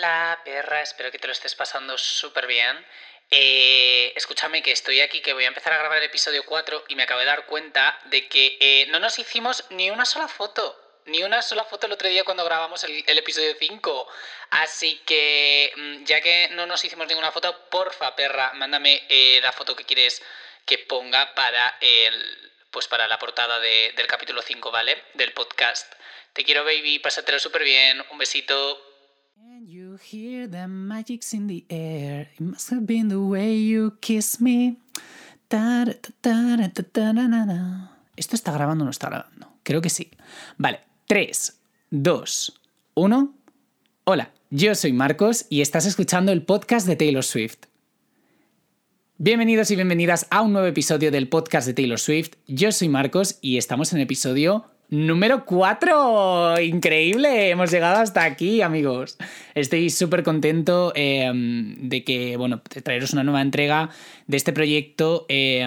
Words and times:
Hola, 0.00 0.40
perra, 0.46 0.80
espero 0.80 1.10
que 1.10 1.18
te 1.18 1.26
lo 1.26 1.34
estés 1.34 1.54
pasando 1.54 1.98
súper 1.98 2.46
bien. 2.46 2.86
Eh, 3.30 4.14
escúchame 4.16 4.62
que 4.62 4.72
estoy 4.72 5.02
aquí, 5.02 5.20
que 5.20 5.34
voy 5.34 5.44
a 5.44 5.48
empezar 5.48 5.74
a 5.74 5.76
grabar 5.76 5.98
el 5.98 6.04
episodio 6.04 6.42
4 6.46 6.84
y 6.88 6.94
me 6.94 7.02
acabo 7.02 7.20
de 7.20 7.26
dar 7.26 7.44
cuenta 7.44 8.00
de 8.06 8.26
que 8.26 8.56
eh, 8.60 8.86
no 8.88 8.98
nos 8.98 9.18
hicimos 9.18 9.66
ni 9.68 9.90
una 9.90 10.06
sola 10.06 10.26
foto. 10.26 11.02
Ni 11.04 11.22
una 11.22 11.42
sola 11.42 11.64
foto 11.64 11.86
el 11.86 11.92
otro 11.92 12.08
día 12.08 12.24
cuando 12.24 12.46
grabamos 12.46 12.82
el, 12.84 13.18
episodio 13.18 13.54
5. 13.58 14.08
Así 14.48 15.02
que, 15.04 15.70
mm, 15.76 16.04
ya 16.04 16.22
que 16.22 16.48
no 16.52 16.64
nos 16.64 16.82
hicimos 16.82 17.06
ninguna 17.06 17.30
foto, 17.30 17.68
porfa, 17.68 18.16
perra, 18.16 18.54
mándame 18.54 19.04
eh, 19.10 19.40
la 19.42 19.52
foto 19.52 19.76
que 19.76 19.84
quieres 19.84 20.22
que 20.64 20.78
ponga 20.78 21.34
para 21.34 21.76
el, 21.82 22.52
pues 22.70 22.88
para 22.88 23.06
la 23.06 23.18
portada 23.18 23.60
de- 23.60 23.92
del 23.94 24.06
capítulo 24.06 24.40
5, 24.40 24.70
¿vale? 24.70 25.04
Del 25.12 25.34
podcast. 25.34 25.92
Te 26.32 26.42
quiero, 26.42 26.64
baby, 26.64 27.00
pásatelo 27.00 27.38
súper 27.38 27.64
bien. 27.64 28.02
Un 28.10 28.16
besito. 28.16 28.86
Hear 29.98 30.48
the 30.48 30.68
magic's 30.68 31.34
in 31.34 31.48
the 31.48 31.64
air. 31.68 32.28
It 32.34 32.40
must 32.40 32.70
have 32.70 32.86
been 32.86 33.08
the 33.08 33.16
way 33.16 33.56
you 33.56 33.96
kiss 34.00 34.40
me. 34.40 34.76
¿Esto 38.16 38.36
está 38.36 38.52
grabando 38.52 38.84
o 38.84 38.86
no 38.86 38.90
está 38.90 39.08
grabando? 39.08 39.48
Creo 39.64 39.80
que 39.80 39.90
sí. 39.90 40.10
Vale, 40.58 40.80
3, 41.08 41.60
2, 41.90 42.60
1. 42.94 43.34
Hola, 44.04 44.30
yo 44.50 44.74
soy 44.76 44.92
Marcos 44.92 45.46
y 45.48 45.60
estás 45.60 45.86
escuchando 45.86 46.30
el 46.30 46.44
podcast 46.44 46.86
de 46.86 46.94
Taylor 46.94 47.24
Swift. 47.24 47.66
Bienvenidos 49.18 49.72
y 49.72 49.76
bienvenidas 49.76 50.28
a 50.30 50.42
un 50.42 50.52
nuevo 50.52 50.68
episodio 50.68 51.10
del 51.10 51.28
podcast 51.28 51.66
de 51.66 51.74
Taylor 51.74 51.98
Swift. 51.98 52.34
Yo 52.46 52.70
soy 52.70 52.88
Marcos 52.88 53.38
y 53.40 53.58
estamos 53.58 53.92
en 53.92 53.98
el 53.98 54.04
episodio 54.04 54.69
número 54.90 55.44
4. 55.44 56.60
Increíble, 56.60 57.50
hemos 57.50 57.70
llegado 57.70 58.00
hasta 58.00 58.24
aquí, 58.24 58.60
amigos. 58.60 59.16
Estoy 59.54 59.90
súper 59.90 60.22
contento 60.22 60.92
eh, 60.94 61.30
de 61.32 62.04
que, 62.04 62.36
bueno, 62.36 62.60
traeros 62.82 63.12
una 63.12 63.24
nueva 63.24 63.40
entrega 63.40 63.90
de 64.26 64.36
este 64.36 64.52
proyecto. 64.52 65.26
Eh, 65.28 65.66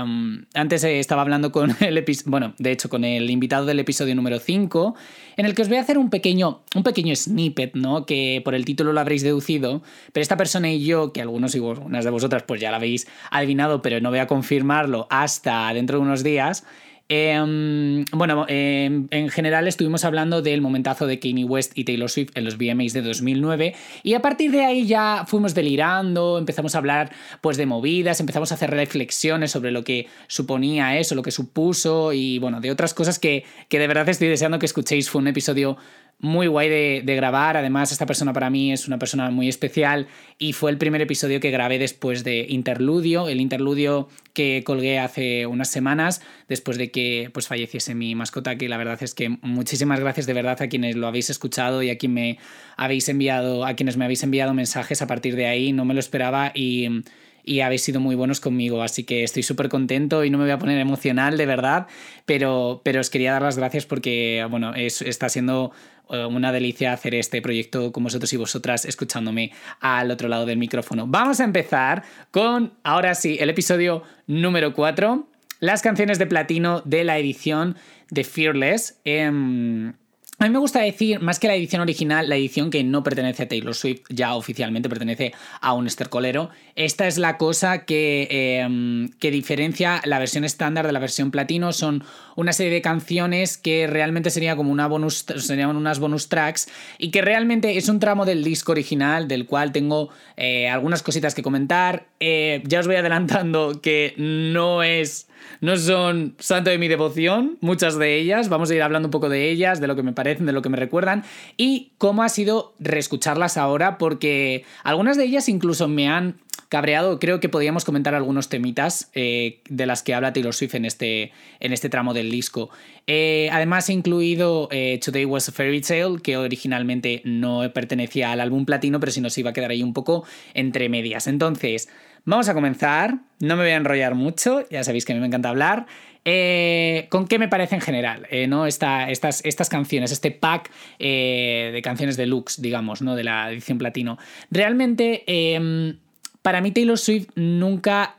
antes 0.54 0.84
eh, 0.84 1.00
estaba 1.00 1.22
hablando 1.22 1.52
con 1.52 1.76
el 1.82 2.04
bueno, 2.26 2.54
de 2.58 2.72
hecho, 2.72 2.90
con 2.90 3.04
el 3.06 3.30
invitado 3.30 3.66
del 3.66 3.80
episodio 3.80 4.14
número 4.16 4.40
5, 4.40 4.96
en 5.38 5.46
el 5.46 5.56
que 5.56 5.62
os 5.62 5.70
voy 5.70 5.78
a 5.78 5.82
hacer 5.82 5.98
un 5.98 6.10
pequeño, 6.10 6.62
un 6.76 6.84
pequeño 6.84 7.16
snippet, 7.16 7.76
¿no? 7.76 8.06
Que 8.06 8.42
por 8.44 8.56
el 8.56 8.66
título 8.66 8.94
lo 8.94 9.00
habréis 9.00 9.24
deducido, 9.24 9.82
pero 10.12 10.22
esta 10.22 10.38
persona 10.38 10.72
y 10.72 10.84
yo, 10.84 11.14
que 11.14 11.22
algunos 11.22 11.56
y 11.56 11.60
unas 11.60 12.04
de 12.04 12.12
vosotras 12.12 12.44
pues 12.44 12.60
ya 12.60 12.72
la 12.72 12.78
habéis 12.78 13.08
adivinado, 13.32 13.82
pero 13.82 14.02
no 14.02 14.10
voy 14.10 14.20
a 14.20 14.28
confirmarlo 14.28 15.08
hasta 15.10 15.74
dentro 15.74 15.98
de 15.98 16.04
unos 16.04 16.24
días. 16.24 16.66
Eh, 17.09 18.06
bueno, 18.14 18.46
eh, 18.48 19.06
en 19.09 19.30
general 19.30 19.68
estuvimos 19.68 20.06
hablando 20.06 20.42
del 20.42 20.62
momentazo 20.62 21.06
de 21.06 21.20
Kanye 21.20 21.44
West 21.44 21.73
y 21.76 21.84
Taylor 21.84 22.09
Swift 22.09 22.32
en 22.36 22.46
los 22.46 22.58
VMAs 22.58 22.94
de 22.94 23.02
2009 23.02 23.76
y 24.04 24.14
a 24.14 24.22
partir 24.22 24.52
de 24.52 24.64
ahí 24.64 24.88
ya 24.88 25.26
fuimos 25.28 25.54
delirando, 25.54 26.38
empezamos 26.38 26.76
a 26.76 26.78
hablar 26.78 27.12
pues 27.42 27.58
de 27.58 27.66
movidas, 27.66 28.22
empezamos 28.22 28.52
a 28.52 28.56
hacer 28.56 28.72
reflexiones 28.72 29.52
sobre 29.52 29.72
lo 29.72 29.84
que 29.84 30.08
suponía 30.28 30.98
eso, 30.98 31.14
lo 31.14 31.24
que 31.24 31.31
supuso 31.31 32.14
y 32.14 32.40
bueno, 32.40 32.62
de 32.62 32.72
otras 32.72 32.94
cosas 32.94 33.20
que, 33.20 33.44
que 33.68 33.80
de 33.80 33.88
verdad 33.88 34.08
estoy 34.08 34.30
deseando 34.30 34.58
que 34.58 34.66
escuchéis. 34.66 35.09
Fue 35.09 35.22
un 35.22 35.28
episodio 35.28 35.78
muy 36.24 36.48
guay 36.48 36.70
de, 36.70 37.02
de 37.04 37.16
grabar. 37.16 37.58
Además, 37.58 37.92
esta 37.92 38.06
persona 38.06 38.32
para 38.32 38.50
mí 38.50 38.72
es 38.72 38.88
una 38.88 38.98
persona 38.98 39.30
muy 39.30 39.50
especial 39.50 40.08
y 40.40 40.54
fue 40.54 40.72
el 40.72 40.78
primer 40.78 41.02
episodio 41.02 41.42
que 41.42 41.52
grabé 41.52 41.78
después 41.78 42.24
de 42.24 42.46
Interludio, 42.50 43.28
el 43.28 43.42
interludio 43.42 44.08
que 44.34 44.64
colgué 44.66 45.00
hace 45.00 45.46
unas 45.46 45.70
semanas 45.70 46.22
después 46.48 46.78
de 46.78 46.92
que 46.92 47.30
pues 47.34 47.48
falleciese 47.48 47.94
mi 47.94 48.16
mascota, 48.16 48.58
que 48.58 48.70
la 48.70 48.78
verdad 48.78 48.98
es 49.04 49.14
que 49.14 49.38
muchísimas 49.42 50.00
gracias 50.00 50.26
de 50.26 50.34
verdad 50.34 50.62
a 50.62 50.68
quienes 50.70 50.96
lo 50.96 51.08
habéis 51.08 51.30
escuchado 51.30 51.84
y 51.84 51.90
a 51.90 51.98
quien 51.98 52.14
me 52.14 52.40
habéis 52.78 53.10
enviado, 53.10 53.66
a 53.66 53.74
quienes 53.76 53.98
me 53.98 54.06
habéis 54.06 54.24
enviado 54.24 54.54
mensajes 54.54 55.02
a 55.02 55.08
partir 55.08 55.36
de 55.36 55.48
ahí, 55.48 55.74
no 55.74 55.84
me 55.84 55.94
lo 55.94 56.00
esperaba 56.00 56.53
y 56.56 57.03
y 57.44 57.59
habéis 57.62 57.84
sido 57.84 58.00
muy 58.00 58.16
buenos 58.16 58.40
conmigo, 58.40 58.81
así 58.81 59.04
que 59.04 59.24
estoy 59.24 59.44
súper 59.44 59.70
contento 59.70 60.24
y 60.24 60.30
no 60.30 60.38
me 60.38 60.46
voy 60.46 60.52
a 60.52 60.58
poner 60.59 60.80
emocional, 60.80 61.38
de 61.38 61.46
verdad, 61.46 61.88
pero, 62.26 62.81
pero 62.84 63.02
os 63.02 63.09
quería 63.09 63.34
dar 63.34 63.42
las 63.42 63.58
gracias 63.58 63.86
porque, 63.86 64.46
bueno, 64.50 64.74
es- 64.76 65.02
está 65.02 65.30
siendo 65.30 65.72
eh, 66.09 66.26
una 66.26 66.52
delicia 66.52 66.92
hacer 66.94 67.16
este 67.16 67.42
proyecto 67.42 67.92
con 67.92 68.03
vosotros 68.03 68.32
y 68.34 68.38
vosotras 68.38 68.86
escuchándome 68.86 69.52
al 69.80 70.12
otro 70.12 70.28
lado 70.28 70.46
del 70.46 70.58
micrófono. 70.58 71.08
Vamos 71.08 71.40
a 71.40 71.44
empezar 71.46 72.03
con, 72.32 72.74
ahora 72.84 73.16
sí, 73.16 73.38
el 73.40 73.50
episodio 73.50 74.03
número 74.28 74.74
4, 74.74 75.28
las 75.59 75.82
canciones 75.82 76.20
de 76.20 76.26
platino 76.28 76.82
de 76.86 77.03
la 77.06 77.18
edición 77.18 77.78
de 78.09 78.24
Fearless. 78.26 79.00
Em, 79.06 79.94
a 80.40 80.46
mí 80.46 80.50
me 80.50 80.60
gusta 80.60 80.82
decir, 80.82 81.22
más 81.22 81.40
que 81.40 81.48
la 81.48 81.56
edición 81.56 81.82
original, 81.82 82.28
la 82.28 82.36
edición 82.36 82.70
que 82.70 82.84
no 82.84 83.04
pertenece 83.04 83.44
a 83.44 83.48
Taylor 83.48 83.76
Swift, 83.76 84.02
ya 84.10 84.36
oficialmente 84.36 84.90
pertenece 84.90 85.34
a 85.62 85.74
un 85.74 85.86
estercolero. 85.88 86.50
Esta 86.76 87.08
es 87.08 87.18
la 87.18 87.38
cosa 87.38 87.86
que, 87.86 88.28
eh, 88.30 89.10
que 89.20 89.32
diferencia 89.32 90.02
la 90.06 90.20
versión 90.20 90.44
estándar 90.44 90.88
de 90.88 90.92
la 90.92 91.00
versión 91.00 91.30
platino. 91.30 91.72
Son 91.72 92.04
una 92.36 92.52
serie 92.52 92.74
de 92.74 92.82
canciones 92.82 93.58
que 93.58 93.88
realmente 93.88 94.32
sería 94.32 94.56
como 94.56 94.72
una 94.72 94.88
bonus, 94.88 95.26
serían 95.38 95.76
unas 95.76 96.00
bonus 96.00 96.30
tracks 96.30 96.68
y 96.98 97.12
que 97.12 97.22
realmente 97.22 97.78
es 97.78 97.88
un 97.88 98.00
tramo 98.00 98.26
del 98.26 98.44
disco 98.44 98.72
original 98.72 99.28
del 99.28 99.46
cual 99.46 99.72
tengo 99.72 100.10
eh, 100.36 100.68
algunas 100.68 101.04
cositas 101.04 101.36
que 101.36 101.44
comentar. 101.44 102.08
Eh, 102.25 102.63
ya 102.66 102.79
os 102.79 102.88
voy 102.88 102.95
adelantando 102.95 103.81
que 103.81 104.13
no 104.16 104.81
es 104.81 105.28
no 105.59 105.75
son 105.75 106.35
santo 106.39 106.69
de 106.69 106.78
mi 106.78 106.88
devoción, 106.88 107.57
muchas 107.59 108.00
de 108.00 108.17
ellas. 108.17 108.47
Vamos 108.47 108.72
a 108.72 108.75
ir 108.75 108.81
hablando 108.81 109.07
un 109.07 109.11
poco 109.11 109.28
de 109.28 109.50
ellas, 109.50 109.81
de 109.81 109.88
lo 109.88 109.97
que 109.97 110.03
me 110.03 110.13
parecen, 110.13 110.45
de 110.45 110.53
lo 110.53 110.61
que 110.61 110.69
me 110.69 110.78
recuerdan 110.78 111.25
y 111.57 111.91
cómo 111.97 112.23
ha 112.23 112.29
sido 112.29 112.75
reescucharlas 112.79 113.57
ahora, 113.57 113.97
porque 113.97 114.63
algunas 114.85 115.17
de 115.17 115.25
ellas 115.25 115.50
incluso 115.50 115.89
me 115.89 116.07
han 116.07 116.38
cabreado. 116.69 117.19
Creo 117.19 117.41
que 117.41 117.50
podíamos 117.50 117.84
comentar 117.84 118.16
algunos 118.16 118.47
temitas 118.47 119.11
eh, 119.13 119.59
de 119.69 119.85
las 119.85 120.01
que 120.01 120.13
habla 120.13 120.31
Taylor 120.31 120.55
Swift 120.55 120.75
en 120.75 120.85
este, 120.85 121.34
en 121.59 121.73
este 121.73 121.90
tramo 121.90 122.13
del 122.13 122.31
disco. 122.31 122.69
Eh, 123.05 123.50
además, 123.51 123.90
he 123.90 123.94
incluido 123.94 124.69
Today 124.69 125.25
Was 125.25 125.50
a 125.50 125.51
Fairy 125.51 125.81
Tale, 125.81 126.22
que 126.23 126.38
originalmente 126.38 127.22
no 127.25 127.69
pertenecía 127.73 128.31
al 128.31 128.40
álbum 128.40 128.66
platino, 128.66 129.01
pero 129.01 129.11
si 129.11 129.19
nos 129.19 129.38
iba 129.38 129.50
a 129.50 129.53
quedar 129.53 129.72
ahí 129.72 129.84
un 129.84 129.94
poco 129.94 130.25
entre 130.53 130.88
medias. 130.88 131.28
Entonces, 131.28 131.90
vamos 132.25 132.50
a 132.50 132.53
comenzar. 132.53 133.16
No 133.39 133.56
me 133.56 133.63
voy 133.63 133.72
a 133.72 133.75
enrollar 133.75 134.16
mucho, 134.16 134.67
ya 134.69 134.84
sabéis 134.84 135.06
que 135.06 135.11
a 135.13 135.16
mí 135.16 135.22
me 135.22 135.28
encanta 135.28 135.50
hablar. 135.50 135.85
Eh, 136.25 137.07
¿Con 137.09 137.28
qué 137.28 137.38
me 137.38 137.50
parece 137.50 137.75
en 137.75 137.81
general? 137.81 138.25
eh, 138.29 138.47
¿no? 138.47 138.66
Esta- 138.66 139.09
estas, 139.11 139.44
estas 139.44 139.67
canciones, 139.69 140.11
este 140.11 140.31
pack 140.31 140.72
eh, 141.00 141.72
de 141.73 141.81
canciones 141.81 142.16
deluxe, 142.16 142.61
digamos, 142.61 143.01
¿no? 143.01 143.16
de 143.16 143.25
la 143.25 143.51
edición 143.51 143.78
platino. 143.78 144.17
Realmente, 144.50 145.23
eh, 145.28 145.95
para 146.41 146.61
mí 146.61 146.72
Taylor 146.72 146.97
Swift 146.97 147.28
nunca 147.35 148.16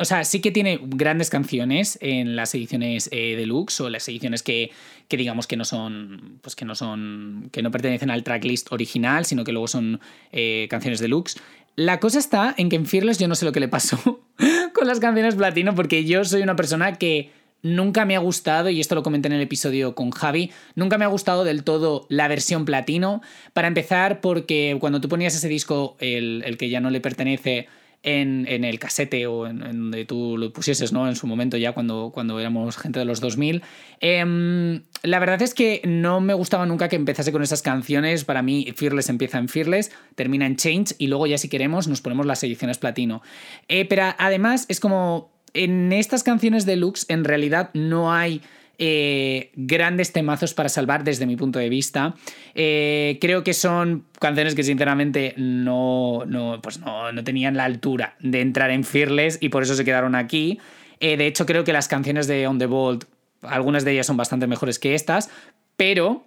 o 0.00 0.04
sea, 0.04 0.24
sí 0.24 0.40
que 0.40 0.50
tiene 0.50 0.80
grandes 0.82 1.30
canciones 1.30 1.96
en 2.02 2.34
las 2.34 2.52
ediciones 2.52 3.08
eh, 3.12 3.36
deluxe 3.36 3.80
o 3.82 3.90
las 3.90 4.08
ediciones 4.08 4.42
que, 4.42 4.72
que 5.06 5.16
digamos 5.16 5.46
que 5.46 5.56
no 5.56 5.64
son, 5.64 6.40
pues 6.42 6.56
que 6.56 6.64
no 6.64 6.74
son, 6.74 7.48
que 7.52 7.62
no 7.62 7.70
pertenecen 7.70 8.10
al 8.10 8.24
tracklist 8.24 8.72
original, 8.72 9.24
sino 9.24 9.44
que 9.44 9.52
luego 9.52 9.68
son 9.68 10.00
eh, 10.32 10.66
canciones 10.68 10.98
deluxe. 10.98 11.36
La 11.74 12.00
cosa 12.00 12.18
está 12.18 12.54
en 12.58 12.68
que 12.68 12.76
en 12.76 12.86
Fearless 12.86 13.18
yo 13.18 13.28
no 13.28 13.34
sé 13.34 13.44
lo 13.44 13.52
que 13.52 13.60
le 13.60 13.68
pasó 13.68 14.20
con 14.74 14.86
las 14.86 15.00
canciones 15.00 15.34
platino, 15.34 15.74
porque 15.74 16.04
yo 16.04 16.24
soy 16.24 16.42
una 16.42 16.56
persona 16.56 16.94
que 16.94 17.30
nunca 17.62 18.04
me 18.04 18.16
ha 18.16 18.18
gustado, 18.18 18.68
y 18.68 18.80
esto 18.80 18.94
lo 18.94 19.02
comenté 19.02 19.28
en 19.28 19.34
el 19.34 19.40
episodio 19.40 19.94
con 19.94 20.10
Javi, 20.10 20.50
nunca 20.74 20.98
me 20.98 21.04
ha 21.04 21.08
gustado 21.08 21.44
del 21.44 21.64
todo 21.64 22.06
la 22.08 22.28
versión 22.28 22.64
platino. 22.64 23.22
Para 23.52 23.68
empezar, 23.68 24.20
porque 24.20 24.76
cuando 24.80 25.00
tú 25.00 25.08
ponías 25.08 25.34
ese 25.34 25.48
disco, 25.48 25.96
el, 25.98 26.42
el 26.44 26.58
que 26.58 26.68
ya 26.68 26.80
no 26.80 26.90
le 26.90 27.00
pertenece, 27.00 27.68
en, 28.02 28.46
en 28.48 28.64
el 28.64 28.78
casete 28.78 29.26
o 29.26 29.46
en, 29.46 29.60
donde 29.60 30.04
tú 30.04 30.36
lo 30.36 30.52
pusieses, 30.52 30.92
¿no? 30.92 31.08
En 31.08 31.16
su 31.16 31.26
momento 31.26 31.56
ya 31.56 31.72
cuando, 31.72 32.10
cuando 32.12 32.38
éramos 32.40 32.76
gente 32.76 32.98
de 32.98 33.04
los 33.04 33.20
2000. 33.20 33.62
Em, 34.00 34.82
la 35.02 35.18
verdad 35.18 35.42
es 35.42 35.54
que 35.54 35.80
no 35.84 36.20
me 36.20 36.34
gustaba 36.34 36.66
nunca 36.66 36.88
que 36.88 36.96
empezase 36.96 37.32
con 37.32 37.42
esas 37.42 37.62
canciones. 37.62 38.24
Para 38.24 38.42
mí, 38.42 38.72
Fearless 38.76 39.08
empieza 39.08 39.38
en 39.38 39.48
Fearless, 39.48 39.92
termina 40.14 40.46
en 40.46 40.56
Change 40.56 40.94
y 40.98 41.06
luego 41.06 41.26
ya 41.26 41.38
si 41.38 41.48
queremos 41.48 41.88
nos 41.88 42.00
ponemos 42.00 42.26
las 42.26 42.42
ediciones 42.42 42.78
platino. 42.78 43.22
Eh, 43.68 43.84
pero 43.84 44.14
además 44.18 44.66
es 44.68 44.80
como... 44.80 45.30
En 45.54 45.92
estas 45.92 46.22
canciones 46.22 46.64
deluxe 46.64 47.04
en 47.10 47.24
realidad 47.24 47.68
no 47.74 48.10
hay 48.10 48.40
eh, 48.84 49.52
grandes 49.54 50.12
temazos 50.12 50.54
para 50.54 50.68
salvar 50.68 51.04
desde 51.04 51.24
mi 51.24 51.36
punto 51.36 51.60
de 51.60 51.68
vista. 51.68 52.16
Eh, 52.56 53.16
creo 53.20 53.44
que 53.44 53.54
son 53.54 54.06
canciones 54.18 54.56
que 54.56 54.64
sinceramente 54.64 55.34
no, 55.36 56.24
no, 56.26 56.58
pues 56.60 56.80
no, 56.80 57.12
no 57.12 57.22
tenían 57.22 57.56
la 57.56 57.64
altura 57.64 58.16
de 58.18 58.40
entrar 58.40 58.72
en 58.72 58.82
Fearless 58.82 59.38
y 59.40 59.50
por 59.50 59.62
eso 59.62 59.76
se 59.76 59.84
quedaron 59.84 60.16
aquí. 60.16 60.58
Eh, 60.98 61.16
de 61.16 61.28
hecho, 61.28 61.46
creo 61.46 61.62
que 61.62 61.72
las 61.72 61.86
canciones 61.86 62.26
de 62.26 62.48
On 62.48 62.58
the 62.58 62.66
Vault, 62.66 63.04
algunas 63.42 63.84
de 63.84 63.92
ellas 63.92 64.06
son 64.08 64.16
bastante 64.16 64.48
mejores 64.48 64.80
que 64.80 64.96
estas, 64.96 65.30
pero 65.76 66.24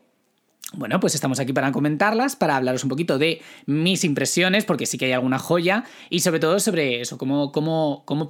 bueno, 0.74 1.00
pues 1.00 1.16
estamos 1.16 1.40
aquí 1.40 1.54
para 1.54 1.72
comentarlas, 1.72 2.36
para 2.36 2.58
hablaros 2.58 2.84
un 2.84 2.90
poquito 2.90 3.18
de 3.18 3.42
mis 3.66 4.04
impresiones, 4.04 4.66
porque 4.66 4.86
sí 4.86 4.98
que 4.98 5.06
hay 5.06 5.12
alguna 5.14 5.40
joya, 5.40 5.84
y 6.10 6.20
sobre 6.20 6.40
todo 6.40 6.60
sobre 6.60 7.02
eso, 7.02 7.18
cómo, 7.18 7.52
cómo, 7.52 8.04
cómo 8.06 8.28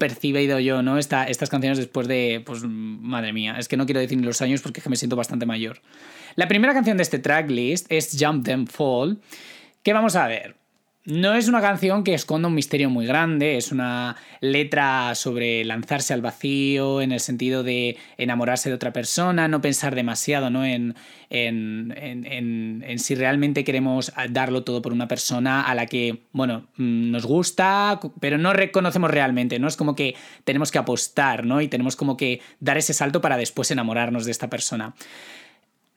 yo 0.59 0.81
¿no? 0.81 0.97
Esta, 0.97 1.25
estas 1.25 1.49
canciones 1.49 1.77
después 1.77 2.07
de, 2.07 2.43
pues 2.45 2.63
madre 2.63 3.33
mía, 3.33 3.55
es 3.57 3.67
que 3.67 3.77
no 3.77 3.85
quiero 3.85 4.01
decir 4.01 4.17
ni 4.17 4.25
los 4.25 4.41
años 4.41 4.61
porque 4.61 4.79
es 4.79 4.83
que 4.83 4.89
me 4.89 4.97
siento 4.97 5.15
bastante 5.15 5.45
mayor. 5.45 5.81
La 6.35 6.47
primera 6.47 6.73
canción 6.73 6.97
de 6.97 7.03
este 7.03 7.19
tracklist 7.19 7.91
es 7.91 8.17
Jump 8.19 8.45
Them 8.45 8.67
Fall, 8.67 9.19
que 9.81 9.93
vamos 9.93 10.15
a 10.15 10.27
ver. 10.27 10.64
No 11.05 11.35
es 11.35 11.47
una 11.47 11.61
canción 11.61 12.03
que 12.03 12.13
esconda 12.13 12.47
un 12.47 12.55
misterio 12.55 12.89
muy 12.89 13.05
grande, 13.05 13.57
es 13.57 13.71
una 13.71 14.15
letra 14.41 15.13
sobre 15.13 15.63
lanzarse 15.63 16.13
al 16.13 16.21
vacío 16.21 17.01
en 17.01 17.11
el 17.11 17.19
sentido 17.19 17.63
de 17.63 17.97
enamorarse 18.17 18.69
de 18.69 18.75
otra 18.75 18.91
persona, 18.91 19.47
no 19.47 19.61
pensar 19.61 19.93
demasiado 19.93 20.49
¿no? 20.49 20.65
En, 20.65 20.95
en, 21.29 21.93
en, 21.95 22.83
en, 22.85 22.99
si 22.99 23.15
realmente 23.15 23.63
queremos 23.63 24.11
darlo 24.29 24.63
todo 24.63 24.81
por 24.81 24.93
una 24.93 25.07
persona 25.07 25.61
a 25.61 25.75
la 25.75 25.85
que, 25.85 26.23
bueno, 26.31 26.67
mm, 26.77 27.11
nos 27.11 27.25
gusta, 27.25 27.99
pero 28.19 28.37
no 28.37 28.53
reconocemos 28.53 29.11
realmente, 29.11 29.59
¿no? 29.59 29.67
Es 29.67 29.77
como 29.77 29.95
que 29.95 30.15
tenemos 30.43 30.71
que 30.71 30.79
apostar, 30.79 31.45
¿no? 31.45 31.61
Y 31.61 31.67
tenemos 31.67 31.95
como 31.95 32.17
que 32.17 32.41
dar 32.59 32.77
ese 32.77 32.93
salto 32.93 33.21
para 33.21 33.37
después 33.37 33.69
enamorarnos 33.69 34.25
de 34.25 34.31
esta 34.31 34.49
persona. 34.49 34.95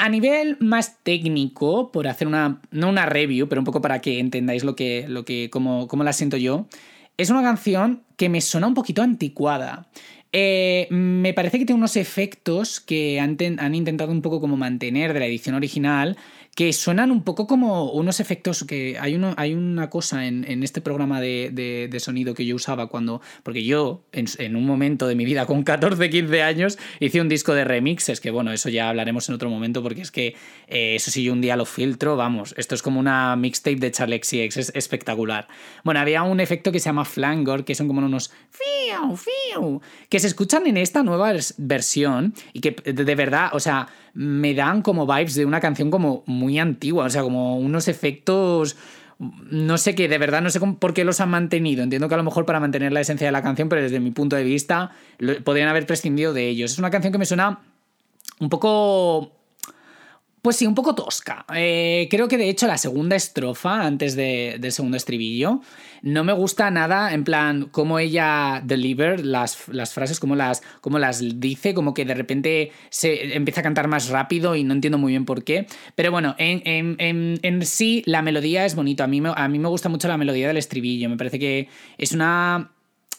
A 0.00 0.08
nivel 0.08 0.56
más 0.60 0.98
técnico, 1.02 1.90
por 1.90 2.06
hacer 2.06 2.28
una, 2.28 2.60
no 2.70 2.88
una 2.88 3.04
review, 3.04 3.48
pero 3.48 3.60
un 3.60 3.64
poco 3.64 3.80
para 3.80 4.00
que 4.00 4.20
entendáis 4.20 4.62
lo 4.62 4.76
que, 4.76 5.06
lo 5.08 5.24
que, 5.24 5.50
cómo, 5.50 5.88
la 6.04 6.12
siento 6.12 6.36
yo, 6.36 6.68
es 7.16 7.30
una 7.30 7.42
canción 7.42 8.04
que 8.16 8.28
me 8.28 8.40
suena 8.40 8.68
un 8.68 8.74
poquito 8.74 9.02
anticuada. 9.02 9.88
Eh, 10.30 10.86
me 10.90 11.34
parece 11.34 11.58
que 11.58 11.64
tiene 11.64 11.78
unos 11.78 11.96
efectos 11.96 12.78
que 12.78 13.18
han, 13.18 13.36
han, 13.58 13.74
intentado 13.74 14.12
un 14.12 14.22
poco 14.22 14.40
como 14.40 14.56
mantener 14.56 15.12
de 15.14 15.18
la 15.18 15.26
edición 15.26 15.56
original, 15.56 16.16
que 16.58 16.72
suenan 16.72 17.12
un 17.12 17.22
poco 17.22 17.46
como 17.46 17.92
unos 17.92 18.18
efectos 18.18 18.64
que 18.64 18.98
hay, 19.00 19.14
uno, 19.14 19.32
hay 19.36 19.54
una 19.54 19.88
cosa 19.90 20.26
en, 20.26 20.64
este 20.64 20.80
programa 20.80 21.20
de, 21.20 21.96
sonido 22.00 22.34
que 22.34 22.44
yo 22.44 22.56
usaba 22.56 22.88
cuando, 22.88 23.22
porque 23.44 23.62
yo 23.62 24.02
en, 24.10 24.56
un 24.56 24.66
momento 24.66 25.06
de 25.06 25.14
mi 25.14 25.24
vida 25.24 25.46
con 25.46 25.62
14, 25.62 26.10
15 26.10 26.42
años 26.42 26.76
hice 26.98 27.20
un 27.20 27.28
disco 27.28 27.54
de 27.54 27.62
remixes, 27.62 28.20
que 28.20 28.32
bueno, 28.32 28.50
eso 28.50 28.70
ya 28.70 28.88
hablaremos 28.88 29.28
en 29.28 29.36
otro 29.36 29.48
momento 29.50 29.84
porque 29.84 30.00
es 30.00 30.10
que 30.10 30.34
eh, 30.66 30.96
eso 30.96 31.12
sí 31.12 31.22
yo 31.22 31.32
un 31.32 31.40
día 31.40 31.54
lo 31.54 31.64
filtro, 31.64 32.16
vamos, 32.16 32.56
esto 32.56 32.74
es 32.74 32.82
como 32.82 32.98
una 32.98 33.36
mixtape 33.36 33.76
de 33.76 33.92
Charlie 33.92 34.16
X, 34.16 34.56
es 34.56 34.72
espectacular. 34.74 35.46
Bueno, 35.84 36.00
había 36.00 36.24
un 36.24 36.40
efecto 36.40 36.72
que 36.72 36.80
se 36.80 36.86
llama 36.86 37.04
flangor, 37.04 37.64
que 37.64 37.76
son 37.76 37.86
como 37.86 38.04
unos 38.04 38.32
fiu, 38.50 39.16
fiu, 39.16 39.80
que 40.08 40.18
se 40.18 40.26
escuchan 40.26 40.66
en 40.66 40.76
esta 40.76 41.04
nueva 41.04 41.32
versión 41.56 42.34
y 42.52 42.58
que 42.62 42.72
de 42.72 43.14
verdad, 43.14 43.50
o 43.52 43.60
sea, 43.60 43.86
me 44.18 44.52
dan 44.52 44.82
como 44.82 45.06
vibes 45.06 45.36
de 45.36 45.44
una 45.44 45.60
canción 45.60 45.92
como 45.92 46.24
muy 46.26 46.47
antigua, 46.56 47.04
o 47.04 47.10
sea, 47.10 47.22
como 47.22 47.58
unos 47.58 47.88
efectos 47.88 48.76
no 49.18 49.78
sé 49.78 49.94
qué, 49.94 50.08
de 50.08 50.18
verdad 50.18 50.42
no 50.42 50.50
sé 50.50 50.60
por 50.60 50.94
qué 50.94 51.04
los 51.04 51.20
han 51.20 51.30
mantenido. 51.30 51.82
Entiendo 51.82 52.08
que 52.08 52.14
a 52.14 52.18
lo 52.18 52.22
mejor 52.22 52.46
para 52.46 52.60
mantener 52.60 52.92
la 52.92 53.00
esencia 53.00 53.26
de 53.26 53.32
la 53.32 53.42
canción, 53.42 53.68
pero 53.68 53.82
desde 53.82 53.98
mi 54.00 54.12
punto 54.12 54.36
de 54.36 54.44
vista 54.44 54.92
podrían 55.44 55.68
haber 55.68 55.86
prescindido 55.86 56.32
de 56.32 56.48
ellos. 56.48 56.72
Es 56.72 56.78
una 56.78 56.90
canción 56.90 57.12
que 57.12 57.18
me 57.18 57.26
suena 57.26 57.60
un 58.38 58.48
poco 58.48 59.32
pues 60.42 60.56
sí, 60.56 60.66
un 60.66 60.74
poco 60.74 60.94
tosca. 60.94 61.44
Eh, 61.54 62.08
creo 62.10 62.28
que 62.28 62.38
de 62.38 62.48
hecho 62.48 62.66
la 62.66 62.78
segunda 62.78 63.16
estrofa, 63.16 63.82
antes 63.82 64.14
del 64.14 64.72
segundo 64.72 64.96
estribillo, 64.96 65.60
no 66.02 66.24
me 66.24 66.32
gusta 66.32 66.70
nada, 66.70 67.12
en 67.12 67.24
plan, 67.24 67.68
cómo 67.70 67.98
ella 67.98 68.62
deliver 68.64 69.24
las, 69.24 69.68
las 69.68 69.92
frases, 69.92 70.20
cómo 70.20 70.36
las, 70.36 70.62
cómo 70.80 70.98
las 70.98 71.40
dice, 71.40 71.74
como 71.74 71.94
que 71.94 72.04
de 72.04 72.14
repente 72.14 72.72
se 72.90 73.36
empieza 73.36 73.60
a 73.60 73.64
cantar 73.64 73.88
más 73.88 74.08
rápido 74.08 74.54
y 74.54 74.64
no 74.64 74.74
entiendo 74.74 74.98
muy 74.98 75.12
bien 75.12 75.24
por 75.24 75.44
qué. 75.44 75.66
Pero 75.94 76.10
bueno, 76.10 76.34
en, 76.38 76.62
en, 76.98 77.66
sí 77.66 78.02
la 78.06 78.22
melodía 78.22 78.64
es 78.64 78.74
bonita. 78.74 79.04
A 79.04 79.08
mí, 79.08 79.20
me, 79.20 79.32
a 79.34 79.48
mí 79.48 79.58
me 79.58 79.68
gusta 79.68 79.88
mucho 79.88 80.08
la 80.08 80.16
melodía 80.16 80.48
del 80.48 80.56
estribillo. 80.56 81.08
Me 81.08 81.16
parece 81.16 81.38
que 81.38 81.68
es 81.98 82.12
una, 82.12 82.70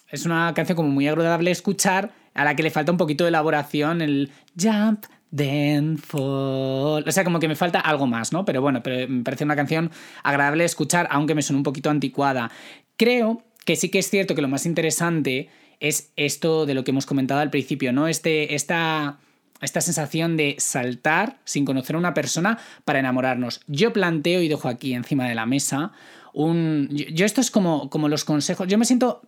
es 0.09 0.25
una 0.25 0.53
canción 0.53 0.75
como 0.75 0.89
muy 0.89 1.07
agradable 1.07 1.51
escuchar, 1.51 2.13
a 2.33 2.45
la 2.45 2.55
que 2.55 2.63
le 2.63 2.71
falta 2.71 2.91
un 2.91 2.97
poquito 2.97 3.25
de 3.25 3.29
elaboración, 3.29 4.01
el 4.01 4.31
jump 4.57 5.05
Then 5.35 5.97
fall. 5.97 7.03
O 7.07 7.11
sea, 7.11 7.23
como 7.23 7.39
que 7.39 7.47
me 7.47 7.55
falta 7.55 7.79
algo 7.79 8.07
más, 8.07 8.33
¿no? 8.33 8.45
Pero 8.45 8.61
bueno, 8.61 8.81
pero 8.81 9.07
me 9.07 9.23
parece 9.23 9.43
una 9.43 9.55
canción 9.55 9.91
agradable 10.23 10.63
de 10.63 10.65
escuchar, 10.65 11.07
aunque 11.11 11.35
me 11.35 11.41
suene 11.41 11.57
un 11.57 11.63
poquito 11.63 11.89
anticuada. 11.89 12.51
Creo 12.97 13.43
que 13.65 13.75
sí 13.75 13.89
que 13.89 13.99
es 13.99 14.09
cierto 14.09 14.33
que 14.33 14.41
lo 14.41 14.47
más 14.47 14.65
interesante 14.65 15.49
es 15.79 16.11
esto 16.15 16.65
de 16.65 16.73
lo 16.73 16.83
que 16.83 16.91
hemos 16.91 17.05
comentado 17.05 17.39
al 17.39 17.49
principio, 17.49 17.93
¿no? 17.93 18.07
Este, 18.07 18.55
esta, 18.55 19.19
esta 19.61 19.81
sensación 19.81 20.37
de 20.37 20.55
saltar 20.57 21.37
sin 21.45 21.65
conocer 21.65 21.95
a 21.95 21.99
una 21.99 22.13
persona 22.13 22.57
para 22.83 22.99
enamorarnos. 22.99 23.61
Yo 23.67 23.93
planteo 23.93 24.41
y 24.41 24.47
dejo 24.47 24.67
aquí 24.67 24.93
encima 24.93 25.27
de 25.27 25.35
la 25.35 25.45
mesa 25.45 25.91
un... 26.33 26.89
Yo, 26.91 27.25
esto 27.25 27.41
es 27.41 27.51
como, 27.51 27.89
como 27.89 28.09
los 28.09 28.25
consejos. 28.25 28.67
Yo 28.67 28.77
me 28.77 28.85
siento, 28.85 29.21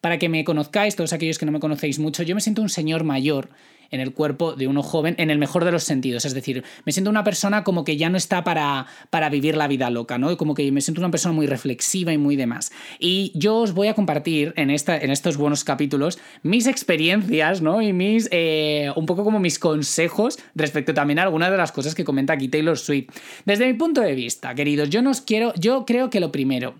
para 0.00 0.18
que 0.18 0.28
me 0.28 0.44
conozcáis, 0.44 0.96
todos 0.96 1.12
aquellos 1.12 1.38
que 1.38 1.46
no 1.46 1.52
me 1.52 1.60
conocéis 1.60 1.98
mucho, 1.98 2.22
yo 2.22 2.34
me 2.34 2.40
siento 2.40 2.62
un 2.62 2.68
señor 2.68 3.04
mayor 3.04 3.50
en 3.90 4.00
el 4.00 4.12
cuerpo 4.12 4.54
de 4.54 4.66
uno 4.66 4.82
joven 4.82 5.14
en 5.18 5.30
el 5.30 5.38
mejor 5.38 5.64
de 5.64 5.72
los 5.72 5.84
sentidos. 5.84 6.24
Es 6.24 6.34
decir, 6.34 6.64
me 6.84 6.92
siento 6.92 7.10
una 7.10 7.24
persona 7.24 7.64
como 7.64 7.84
que 7.84 7.96
ya 7.96 8.10
no 8.10 8.16
está 8.16 8.44
para, 8.44 8.86
para 9.10 9.28
vivir 9.28 9.56
la 9.56 9.68
vida 9.68 9.90
loca, 9.90 10.18
¿no? 10.18 10.36
Como 10.36 10.54
que 10.54 10.70
me 10.72 10.80
siento 10.80 11.00
una 11.00 11.10
persona 11.10 11.34
muy 11.34 11.46
reflexiva 11.46 12.12
y 12.12 12.18
muy 12.18 12.36
demás. 12.36 12.72
Y 12.98 13.32
yo 13.34 13.56
os 13.56 13.72
voy 13.72 13.88
a 13.88 13.94
compartir 13.94 14.52
en, 14.56 14.70
esta, 14.70 14.96
en 14.96 15.10
estos 15.10 15.36
buenos 15.36 15.64
capítulos 15.64 16.18
mis 16.42 16.66
experiencias, 16.66 17.62
¿no? 17.62 17.82
Y 17.82 17.92
mis, 17.92 18.28
eh, 18.32 18.90
un 18.96 19.06
poco 19.06 19.24
como 19.24 19.38
mis 19.38 19.58
consejos 19.58 20.38
respecto 20.54 20.94
también 20.94 21.18
a 21.18 21.22
algunas 21.22 21.50
de 21.50 21.56
las 21.56 21.72
cosas 21.72 21.94
que 21.94 22.04
comenta 22.04 22.32
aquí 22.32 22.48
Taylor 22.48 22.78
Swift. 22.78 23.08
Desde 23.44 23.66
mi 23.66 23.74
punto 23.74 24.00
de 24.00 24.14
vista, 24.14 24.54
queridos, 24.54 24.90
yo 24.90 25.02
nos 25.02 25.20
quiero, 25.20 25.52
yo 25.54 25.84
creo 25.86 26.10
que 26.10 26.20
lo 26.20 26.32
primero, 26.32 26.74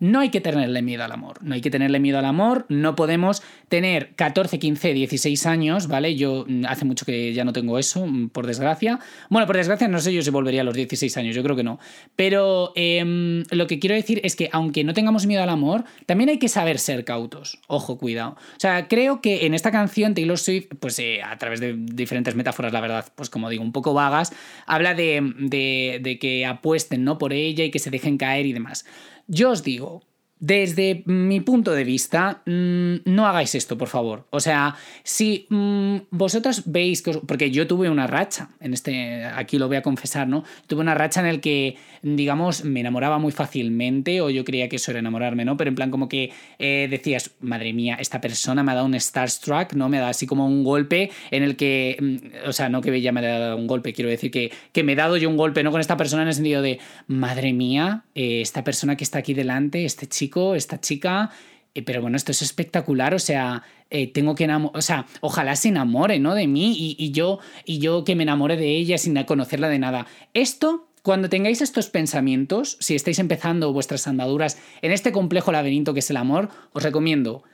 no 0.00 0.20
hay 0.20 0.30
que 0.30 0.40
tenerle 0.40 0.82
miedo 0.82 1.04
al 1.04 1.12
amor, 1.12 1.38
no 1.42 1.54
hay 1.54 1.60
que 1.60 1.70
tenerle 1.70 2.00
miedo 2.00 2.18
al 2.18 2.24
amor, 2.24 2.66
no 2.68 2.96
podemos 2.96 3.42
tener 3.68 4.14
14, 4.16 4.58
15, 4.58 4.94
16 4.94 5.46
años, 5.46 5.86
¿vale? 5.86 6.16
Yo 6.16 6.44
mm, 6.48 6.64
hace 6.66 6.84
mucho 6.84 7.06
que 7.06 7.32
ya 7.32 7.44
no 7.44 7.52
tengo 7.52 7.78
eso, 7.78 8.06
mm, 8.06 8.30
por 8.30 8.46
desgracia. 8.46 8.98
Bueno, 9.28 9.46
por 9.46 9.56
desgracia 9.56 9.86
no 9.88 10.00
sé 10.00 10.12
yo 10.12 10.22
si 10.22 10.30
volvería 10.30 10.62
a 10.62 10.64
los 10.64 10.74
16 10.74 11.16
años, 11.18 11.36
yo 11.36 11.42
creo 11.42 11.54
que 11.54 11.62
no. 11.62 11.78
Pero 12.16 12.72
em, 12.74 13.44
lo 13.50 13.66
que 13.66 13.78
quiero 13.78 13.94
decir 13.94 14.20
es 14.24 14.36
que 14.36 14.48
aunque 14.52 14.82
no 14.84 14.94
tengamos 14.94 15.26
miedo 15.26 15.42
al 15.42 15.50
amor, 15.50 15.84
también 16.06 16.30
hay 16.30 16.38
que 16.38 16.48
saber 16.48 16.78
ser 16.78 17.04
cautos. 17.04 17.60
Ojo, 17.68 17.98
cuidado. 17.98 18.30
O 18.30 18.60
sea, 18.60 18.88
creo 18.88 19.20
que 19.20 19.46
en 19.46 19.54
esta 19.54 19.70
canción 19.70 20.14
Taylor 20.14 20.38
Swift, 20.38 20.68
pues 20.80 20.98
eh, 20.98 21.22
a 21.22 21.36
través 21.38 21.60
de 21.60 21.74
diferentes 21.76 22.34
metáforas, 22.34 22.72
la 22.72 22.80
verdad, 22.80 23.06
pues 23.14 23.28
como 23.28 23.50
digo, 23.50 23.62
un 23.62 23.72
poco 23.72 23.92
vagas, 23.92 24.32
habla 24.66 24.94
de, 24.94 25.34
de, 25.38 26.00
de 26.02 26.18
que 26.18 26.46
apuesten 26.46 27.04
¿no? 27.04 27.18
por 27.18 27.32
ella 27.34 27.64
y 27.64 27.70
que 27.70 27.78
se 27.78 27.90
dejen 27.90 28.16
caer 28.16 28.46
y 28.46 28.52
demás. 28.52 28.86
Yo 29.32 29.50
os 29.52 29.62
digo, 29.62 30.02
desde 30.40 31.02
mi 31.06 31.40
punto 31.40 31.72
de 31.72 31.84
vista, 31.84 32.42
mm, 32.46 32.96
no 33.04 33.26
hagáis 33.26 33.54
esto, 33.54 33.76
por 33.76 33.88
favor. 33.88 34.26
O 34.30 34.40
sea, 34.40 34.74
si 35.02 35.46
mm, 35.50 35.96
vosotros 36.10 36.62
veis 36.66 37.02
que... 37.02 37.12
porque 37.12 37.50
yo 37.50 37.66
tuve 37.66 37.90
una 37.90 38.06
racha, 38.06 38.48
en 38.60 38.72
este, 38.72 39.24
aquí 39.24 39.58
lo 39.58 39.68
voy 39.68 39.76
a 39.76 39.82
confesar, 39.82 40.28
¿no? 40.28 40.44
Tuve 40.66 40.80
una 40.80 40.94
racha 40.94 41.20
en 41.20 41.26
el 41.26 41.40
que, 41.40 41.76
digamos, 42.02 42.64
me 42.64 42.80
enamoraba 42.80 43.18
muy 43.18 43.32
fácilmente, 43.32 44.22
o 44.22 44.30
yo 44.30 44.44
creía 44.44 44.68
que 44.68 44.76
eso 44.76 44.90
era 44.90 45.00
enamorarme, 45.00 45.44
¿no? 45.44 45.58
Pero 45.58 45.68
en 45.68 45.74
plan 45.74 45.90
como 45.90 46.08
que 46.08 46.32
eh, 46.58 46.88
decías, 46.90 47.32
madre 47.40 47.74
mía, 47.74 47.96
esta 48.00 48.20
persona 48.20 48.62
me 48.62 48.72
ha 48.72 48.76
dado 48.76 48.86
un 48.86 48.98
starstruck, 48.98 49.74
¿no? 49.74 49.90
Me 49.90 49.98
ha 49.98 50.00
dado 50.00 50.10
así 50.10 50.26
como 50.26 50.46
un 50.46 50.64
golpe 50.64 51.10
en 51.30 51.42
el 51.42 51.56
que... 51.56 51.96
Mm, 52.00 52.48
o 52.48 52.52
sea, 52.52 52.70
no 52.70 52.80
que 52.80 53.00
ya 53.02 53.12
me 53.12 53.20
ha 53.20 53.38
dado 53.38 53.56
un 53.58 53.66
golpe, 53.66 53.92
quiero 53.92 54.08
decir 54.08 54.30
que, 54.30 54.50
que 54.72 54.82
me 54.84 54.92
he 54.92 54.96
dado 54.96 55.18
yo 55.18 55.28
un 55.28 55.36
golpe, 55.36 55.62
¿no? 55.62 55.70
Con 55.70 55.82
esta 55.82 55.98
persona 55.98 56.22
en 56.22 56.28
el 56.28 56.34
sentido 56.34 56.62
de, 56.62 56.78
madre 57.06 57.52
mía, 57.52 58.04
eh, 58.14 58.40
esta 58.40 58.64
persona 58.64 58.96
que 58.96 59.04
está 59.04 59.18
aquí 59.18 59.34
delante, 59.34 59.84
este 59.84 60.06
chico, 60.06 60.29
esta 60.54 60.80
chica, 60.80 61.30
eh, 61.74 61.82
pero 61.82 62.02
bueno, 62.02 62.16
esto 62.16 62.32
es 62.32 62.42
espectacular, 62.42 63.14
o 63.14 63.18
sea, 63.18 63.62
eh, 63.90 64.12
tengo 64.12 64.34
que 64.34 64.44
enamorar, 64.44 64.76
o 64.76 64.82
sea, 64.82 65.06
ojalá 65.20 65.54
se 65.56 65.68
enamore, 65.68 66.18
¿no? 66.18 66.34
De 66.34 66.46
mí 66.46 66.96
y, 66.98 67.10
yo, 67.12 67.38
y 67.64 67.78
yo 67.78 68.04
que 68.04 68.16
me 68.16 68.24
enamore 68.24 68.56
de 68.56 68.76
ella 68.76 68.98
sin 68.98 69.22
conocerla 69.24 69.68
de 69.68 69.78
nada. 69.78 70.06
Esto 70.34 70.88
cuando 71.02 71.28
tengáis 71.28 71.62
estos 71.62 71.88
pensamientos, 71.88 72.76
si 72.80 72.94
estáis 72.94 73.18
empezando 73.18 73.72
vuestras 73.72 74.06
andaduras 74.06 74.58
en 74.82 74.92
este 74.92 75.12
complejo 75.12 75.52
laberinto 75.52 75.94
que 75.94 76.00
es 76.00 76.10
el 76.10 76.16
amor, 76.16 76.50
os 76.72 76.82
recomiendo, 76.82 77.44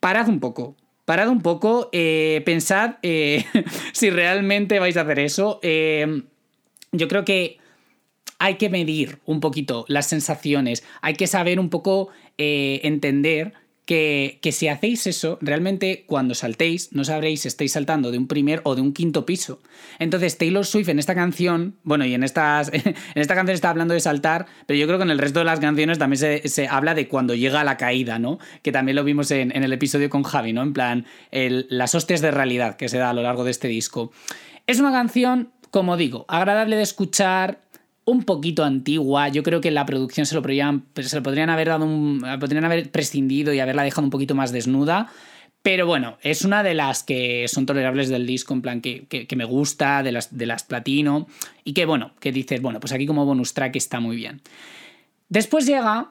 parad 0.00 0.28
un 0.28 0.40
poco, 0.40 0.76
parad 1.04 1.28
un 1.28 1.40
poco, 1.40 1.88
eh, 1.92 2.42
pensad 2.44 2.96
si 3.92 4.10
realmente 4.10 4.78
vais 4.78 4.96
a 4.96 5.02
hacer 5.02 5.20
eso. 5.20 5.60
yo 5.62 7.08
creo 7.08 7.24
que 7.24 7.61
hay 8.42 8.56
que 8.56 8.68
medir 8.68 9.20
un 9.24 9.38
poquito 9.38 9.84
las 9.86 10.08
sensaciones, 10.08 10.82
hay 11.00 11.14
que 11.14 11.28
saber 11.28 11.60
un 11.60 11.70
poco 11.70 12.08
eh, 12.38 12.80
entender 12.82 13.52
que, 13.86 14.40
si 14.50 14.66
hacéis 14.66 15.06
eso, 15.06 15.38
realmente 15.40 16.02
cuando 16.08 16.34
saltéis, 16.34 16.92
no 16.92 17.04
sabréis 17.04 17.42
si 17.42 17.48
estáis 17.48 17.70
saltando 17.70 18.10
de 18.10 18.18
un 18.18 18.26
primer 18.26 18.60
o 18.64 18.74
de 18.74 18.80
un 18.80 18.92
quinto 18.92 19.26
piso. 19.26 19.60
Entonces, 20.00 20.38
Taylor 20.38 20.66
Swift 20.66 20.88
en 20.88 20.98
esta 20.98 21.14
canción, 21.14 21.76
bueno, 21.84 22.04
y 22.04 22.14
en, 22.14 22.24
estas, 22.24 22.72
en 22.72 22.94
esta 23.14 23.36
canción 23.36 23.54
está 23.54 23.70
hablando 23.70 23.94
de 23.94 24.00
saltar, 24.00 24.46
pero 24.66 24.76
yo 24.76 24.88
creo 24.88 24.98
que 24.98 25.04
en 25.04 25.10
el 25.10 25.18
resto 25.18 25.38
de 25.38 25.44
las 25.44 25.60
canciones 25.60 26.00
también 26.00 26.18
se, 26.18 26.68
habla 26.68 26.94
de 26.94 27.06
cuando 27.06 27.36
llega 27.36 27.62
la 27.62 27.76
caída, 27.76 28.18
¿no? 28.18 28.40
Que 28.62 28.72
también 28.72 28.96
lo 28.96 29.04
vimos 29.04 29.30
en, 29.30 29.52
el 29.52 29.72
episodio 29.72 30.10
con 30.10 30.24
Javi, 30.24 30.52
¿no? 30.52 30.62
En 30.62 30.72
plan, 30.72 31.06
las 31.30 31.94
hostias 31.94 32.20
de 32.20 32.32
realidad 32.32 32.76
que 32.76 32.88
se 32.88 32.98
da 32.98 33.10
a 33.10 33.14
lo 33.14 33.22
largo 33.22 33.44
de 33.44 33.52
este 33.52 33.68
disco. 33.68 34.10
Es 34.66 34.80
una 34.80 34.90
canción, 34.90 35.52
como 35.70 35.96
digo, 35.96 36.24
agradable 36.28 36.74
de 36.74 36.82
escuchar, 36.82 37.61
un 38.04 38.24
poquito 38.24 38.64
antigua. 38.64 39.28
Yo 39.28 39.42
creo 39.42 39.60
que 39.60 39.70
la 39.70 39.86
producción 39.86 40.26
se 40.26 40.34
lo, 40.34 40.42
podrían, 40.42 40.84
se 40.94 41.16
lo 41.16 41.22
podrían 41.22 41.50
haber 41.50 41.68
dado 41.68 41.86
podrían 42.40 42.64
haber 42.64 42.90
prescindido 42.90 43.52
y 43.52 43.60
haberla 43.60 43.82
dejado 43.82 44.04
un 44.04 44.10
poquito 44.10 44.34
más 44.34 44.52
desnuda. 44.52 45.10
Pero 45.62 45.86
bueno, 45.86 46.18
es 46.22 46.44
una 46.44 46.64
de 46.64 46.74
las 46.74 47.04
que 47.04 47.46
son 47.46 47.66
tolerables 47.66 48.08
del 48.08 48.26
disco, 48.26 48.52
en 48.52 48.62
plan 48.62 48.80
que, 48.80 49.06
que, 49.06 49.36
me 49.36 49.44
gusta, 49.44 50.02
de 50.02 50.10
las, 50.10 50.36
de 50.36 50.46
las 50.46 50.64
platino, 50.64 51.28
y 51.62 51.72
que 51.72 51.86
bueno, 51.86 52.14
que 52.18 52.32
dices, 52.32 52.60
bueno, 52.60 52.80
pues 52.80 52.92
aquí 52.92 53.06
como 53.06 53.24
bonus 53.24 53.54
track 53.54 53.76
está 53.76 54.00
muy 54.00 54.16
bien. 54.16 54.40
Después 55.28 55.64
llega 55.64 56.10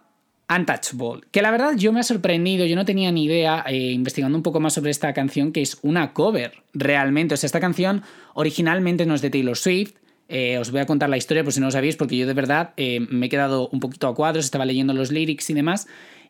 Untouchable, 0.49 1.27
que 1.31 1.41
la 1.41 1.51
verdad 1.51 1.73
yo 1.75 1.91
me 1.91 1.99
ha 1.99 2.03
sorprendido, 2.03 2.65
yo 2.65 2.77
no 2.77 2.85
tenía 2.85 3.11
ni 3.11 3.25
idea, 3.25 3.65
eh, 3.67 3.91
investigando 3.91 4.37
un 4.37 4.43
poco 4.43 4.61
más 4.61 4.73
sobre 4.73 4.91
esta 4.91 5.13
canción, 5.13 5.51
que 5.51 5.61
es 5.61 5.77
una 5.81 6.13
cover, 6.13 6.63
realmente. 6.73 7.33
O 7.33 7.37
sea, 7.37 7.47
esta 7.47 7.59
canción 7.59 8.03
originalmente 8.33 9.05
no 9.05 9.15
es 9.15 9.21
de 9.21 9.29
Taylor 9.29 9.57
Swift, 9.57 9.95
eh, 10.31 10.57
os 10.57 10.71
voy 10.71 10.81
a 10.81 10.85
contar 10.85 11.09
la 11.09 11.17
historia 11.17 11.43
por 11.43 11.53
si 11.53 11.59
no 11.59 11.67
lo 11.67 11.71
sabéis, 11.71 11.95
porque 11.95 12.17
yo 12.17 12.25
de 12.25 12.33
verdad 12.33 12.73
eh, 12.77 13.01
me 13.09 13.25
he 13.25 13.29
quedado 13.29 13.69
un 13.69 13.79
poquito 13.79 14.07
a 14.07 14.15
cuadros, 14.15 14.45
estaba 14.45 14.65
leyendo 14.65 14.93
los 14.93 15.11
lyrics 15.11 15.49
y 15.49 15.53
demás. 15.53 15.87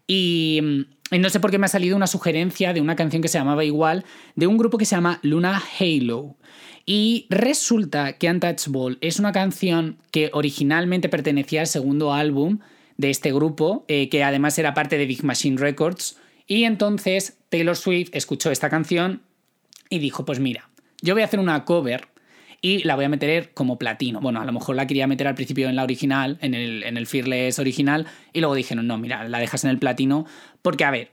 Y, 0.08 0.88
y, 1.12 1.20
no 1.20 1.30
sé 1.30 1.40
por 1.40 1.52
qué 1.52 1.60
me 1.60 1.66
ha 1.66 1.70
salido 1.70 1.96
una 1.96 2.08
sugerencia 2.08 2.74
de 2.74 2.82
una 2.82 2.96
canción 2.96 3.22
que 3.22 3.28
se 3.28 3.38
llamaba 3.38 3.64
igual, 3.64 4.04
de 4.36 4.48
un 4.48 4.58
grupo 4.58 4.78
que 4.78 4.86
se 4.86 4.96
llama 4.96 5.20
Luna 5.22 5.62
Halo. 5.80 6.36
Y 6.86 7.28
resulta 7.30 8.14
que 8.14 8.30
Untouchable 8.30 8.98
es 9.02 9.20
una 9.20 9.32
canción 9.32 9.98
que 10.12 10.32
originalmente 10.34 11.10
pertenecía 11.10 11.62
al 11.62 11.68
segundo 11.68 12.14
álbum 12.14 12.60
de 12.98 13.10
este 13.10 13.32
grupo, 13.32 13.86
eh, 13.88 14.10
que 14.10 14.24
además 14.24 14.58
era 14.58 14.74
parte 14.74 14.98
de 14.98 15.06
Big 15.06 15.24
Machine 15.24 15.58
Records. 15.58 16.18
Y 16.48 16.64
entonces 16.64 17.38
Taylor 17.50 17.76
Swift 17.76 18.10
escuchó 18.14 18.52
esta 18.52 18.70
canción 18.70 19.22
y 19.90 20.00
dijo, 20.00 20.26
pues 20.26 20.40
mira, 20.40 20.70
yo 21.02 21.14
voy 21.14 21.22
a 21.22 21.26
hacer 21.26 21.40
una 21.40 21.66
cover 21.66 22.11
y 22.62 22.84
la 22.84 22.96
voy 22.96 23.06
a 23.06 23.10
meter 23.10 23.54
como 23.54 23.78
platino. 23.78 24.20
Bueno, 24.22 24.40
a 24.40 24.46
lo 24.46 24.52
mejor 24.52 24.76
la 24.76 24.88
quería 24.88 25.08
meter 25.08 25.28
al 25.28 25.36
principio 25.36 25.68
en 25.68 25.76
la 25.76 25.84
original, 25.84 26.38
en 26.42 26.54
el, 26.54 26.84
en 26.84 26.98
el 26.98 27.08
original, 27.60 28.08
y 28.34 28.40
luego 28.40 28.56
dijeron, 28.56 28.86
no, 28.88 28.98
mira, 28.98 29.28
la 29.28 29.40
dejas 29.40 29.64
en 29.64 29.72
el 29.72 29.80
platino, 29.80 30.26
porque 30.62 30.86
a 30.86 30.92
ver, 30.92 31.10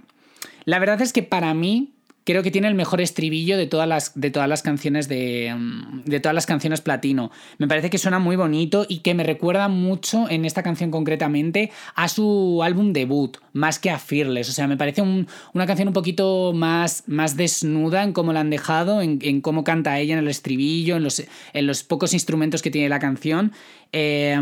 la 0.65 0.79
verdad 0.79 1.01
es 1.01 1.13
que 1.13 1.23
para 1.23 1.55
mí 1.55 1.95
creo 2.29 2.43
que 2.43 2.51
tiene 2.51 2.69
el 2.69 2.75
mejor 2.75 3.01
estribillo 3.01 3.57
de 3.57 3.67
todas 3.67 3.89
las, 3.89 4.13
de 4.15 4.31
todas 4.31 4.51
las 4.51 4.61
canciones 4.61 5.09
de, 5.09 5.51
mm, 5.59 6.03
de 6.05 6.21
todas 6.21 6.35
las 6.35 6.45
canciones 6.45 6.83
platino. 6.83 7.31
Me 7.57 7.67
parece 7.67 7.89
que 7.89 7.97
suena 7.97 8.19
muy 8.19 8.37
bonito 8.37 8.85
y 8.87 8.99
que 8.99 9.15
me 9.15 9.25
recuerda 9.25 9.69
mucho 9.69 10.29
en 10.29 10.45
esta 10.45 10.63
canción 10.63 10.91
concretamente 10.91 11.71
a 11.95 12.07
su 12.07 12.61
álbum 12.63 12.93
debut, 12.93 13.39
más 13.55 13.79
que 13.79 13.89
a 13.89 13.99
Fearless. 13.99 14.51
O 14.51 14.53
sea, 14.53 14.67
me 14.67 14.77
parece 14.77 15.01
una 15.01 15.67
canción 15.67 15.89
un 15.89 15.95
poquito 15.95 16.53
más, 16.55 17.05
más 17.07 17.35
desnuda 17.35 18.03
en 18.03 18.13
cómo 18.13 18.35
la 18.35 18.41
han 18.41 18.51
dejado, 18.51 19.01
en, 19.01 19.41
cómo 19.41 19.65
canta 19.65 19.99
ella 19.99 20.13
en 20.13 20.19
el 20.19 20.29
estribillo, 20.29 20.97
en 20.97 21.05
los, 21.05 21.25
en 21.55 21.67
los 21.67 21.83
pocos 21.83 22.13
instrumentos 22.13 22.61
que 22.61 22.71
tiene 22.71 22.91
la 22.91 22.99
canción. 22.99 23.53
Eh, 23.93 24.37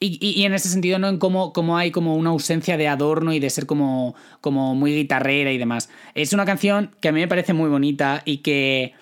y, 0.00 0.44
en 0.44 0.52
ese 0.52 0.68
sentido, 0.68 0.98
¿no? 0.98 1.08
En 1.08 1.18
cómo, 1.18 1.52
cómo, 1.52 1.78
hay 1.78 1.90
como 1.90 2.16
una 2.16 2.30
ausencia 2.30 2.76
de 2.76 2.88
adorno 2.88 3.32
y 3.32 3.40
de 3.40 3.48
ser 3.48 3.64
como, 3.66 4.14
como 4.40 4.74
muy 4.74 4.94
guitarrera 4.94 5.52
y 5.52 5.58
demás. 5.58 5.88
Es 6.14 6.32
una 6.32 6.44
canción 6.44 6.90
que 7.00 7.08
a 7.08 7.12
mí 7.12 7.20
me 7.20 7.28
parece 7.28 7.52
muy 7.54 7.70
bonita 7.70 8.22
y 8.24 8.38
que 8.38 8.92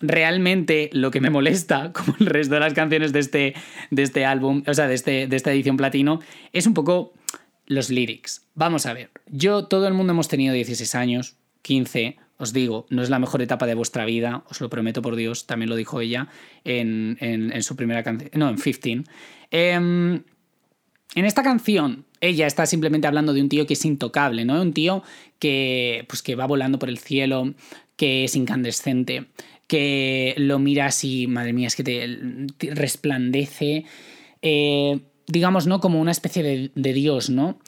realmente 0.00 0.90
lo 0.92 1.10
que 1.10 1.20
me 1.20 1.30
molesta, 1.30 1.92
como 1.94 2.14
el 2.20 2.26
resto 2.26 2.54
de 2.54 2.60
las 2.60 2.74
canciones 2.74 3.12
de 3.12 3.20
este, 3.20 3.54
de 3.90 4.02
este 4.02 4.24
álbum, 4.24 4.62
o 4.66 4.74
sea, 4.74 4.86
de, 4.86 4.94
este, 4.94 5.26
de 5.26 5.36
esta 5.36 5.52
edición 5.52 5.76
platino, 5.76 6.20
es 6.52 6.66
un 6.66 6.74
poco 6.74 7.14
los 7.66 7.90
lyrics. 7.90 8.46
Vamos 8.54 8.86
a 8.86 8.92
ver, 8.92 9.10
yo, 9.26 9.66
todo 9.66 9.88
el 9.88 9.94
mundo 9.94 10.12
hemos 10.12 10.28
tenido 10.28 10.52
16 10.52 10.94
años, 10.94 11.36
15, 11.62 12.18
os 12.36 12.52
digo, 12.52 12.86
no 12.90 13.02
es 13.02 13.10
la 13.10 13.18
mejor 13.18 13.42
etapa 13.42 13.66
de 13.66 13.74
vuestra 13.74 14.04
vida, 14.04 14.44
os 14.50 14.60
lo 14.60 14.68
prometo 14.68 15.02
por 15.02 15.16
Dios, 15.16 15.46
también 15.46 15.70
lo 15.70 15.76
dijo 15.76 16.00
ella 16.00 16.28
en, 16.64 17.16
en, 17.20 17.62
su 17.62 17.76
primera 17.76 18.02
canción, 18.02 18.30
no, 18.34 18.48
en 18.48 18.56
15. 18.56 19.04
Em, 19.50 20.22
en 21.14 21.24
esta 21.24 21.42
canción, 21.42 22.06
ella 22.20 22.46
está 22.46 22.66
simplemente 22.66 23.06
hablando 23.06 23.32
de 23.32 23.40
un 23.40 23.48
tío 23.48 23.66
que 23.66 23.74
es 23.74 23.84
intocable, 23.84 24.44
¿no? 24.44 24.60
Un 24.60 24.72
tío 24.72 25.02
que, 25.38 26.04
pues, 26.08 26.22
que 26.22 26.34
va 26.34 26.46
volando 26.46 26.78
por 26.78 26.88
el 26.88 26.98
cielo, 26.98 27.54
que 27.96 28.24
es 28.24 28.34
incandescente, 28.34 29.26
que 29.68 30.34
lo 30.36 30.58
mira 30.58 30.86
así, 30.86 31.26
madre 31.28 31.52
mía, 31.52 31.68
es 31.68 31.76
que 31.76 31.84
te, 31.84 32.74
resplandece, 32.74 33.84
eh, 34.42 35.00
digamos, 35.28 35.68
¿no? 35.68 35.80
Como 35.80 36.00
una 36.00 36.10
especie 36.10 36.70
de, 36.74 36.92
dios, 36.92 37.30
¿no? 37.30 37.60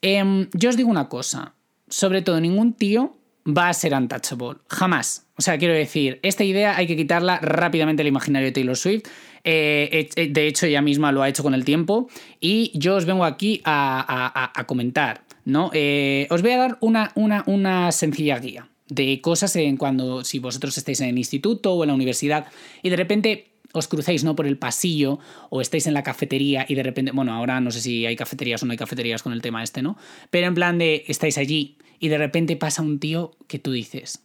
Em, 0.00 0.48
yo 0.54 0.70
os 0.70 0.76
digo 0.76 0.90
una 0.90 1.08
cosa, 1.08 1.54
sobre 1.88 2.22
todo 2.22 2.40
ningún 2.40 2.72
tío 2.72 3.16
va 3.46 3.68
a 3.68 3.74
ser 3.74 3.94
untouchable. 3.94 4.58
Jamás. 4.68 5.26
O 5.36 5.42
sea, 5.42 5.58
quiero 5.58 5.74
decir, 5.74 6.20
esta 6.22 6.44
idea 6.44 6.76
hay 6.76 6.86
que 6.86 6.96
quitarla 6.96 7.38
rápidamente 7.40 8.00
del 8.02 8.08
imaginario 8.08 8.46
de 8.46 8.52
Taylor 8.52 8.76
Swift. 8.76 9.02
Eh, 9.42 10.08
de 10.30 10.46
hecho, 10.46 10.66
ella 10.66 10.80
misma 10.80 11.12
lo 11.12 11.22
ha 11.22 11.28
hecho 11.28 11.42
con 11.42 11.54
el 11.54 11.64
tiempo. 11.64 12.08
Y 12.40 12.70
yo 12.74 12.96
os 12.96 13.04
vengo 13.04 13.24
aquí 13.24 13.60
a, 13.64 14.64
comentar, 14.66 15.24
¿no? 15.44 15.70
Eh, 15.72 16.26
os 16.30 16.42
voy 16.42 16.52
a 16.52 16.58
dar 16.58 16.78
una, 16.80 17.12
una, 17.14 17.42
una 17.46 17.92
sencilla 17.92 18.38
guía 18.38 18.68
de 18.88 19.20
cosas 19.20 19.56
en 19.56 19.76
cuando, 19.76 20.24
si 20.24 20.38
vosotros 20.38 20.76
estáis 20.76 21.00
en 21.00 21.08
el 21.08 21.18
instituto 21.18 21.72
o 21.72 21.84
en 21.84 21.88
la 21.88 21.94
universidad 21.94 22.46
y 22.82 22.90
de 22.90 22.96
repente 22.96 23.50
os 23.72 23.88
crucéis 23.88 24.22
¿no? 24.24 24.36
por 24.36 24.46
el 24.46 24.56
pasillo 24.56 25.18
o 25.50 25.60
estáis 25.60 25.86
en 25.86 25.94
la 25.94 26.02
cafetería 26.02 26.64
y 26.68 26.74
de 26.74 26.82
repente, 26.82 27.10
bueno, 27.12 27.32
ahora 27.32 27.60
no 27.60 27.70
sé 27.70 27.80
si 27.80 28.06
hay 28.06 28.14
cafeterías 28.14 28.62
o 28.62 28.66
no 28.66 28.72
hay 28.72 28.78
cafeterías 28.78 29.22
con 29.22 29.32
el 29.32 29.42
tema 29.42 29.62
este, 29.62 29.82
¿no? 29.82 29.96
Pero 30.30 30.46
en 30.46 30.54
plan 30.54 30.78
de 30.78 31.04
estáis 31.08 31.38
allí 31.38 31.76
y 32.04 32.08
de 32.08 32.18
repente 32.18 32.54
pasa 32.56 32.82
un 32.82 32.98
tío 32.98 33.30
que 33.48 33.58
tú 33.58 33.72
dices, 33.72 34.22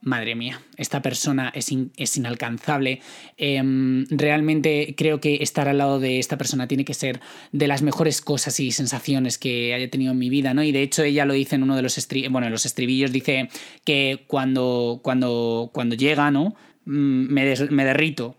madre 0.00 0.34
mía, 0.34 0.60
esta 0.76 1.02
persona 1.02 1.52
es, 1.54 1.72
es 1.96 2.16
inalcanzable. 2.16 3.00
Em, 3.36 4.06
realmente 4.10 4.96
creo 4.96 5.20
que 5.20 5.36
estar 5.36 5.68
al 5.68 5.78
lado 5.78 6.00
de 6.00 6.18
esta 6.18 6.36
persona 6.36 6.66
tiene 6.66 6.84
que 6.84 6.94
ser 6.94 7.20
de 7.52 7.68
las 7.68 7.82
mejores 7.82 8.22
cosas 8.22 8.58
y 8.58 8.72
sensaciones 8.72 9.38
que 9.38 9.72
haya 9.72 9.88
tenido 9.88 10.10
en 10.10 10.18
mi 10.18 10.30
vida, 10.30 10.52
¿no? 10.52 10.64
Y 10.64 10.72
de 10.72 10.82
hecho 10.82 11.04
ella 11.04 11.24
lo 11.24 11.34
dice 11.34 11.54
en 11.54 11.62
uno 11.62 11.76
de 11.76 11.82
los, 11.82 12.08
bueno, 12.28 12.50
los 12.50 12.66
estribillos, 12.66 13.12
dice 13.12 13.48
que 13.84 14.24
cuando, 14.26 14.98
cuando, 15.04 15.70
cuando 15.72 15.94
llega, 15.94 16.32
¿no? 16.32 16.56
Mm, 16.86 17.32
me, 17.32 17.54
me 17.70 17.84
derrito. 17.84 18.36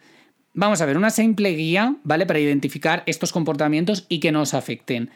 Vamos 0.53 0.81
a 0.81 0.85
ver, 0.85 0.97
una 0.97 1.09
simple 1.09 1.51
guía, 1.51 1.95
¿vale? 2.03 2.25
Para 2.25 2.41
identificar 2.41 3.03
estos 3.05 3.31
comportamientos 3.31 4.05
y 4.09 4.19
que 4.19 4.33
nos 4.33 4.53
afecten. 4.53 5.09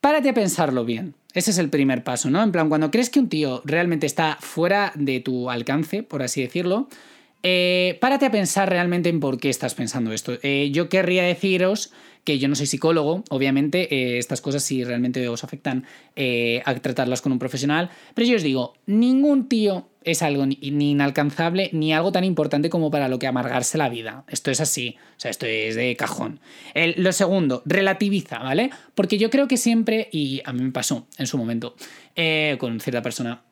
Párate 0.00 0.28
a 0.28 0.34
pensarlo 0.34 0.84
bien. 0.84 1.14
Ese 1.34 1.50
es 1.50 1.58
el 1.58 1.70
primer 1.70 2.04
paso, 2.04 2.30
¿no? 2.30 2.42
En 2.42 2.52
plan, 2.52 2.68
cuando 2.68 2.90
crees 2.90 3.10
que 3.10 3.18
un 3.18 3.28
tío 3.28 3.62
realmente 3.64 4.06
está 4.06 4.38
fuera 4.40 4.92
de 4.94 5.18
tu 5.20 5.50
alcance, 5.50 6.04
por 6.04 6.22
así 6.22 6.40
decirlo, 6.40 6.88
eh, 7.42 7.98
párate 8.00 8.26
a 8.26 8.30
pensar 8.30 8.70
realmente 8.70 9.08
en 9.08 9.18
por 9.18 9.38
qué 9.40 9.50
estás 9.50 9.74
pensando 9.74 10.12
esto. 10.12 10.38
Eh, 10.42 10.70
yo 10.72 10.88
querría 10.88 11.24
deciros 11.24 11.92
que 12.22 12.38
yo 12.38 12.46
no 12.48 12.54
soy 12.54 12.66
psicólogo, 12.66 13.24
obviamente, 13.30 13.92
eh, 13.92 14.18
estas 14.18 14.40
cosas 14.40 14.62
si 14.62 14.84
realmente 14.84 15.26
os 15.28 15.42
afectan 15.42 15.84
a 16.64 16.74
tratarlas 16.76 17.20
con 17.20 17.32
un 17.32 17.38
profesional, 17.38 17.90
pero 18.14 18.26
yo 18.26 18.36
os 18.36 18.42
digo, 18.42 18.74
ningún 18.86 19.48
tío 19.48 19.87
es 20.04 20.22
algo 20.22 20.46
ni, 20.46 20.58
inalcanzable 20.60 21.70
ni 21.72 21.92
algo 21.92 22.12
tan 22.12 22.24
importante 22.24 22.70
como 22.70 22.90
para 22.90 23.08
lo 23.08 23.18
que 23.18 23.26
amargarse 23.26 23.78
la 23.78 23.88
vida. 23.88 24.24
Esto 24.28 24.50
es 24.50 24.60
así, 24.60 24.96
o 25.16 25.20
sea, 25.20 25.30
esto 25.30 25.46
es 25.46 25.74
de 25.74 25.96
cajón. 25.96 26.40
lo 26.96 27.12
segundo, 27.12 27.62
relativiza, 27.64 28.38
¿vale? 28.38 28.70
Porque 28.94 29.18
yo 29.18 29.30
creo 29.30 29.48
que 29.48 29.56
siempre, 29.56 30.08
y 30.12 30.42
a 30.44 30.52
mí 30.52 30.62
me 30.62 30.72
pasó 30.72 31.06
en 31.18 31.26
su 31.26 31.38
momento, 31.38 31.74
con 32.58 32.80
cierta 32.80 33.02
persona, 33.02 33.42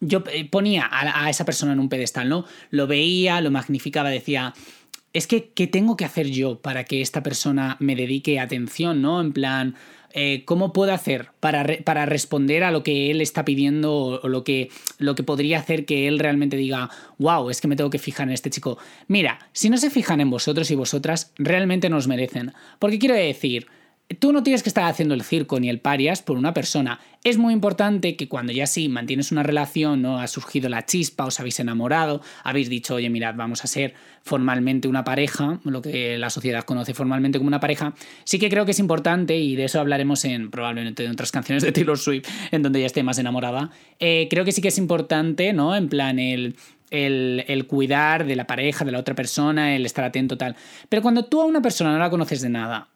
yo 0.00 0.22
eh, 0.32 0.44
ponía 0.48 0.88
a, 0.90 1.28
esa 1.28 1.44
persona 1.44 1.72
en 1.72 1.80
un 1.80 1.88
pedestal, 1.88 2.28
¿no? 2.28 2.44
Lo 2.70 2.86
veía, 2.86 3.40
lo 3.40 3.50
magnificaba, 3.50 4.10
decía, 4.10 4.54
es 5.12 5.26
que, 5.26 5.50
¿qué 5.50 5.66
tengo 5.66 5.96
que 5.96 6.04
hacer 6.04 6.28
yo 6.28 6.60
para 6.60 6.84
que 6.84 7.00
esta 7.00 7.22
persona 7.22 7.76
me 7.80 7.96
dedique 7.96 8.38
atención, 8.38 9.02
¿no? 9.02 9.20
En 9.20 9.32
plan, 9.32 9.74
eh, 10.12 10.44
¿cómo 10.46 10.72
puedo 10.72 10.92
hacer 10.92 11.28
para, 11.40 11.66
para, 11.84 12.06
responder 12.06 12.64
a 12.64 12.70
lo 12.70 12.82
que 12.82 13.10
él 13.10 13.20
está 13.20 13.44
pidiendo 13.44 14.20
o, 14.22 14.28
lo, 14.28 14.42
que, 14.42 14.70
lo 14.98 15.14
que 15.14 15.22
podría 15.22 15.58
hacer 15.58 15.84
que 15.84 16.08
él 16.08 16.18
realmente 16.18 16.56
diga, 16.56 16.90
wow, 17.18 17.50
es 17.50 17.60
que 17.60 17.68
me 17.68 17.76
tengo 17.76 17.90
que 17.90 17.98
fijar 17.98 18.28
en 18.28 18.34
este 18.34 18.50
chico? 18.50 18.78
Mira, 19.06 19.38
si 19.52 19.68
no 19.68 19.76
se 19.76 19.90
fijan 19.90 20.20
en 20.20 20.30
vosotros 20.30 20.70
y 20.70 20.74
vosotras, 20.74 21.32
realmente 21.36 21.90
nos 21.90 22.08
merecen. 22.08 22.52
Porque 22.78 22.98
quiero 22.98 23.14
decir, 23.14 23.66
Tú 24.20 24.32
no 24.32 24.42
tienes 24.42 24.62
que 24.62 24.70
estar 24.70 24.84
haciendo 24.84 25.14
el 25.14 25.22
circo 25.22 25.60
ni 25.60 25.68
el 25.68 25.80
parias 25.80 26.22
por 26.22 26.38
una 26.38 26.54
persona. 26.54 26.98
Es 27.24 27.36
muy 27.36 27.52
importante 27.52 28.16
que 28.16 28.26
cuando 28.26 28.54
ya 28.54 28.66
sí 28.66 28.88
mantienes 28.88 29.32
una 29.32 29.42
relación, 29.42 30.00
no 30.00 30.18
ha 30.18 30.26
surgido 30.28 30.70
la 30.70 30.86
chispa, 30.86 31.26
os 31.26 31.38
habéis 31.40 31.60
enamorado, 31.60 32.22
habéis 32.42 32.70
dicho, 32.70 32.94
oye, 32.94 33.10
mirad, 33.10 33.34
vamos 33.34 33.64
a 33.64 33.66
ser 33.66 33.92
formalmente 34.22 34.88
una 34.88 35.04
pareja, 35.04 35.60
lo 35.64 35.82
que 35.82 36.16
la 36.16 36.30
sociedad 36.30 36.64
conoce 36.64 36.94
formalmente 36.94 37.38
como 37.38 37.48
una 37.48 37.60
pareja, 37.60 37.92
sí 38.24 38.38
que 38.38 38.48
creo 38.48 38.64
que 38.64 38.70
es 38.70 38.78
importante, 38.78 39.36
y 39.36 39.56
de 39.56 39.64
eso 39.64 39.78
hablaremos 39.78 40.24
en 40.24 40.50
probablemente 40.50 41.04
en 41.04 41.10
otras 41.10 41.30
canciones 41.30 41.62
de 41.62 41.72
Taylor 41.72 41.98
Swift, 41.98 42.26
en 42.50 42.62
donde 42.62 42.80
ya 42.80 42.86
esté 42.86 43.02
más 43.02 43.18
enamorada, 43.18 43.70
eh, 44.00 44.26
creo 44.30 44.46
que 44.46 44.52
sí 44.52 44.62
que 44.62 44.68
es 44.68 44.78
importante, 44.78 45.52
¿no? 45.52 45.76
En 45.76 45.90
plan, 45.90 46.18
el, 46.18 46.56
el, 46.90 47.66
cuidar 47.66 48.24
de 48.24 48.36
la 48.36 48.46
pareja, 48.46 48.86
de 48.86 48.92
la 48.92 49.00
otra 49.00 49.14
persona, 49.14 49.76
el 49.76 49.84
estar 49.84 50.04
atento, 50.04 50.38
tal. 50.38 50.56
Pero 50.88 51.02
cuando 51.02 51.26
tú 51.26 51.42
a 51.42 51.44
una 51.44 51.60
persona 51.60 51.92
no 51.92 51.98
la 51.98 52.08
conoces 52.08 52.40
de 52.40 52.48
nada, 52.48 52.88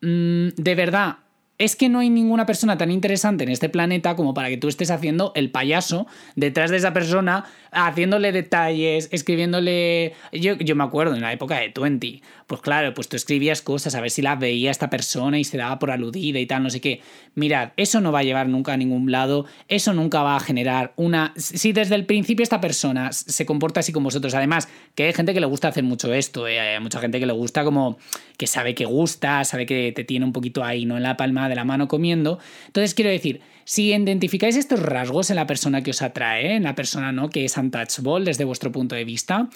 de 0.00 0.74
verdad, 0.74 1.16
es 1.58 1.76
que 1.76 1.88
no 1.88 2.00
hay 2.00 2.10
ninguna 2.10 2.46
persona 2.46 2.76
tan 2.76 2.90
interesante 2.90 3.44
en 3.44 3.50
este 3.50 3.68
planeta 3.68 4.14
como 4.14 4.34
para 4.34 4.48
que 4.48 4.56
tú 4.56 4.68
estés 4.68 4.90
haciendo 4.90 5.32
el 5.34 5.50
payaso 5.50 6.06
detrás 6.34 6.70
de 6.70 6.76
esa 6.76 6.92
persona, 6.92 7.44
haciéndole 7.72 8.32
detalles, 8.32 9.08
escribiéndole... 9.12 10.14
Yo, 10.32 10.54
yo 10.56 10.76
me 10.76 10.84
acuerdo 10.84 11.14
en 11.14 11.22
la 11.22 11.32
época 11.32 11.58
de 11.58 11.70
Twenty, 11.70 12.22
pues 12.46 12.60
claro, 12.60 12.92
pues 12.94 13.08
tú 13.08 13.16
escribías 13.16 13.62
cosas 13.62 13.94
a 13.94 14.00
ver 14.00 14.10
si 14.10 14.22
las 14.22 14.38
veía 14.38 14.70
esta 14.70 14.90
persona 14.90 15.38
y 15.38 15.44
se 15.44 15.56
daba 15.56 15.78
por 15.78 15.90
aludida 15.90 16.38
y 16.38 16.46
tal, 16.46 16.62
no 16.62 16.70
sé 16.70 16.80
qué. 16.80 17.00
Mirad, 17.34 17.70
eso 17.76 18.00
no 18.00 18.12
va 18.12 18.20
a 18.20 18.22
llevar 18.22 18.48
nunca 18.48 18.74
a 18.74 18.76
ningún 18.76 19.10
lado, 19.10 19.46
eso 19.68 19.92
nunca 19.94 20.22
va 20.22 20.36
a 20.36 20.40
generar 20.40 20.92
una... 20.96 21.32
Si 21.36 21.72
desde 21.72 21.94
el 21.94 22.04
principio 22.06 22.42
esta 22.42 22.60
persona 22.60 23.12
se 23.12 23.46
comporta 23.46 23.80
así 23.80 23.92
con 23.92 24.04
vosotros, 24.04 24.34
además, 24.34 24.68
que 24.94 25.04
hay 25.04 25.12
gente 25.12 25.34
que 25.34 25.40
le 25.40 25.46
gusta 25.46 25.68
hacer 25.68 25.84
mucho 25.84 26.12
esto, 26.12 26.46
¿eh? 26.46 26.60
hay 26.60 26.80
mucha 26.80 27.00
gente 27.00 27.18
que 27.18 27.26
le 27.26 27.32
gusta 27.32 27.64
como 27.64 27.98
que 28.36 28.46
sabe 28.46 28.74
que 28.74 28.84
gusta, 28.84 29.44
sabe 29.44 29.66
que 29.66 29.92
te 29.92 30.04
tiene 30.04 30.26
un 30.26 30.32
poquito 30.32 30.62
ahí, 30.62 30.84
¿no? 30.84 30.96
En 30.96 31.02
la 31.02 31.16
palma 31.16 31.45
de 31.48 31.54
la 31.54 31.64
mano 31.64 31.88
comiendo. 31.88 32.38
Entonces 32.66 32.94
quiero 32.94 33.10
decir, 33.10 33.40
si 33.64 33.92
identificáis 33.92 34.56
estos 34.56 34.80
rasgos 34.80 35.30
en 35.30 35.36
la 35.36 35.46
persona 35.46 35.82
que 35.82 35.90
os 35.90 36.02
atrae, 36.02 36.54
en 36.54 36.62
la 36.62 36.74
persona 36.74 37.12
¿no? 37.12 37.30
que 37.30 37.44
es 37.44 37.56
untouchable 37.56 38.24
desde 38.24 38.44
vuestro 38.44 38.70
punto 38.72 38.94
de 38.94 39.04
vista, 39.04 39.48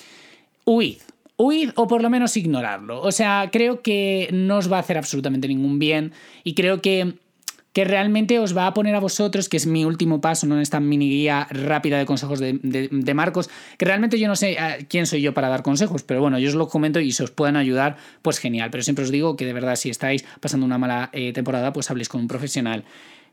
huid. 0.64 0.99
Huid 1.37 1.70
o 1.76 1.87
por 1.87 2.02
lo 2.02 2.11
menos 2.11 2.37
ignorarlo. 2.37 3.00
O 3.00 3.12
sea, 3.12 3.49
creo 3.50 3.80
que 3.82 4.28
no 4.32 4.59
os 4.59 4.70
va 4.70 4.76
a 4.76 4.80
hacer 4.80 4.99
absolutamente 4.99 5.49
ningún 5.49 5.78
bien 5.78 6.12
y 6.44 6.54
creo 6.54 6.82
que 6.82 7.14
que 7.73 7.85
realmente 7.85 8.39
os 8.39 8.57
va 8.57 8.67
a 8.67 8.75
poner 8.75 8.95
a 8.95 9.00
vosotros, 9.00 9.49
que 9.49 9.57
es 9.57 9.67
mi 9.67 9.85
último 9.85 10.21
paso 10.21 10.47
¿no? 10.47 10.57
en 10.57 10.62
esta 10.62 10.81
mini 10.81 11.09
guía 11.09 11.47
rápida 11.50 11.99
de 11.99 12.07
consejos 12.07 12.41
de, 12.41 13.15
Marcos, 13.15 13.50
que 13.79 13.85
realmente 13.85 14.19
yo 14.19 14.29
no 14.29 14.37
sé 14.37 14.53
eh, 14.53 14.87
quién 14.89 15.07
soy 15.07 15.21
yo 15.21 15.35
para 15.35 15.49
dar 15.49 15.62
consejos, 15.62 16.03
pero 16.03 16.21
bueno, 16.21 16.39
yo 16.39 16.49
os 16.49 16.55
lo 16.55 16.69
comento 16.69 17.00
y 17.00 17.12
si 17.12 17.23
os 17.23 17.31
pueden 17.31 17.57
ayudar, 17.57 17.97
pues 18.23 18.39
genial. 18.39 18.71
Pero 18.71 18.83
siempre 18.83 19.05
os 19.05 19.11
digo 19.11 19.37
que 19.37 19.47
de 19.47 19.53
verdad, 19.53 19.77
si 19.77 19.91
estáis 19.91 20.25
pasando 20.41 20.67
una 20.67 20.79
mala 20.79 21.11
eh, 21.12 21.33
temporada, 21.33 21.73
pues 21.73 21.91
habléis 21.91 22.09
con 22.09 22.21
un 22.21 22.29
profesional. 22.29 22.85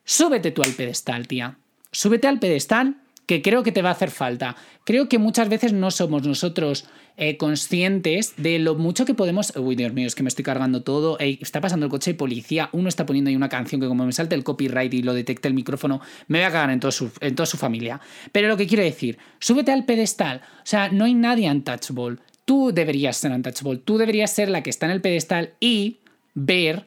Súbete 0.03 0.51
tú 0.51 0.61
al 0.61 0.71
pedestal, 0.71 1.27
tía. 1.27 1.57
Súbete 1.91 2.27
al 2.27 2.39
pedestal 2.39 2.97
que 3.27 3.41
creo 3.41 3.61
que 3.61 3.71
te 3.71 3.83
va 3.83 3.89
a 3.89 3.91
hacer 3.91 4.09
falta. 4.09 4.55
Creo 4.85 5.09
que 5.09 5.19
muchas 5.19 5.49
veces 5.49 5.73
no 5.73 5.91
somos 5.91 6.25
nosotros 6.25 6.85
eh, 7.17 7.35
conscientes 7.35 8.33
de 8.37 8.57
lo 8.57 8.75
mucho 8.75 9.05
que 9.05 9.13
podemos... 9.13 9.53
Uy, 9.57 9.75
Dios 9.75 9.91
mío, 9.93 10.07
es 10.07 10.15
que 10.15 10.23
me 10.23 10.29
estoy 10.29 10.45
cargando 10.45 10.81
todo. 10.81 11.19
está 11.19 11.59
pasando 11.59 11.85
el 11.85 11.89
coche 11.89 12.11
de 12.11 12.17
policía, 12.17 12.69
uno 12.71 12.87
está 12.87 13.05
poniendo 13.05 13.29
ahí 13.29 13.35
una 13.35 13.49
canción 13.49 13.81
que 13.81 13.87
como 13.87 14.05
me 14.05 14.13
salte 14.13 14.33
el 14.33 14.45
copyright 14.45 14.93
y 14.93 15.03
lo 15.03 15.13
detecte 15.13 15.49
el 15.49 15.53
micrófono, 15.53 15.99
me 16.29 16.39
voy 16.39 16.45
a 16.45 16.51
cagar 16.51 16.71
en, 16.71 16.79
todo 16.79 16.91
su, 16.91 17.11
en 17.19 17.35
toda 17.35 17.45
su 17.45 17.57
familia. 17.57 17.99
Pero 18.31 18.47
lo 18.47 18.55
que 18.55 18.65
quiero 18.65 18.83
decir, 18.83 19.17
súbete 19.39 19.73
al 19.73 19.83
pedestal. 19.83 20.41
O 20.59 20.65
sea, 20.65 20.89
no 20.89 21.03
hay 21.03 21.13
nadie 21.13 21.51
untouchable. 21.51 22.19
Tú 22.45 22.71
deberías 22.73 23.17
ser 23.17 23.33
untouchable. 23.33 23.77
Tú 23.83 23.97
deberías 23.97 24.31
ser 24.31 24.47
la 24.47 24.63
que 24.63 24.69
está 24.69 24.85
en 24.85 24.93
el 24.93 25.01
pedestal 25.01 25.51
y 25.59 25.97
ver 26.33 26.85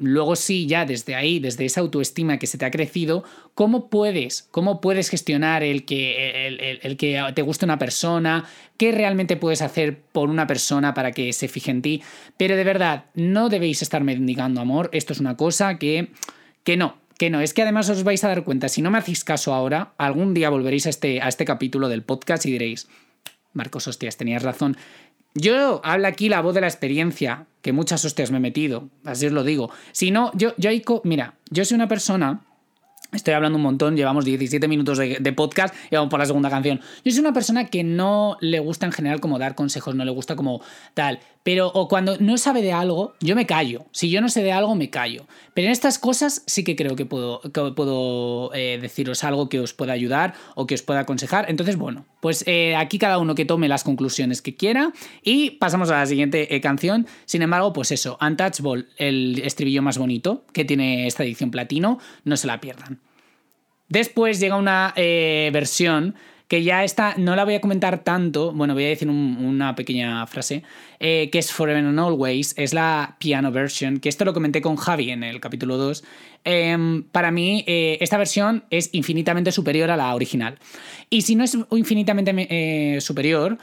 luego 0.00 0.34
sí, 0.34 0.66
ya 0.66 0.84
desde 0.84 1.14
ahí, 1.14 1.38
desde 1.38 1.66
esa 1.66 1.80
autoestima 1.80 2.38
que 2.38 2.46
se 2.46 2.58
te 2.58 2.64
ha 2.64 2.70
crecido, 2.70 3.22
¿cómo 3.54 3.88
puedes, 3.88 4.48
cómo 4.50 4.80
puedes 4.80 5.08
gestionar 5.10 5.62
el 5.62 5.84
que, 5.84 6.48
el, 6.82 6.96
que 6.96 7.22
te 7.34 7.42
guste 7.42 7.66
una 7.66 7.78
persona? 7.78 8.46
¿Qué 8.76 8.92
realmente 8.92 9.36
puedes 9.36 9.62
hacer 9.62 10.00
por 10.00 10.30
una 10.30 10.46
persona 10.46 10.94
para 10.94 11.12
que 11.12 11.32
se 11.32 11.48
fije 11.48 11.70
en 11.70 11.82
ti? 11.82 12.02
Pero 12.36 12.56
de 12.56 12.64
verdad, 12.64 13.04
no 13.14 13.48
debéis 13.48 13.82
estar 13.82 14.02
mendigando 14.02 14.60
amor. 14.60 14.88
Esto 14.92 15.12
es 15.12 15.20
una 15.20 15.36
cosa 15.36 15.78
que, 15.78 16.08
que 16.64 16.76
no, 16.76 16.96
que 17.18 17.30
no, 17.30 17.40
es 17.40 17.52
que 17.52 17.62
además 17.62 17.90
os 17.90 18.02
vais 18.02 18.24
a 18.24 18.28
dar 18.28 18.44
cuenta, 18.44 18.68
si 18.68 18.80
no 18.80 18.90
me 18.90 18.98
hacéis 18.98 19.24
caso 19.24 19.52
ahora, 19.52 19.92
algún 19.98 20.32
día 20.32 20.48
volveréis 20.48 20.86
a 20.86 20.90
este, 20.90 21.20
a 21.20 21.28
este 21.28 21.44
capítulo 21.44 21.88
del 21.88 22.02
podcast 22.02 22.46
y 22.46 22.52
diréis, 22.52 22.88
Marcos, 23.52 23.88
hostias, 23.88 24.16
tenías 24.16 24.42
razón. 24.42 24.76
Yo 25.34 25.80
hablo 25.84 26.08
aquí 26.08 26.28
la 26.28 26.40
voz 26.40 26.54
de 26.54 26.60
la 26.60 26.66
experiencia, 26.66 27.46
que 27.62 27.72
muchas 27.72 28.04
hostias 28.04 28.30
me 28.30 28.38
he 28.38 28.40
metido, 28.40 28.88
así 29.04 29.26
os 29.26 29.32
lo 29.32 29.44
digo. 29.44 29.70
Si 29.92 30.10
no, 30.10 30.32
yo, 30.34 30.54
yo 30.56 30.70
mira, 31.04 31.34
yo 31.50 31.64
soy 31.64 31.76
una 31.76 31.88
persona 31.88 32.42
Estoy 33.12 33.34
hablando 33.34 33.56
un 33.56 33.62
montón, 33.62 33.96
llevamos 33.96 34.24
17 34.24 34.68
minutos 34.68 34.96
de, 34.96 35.18
de, 35.18 35.32
podcast 35.32 35.74
y 35.90 35.96
vamos 35.96 36.10
por 36.10 36.20
la 36.20 36.26
segunda 36.26 36.48
canción. 36.48 36.80
Yo 37.04 37.10
soy 37.10 37.20
una 37.20 37.32
persona 37.32 37.66
que 37.66 37.82
no 37.82 38.36
le 38.40 38.60
gusta 38.60 38.86
en 38.86 38.92
general 38.92 39.20
como 39.20 39.38
dar 39.40 39.56
consejos, 39.56 39.96
no 39.96 40.04
le 40.04 40.12
gusta 40.12 40.36
como 40.36 40.62
tal. 40.94 41.18
Pero 41.42 41.68
o 41.68 41.88
cuando 41.88 42.18
no 42.18 42.36
sabe 42.36 42.60
de 42.60 42.72
algo, 42.72 43.14
yo 43.20 43.34
me 43.34 43.46
callo. 43.46 43.86
Si 43.92 44.10
yo 44.10 44.20
no 44.20 44.28
sé 44.28 44.42
de 44.42 44.52
algo, 44.52 44.74
me 44.74 44.90
callo. 44.90 45.26
Pero 45.54 45.66
en 45.66 45.72
estas 45.72 45.98
cosas 45.98 46.42
sí 46.46 46.64
que 46.64 46.76
creo 46.76 46.96
que 46.96 47.06
puedo, 47.06 47.40
puedo 47.74 48.52
eh, 48.54 48.78
deciros 48.80 49.24
algo 49.24 49.48
que 49.48 49.58
os 49.58 49.72
pueda 49.72 49.94
ayudar 49.94 50.34
o 50.54 50.66
que 50.66 50.74
os 50.74 50.82
pueda 50.82 51.00
aconsejar. 51.00 51.46
Entonces, 51.48 51.76
bueno, 51.76 52.04
pues 52.20 52.44
eh, 52.46 52.76
aquí 52.76 52.98
cada 52.98 53.16
uno 53.18 53.34
que 53.34 53.46
tome 53.46 53.68
las 53.68 53.84
conclusiones 53.84 54.42
que 54.42 54.54
quiera 54.54 54.92
y 55.22 55.52
pasamos 55.52 55.90
a 55.90 56.00
la 56.00 56.06
siguiente 56.06 56.54
eh, 56.54 56.60
canción. 56.60 57.06
Sin 57.24 57.40
embargo, 57.40 57.72
pues 57.72 57.90
eso, 57.90 58.18
Untouchable, 58.20 58.86
el 58.98 59.40
estribillo 59.42 59.80
más 59.80 59.96
bonito 59.96 60.44
que 60.52 60.66
tiene 60.66 61.06
esta 61.06 61.24
edición 61.24 61.50
platino, 61.50 61.98
no 62.24 62.36
se 62.36 62.48
la 62.48 62.60
pierdan. 62.60 63.00
Después 63.88 64.40
llega 64.40 64.56
una 64.56 64.94
versión 64.96 66.14
que 66.50 66.64
ya 66.64 66.82
está, 66.82 67.14
no 67.16 67.36
la 67.36 67.44
voy 67.44 67.54
a 67.54 67.60
comentar 67.60 68.02
tanto, 68.02 68.52
bueno, 68.52 68.74
voy 68.74 68.84
a 68.84 68.88
decir 68.88 69.08
una 69.08 69.76
pequeña 69.76 70.26
frase, 70.26 70.64
eh, 71.00 71.30
que 71.32 71.38
es 71.38 71.50
Forever 71.50 71.84
and 71.84 71.98
Always, 71.98 72.54
es 72.56 72.74
la 72.74 73.16
piano 73.18 73.50
version, 73.50 73.98
que 73.98 74.08
esto 74.08 74.24
lo 74.24 74.34
comenté 74.34 74.60
con 74.60 74.76
Javi 74.76 75.10
en 75.10 75.24
el 75.24 75.40
capítulo 75.40 75.78
2, 75.78 76.04
Em, 76.42 77.02
para 77.02 77.30
mí 77.30 77.64
eh, 77.66 77.98
esta 78.00 78.16
versión 78.16 78.64
es 78.70 78.88
infinitamente 78.92 79.52
superior 79.52 79.90
a 79.90 79.96
la 79.96 80.14
original. 80.14 80.58
Y 81.10 81.22
si 81.22 81.34
no 81.34 81.44
es 81.44 81.58
infinitamente 81.70 82.32
eh, 82.48 83.00
superior, 83.00 83.58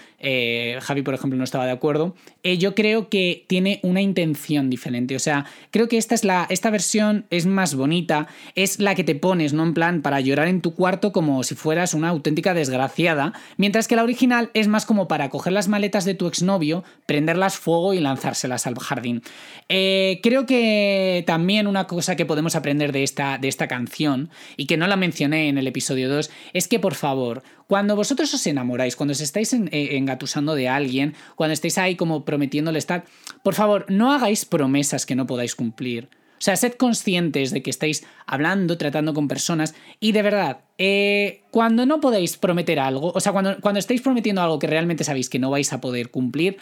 Javi 0.82 1.02
por 1.02 1.14
ejemplo 1.14 1.38
no 1.38 1.44
estaba 1.44 1.66
de 1.66 1.72
acuerdo, 1.72 2.16
yo 2.44 2.76
creo 2.76 3.10
que 3.10 3.46
tiene 3.48 3.80
una 3.84 4.02
intención 4.02 4.70
diferente. 4.70 5.16
O 5.16 5.20
sea, 5.20 5.46
creo 5.72 5.88
que 5.88 5.98
esta, 5.98 6.14
es 6.14 6.24
la, 6.24 6.46
esta 6.50 6.70
versión 6.70 7.26
es 7.30 7.46
más 7.46 7.74
bonita, 7.76 8.28
es 8.56 8.80
la 8.80 8.96
que 8.96 9.04
te 9.04 9.16
pones, 9.16 9.54
¿no? 9.54 9.64
En 9.64 9.74
plan, 9.74 10.02
para 10.02 10.20
llorar 10.20 10.48
en 10.48 10.62
tu 10.62 10.76
cuarto 10.76 11.12
como 11.12 11.44
si 11.44 11.56
fueras 11.56 11.94
una 11.94 12.10
auténtica 12.10 12.54
desgraciada, 12.54 13.34
mientras 13.56 13.88
que 13.88 13.96
la 13.96 14.04
original 14.04 14.52
es 14.54 14.68
más 14.68 14.86
como 14.86 15.08
para 15.08 15.30
coger 15.30 15.54
las 15.54 15.68
maletas 15.68 16.06
de 16.06 16.16
tu 16.16 16.28
exnovio, 16.28 16.84
prenderlas 17.28 17.58
fuego 17.58 17.94
y 17.94 18.00
lanzárselas 18.00 18.68
al 18.68 18.80
jardín. 18.80 19.22
creo 19.68 20.46
que 20.46 21.26
también 21.28 21.68
una 21.68 21.86
cosa 21.86 22.16
que 22.16 22.26
podemos 22.26 22.56
aprender 22.56 22.94
de 22.94 23.04
esta, 23.04 23.38
de 23.38 23.50
esta 23.50 23.68
canción 23.68 24.30
y 24.56 24.66
que 24.66 24.78
no 24.78 24.88
la 24.88 24.96
mencioné 24.96 25.50
en 25.50 25.58
el 25.58 25.68
episodio 25.68 26.10
2 26.10 26.30
es 26.54 26.70
que 26.70 26.80
por 26.80 26.96
favor, 26.96 27.44
cuando 27.68 27.98
vosotros 27.98 28.34
os 28.34 28.48
enamoráis, 28.48 28.96
cuando 28.96 29.12
os 29.12 29.20
estáis 29.20 29.52
eh, 29.52 29.98
engatusando 29.98 30.56
de 30.56 30.70
alguien, 30.70 31.16
cuando 31.36 31.52
estáis 31.52 31.78
ahí 31.78 31.98
como 31.98 32.24
prometiéndole 32.24 32.80
estar, 32.80 33.04
por 33.44 33.56
favor, 33.56 33.86
no 33.90 34.14
hagáis 34.14 34.46
promesas 34.46 35.06
que 35.06 35.16
no 35.16 35.28
podáis 35.28 35.54
cumplir. 35.54 36.08
O 36.38 36.42
sea, 36.42 36.56
sed 36.56 36.74
conscientes 36.74 37.52
de 37.52 37.64
que 37.64 37.72
estáis 37.72 38.06
hablando, 38.28 38.78
tratando 38.78 39.14
con 39.16 39.28
personas 39.28 39.74
y 40.00 40.12
de 40.12 40.22
verdad, 40.22 40.60
eh, 40.78 41.42
cuando 41.50 41.88
no 41.88 42.00
podéis 42.00 42.38
prometer 42.38 42.80
algo, 42.80 43.12
o 43.14 43.20
sea, 43.20 43.32
cuando, 43.32 43.60
cuando 43.60 43.80
estáis 43.80 44.02
prometiendo 44.02 44.42
algo 44.44 44.60
que 44.60 44.68
realmente 44.68 45.04
sabéis 45.04 45.30
que 45.30 45.40
no 45.40 45.50
vais 45.50 45.74
a 45.74 45.82
poder 45.82 46.12
cumplir, 46.12 46.58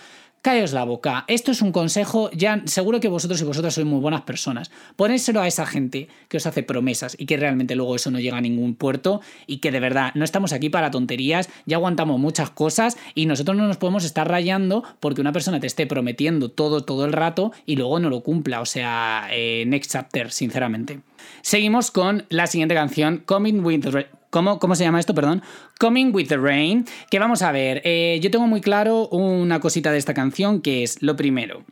Cállate 0.45 0.73
la 0.73 0.83
boca. 0.83 1.25
Esto 1.27 1.51
es 1.51 1.63
un 1.63 1.71
consejo, 1.71 2.29
ya 2.29 2.61
seguro 2.65 2.99
que 2.99 3.07
vosotros 3.07 3.41
y 3.41 3.45
vosotras 3.45 3.73
sois 3.73 3.87
muy 3.87 3.99
buenas 3.99 4.21
personas. 4.21 4.69
Ponéselo 4.95 5.41
a 5.41 5.47
esa 5.47 5.65
gente 5.65 6.07
que 6.27 6.37
os 6.37 6.45
hace 6.45 6.61
promesas 6.61 7.15
y 7.17 7.25
que 7.25 7.35
realmente 7.35 7.73
luego 7.73 7.95
eso 7.95 8.11
no 8.11 8.19
llega 8.19 8.37
a 8.37 8.41
ningún 8.41 8.75
puerto 8.75 9.21
y 9.47 9.57
que 9.57 9.71
de 9.71 9.79
verdad 9.79 10.11
no 10.13 10.23
estamos 10.23 10.53
aquí 10.53 10.69
para 10.69 10.91
tonterías, 10.91 11.49
ya 11.65 11.77
aguantamos 11.77 12.19
muchas 12.19 12.51
cosas 12.51 12.95
y 13.15 13.25
nosotros 13.25 13.57
no 13.57 13.65
nos 13.65 13.77
podemos 13.77 14.05
estar 14.05 14.29
rayando 14.29 14.83
porque 14.99 15.19
una 15.19 15.31
persona 15.31 15.59
te 15.59 15.65
esté 15.65 15.87
prometiendo 15.87 16.49
todo 16.49 16.81
todo 16.81 17.05
el 17.05 17.13
rato 17.13 17.51
y 17.65 17.75
luego 17.75 17.97
no 17.99 18.11
lo 18.11 18.21
cumpla. 18.21 18.61
O 18.61 18.67
sea, 18.67 19.27
eh, 19.31 19.63
next 19.65 19.93
chapter, 19.93 20.31
sinceramente. 20.31 20.99
Seguimos 21.41 21.89
con 21.89 22.27
la 22.29 22.45
siguiente 22.45 22.75
canción, 22.75 23.23
Coming 23.25 23.65
with 23.65 23.87
¿Cómo, 24.35 24.59
¿Cómo, 24.59 24.75
se 24.75 24.83
llama 24.83 24.99
esto? 24.99 25.15
Perdón. 25.15 25.41
Coming 25.79 26.13
with 26.13 26.27
the 26.27 26.35
Rain. 26.35 26.83
Que 27.09 27.19
vamos 27.19 27.41
a 27.41 27.53
ver. 27.53 27.81
Eh, 27.85 28.19
yo 28.21 28.29
tengo 28.31 28.47
muy 28.47 28.59
claro 28.59 29.07
una 29.07 29.61
cosita 29.61 29.93
de 29.93 29.97
esta 29.97 30.13
canción 30.13 30.59
que 30.59 30.83
es 30.83 31.01
lo 31.01 31.15
primero. 31.15 31.63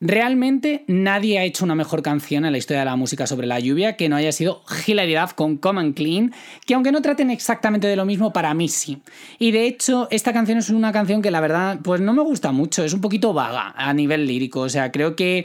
Realmente 0.00 0.84
nadie 0.86 1.38
ha 1.38 1.44
hecho 1.44 1.62
una 1.62 1.74
mejor 1.74 2.00
canción 2.00 2.46
en 2.46 2.52
la 2.52 2.58
historia 2.58 2.80
de 2.80 2.86
la 2.86 2.96
música 2.96 3.26
sobre 3.26 3.46
la 3.46 3.60
lluvia 3.60 3.96
que 3.96 4.08
no 4.08 4.16
haya 4.16 4.32
sido 4.32 4.62
Hilaridad 4.86 5.32
con 5.32 5.58
Come 5.58 5.92
Clean, 5.92 6.32
que 6.64 6.72
aunque 6.72 6.90
no 6.90 7.02
traten 7.02 7.30
exactamente 7.30 7.86
de 7.86 7.96
lo 7.96 8.06
mismo, 8.06 8.32
para 8.32 8.54
mí 8.54 8.70
sí. 8.70 9.02
Y 9.38 9.50
de 9.50 9.66
hecho, 9.66 10.08
esta 10.10 10.32
canción 10.32 10.56
es 10.56 10.70
una 10.70 10.90
canción 10.90 11.20
que 11.20 11.30
la 11.30 11.40
verdad, 11.40 11.80
pues 11.84 12.00
no 12.00 12.14
me 12.14 12.22
gusta 12.22 12.50
mucho, 12.50 12.82
es 12.82 12.94
un 12.94 13.02
poquito 13.02 13.34
vaga 13.34 13.74
a 13.76 13.92
nivel 13.92 14.26
lírico, 14.26 14.60
o 14.60 14.68
sea, 14.70 14.90
creo 14.90 15.16
que 15.16 15.44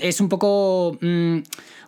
es 0.00 0.20
un 0.20 0.28
poco... 0.28 0.98
Mm, 1.00 1.38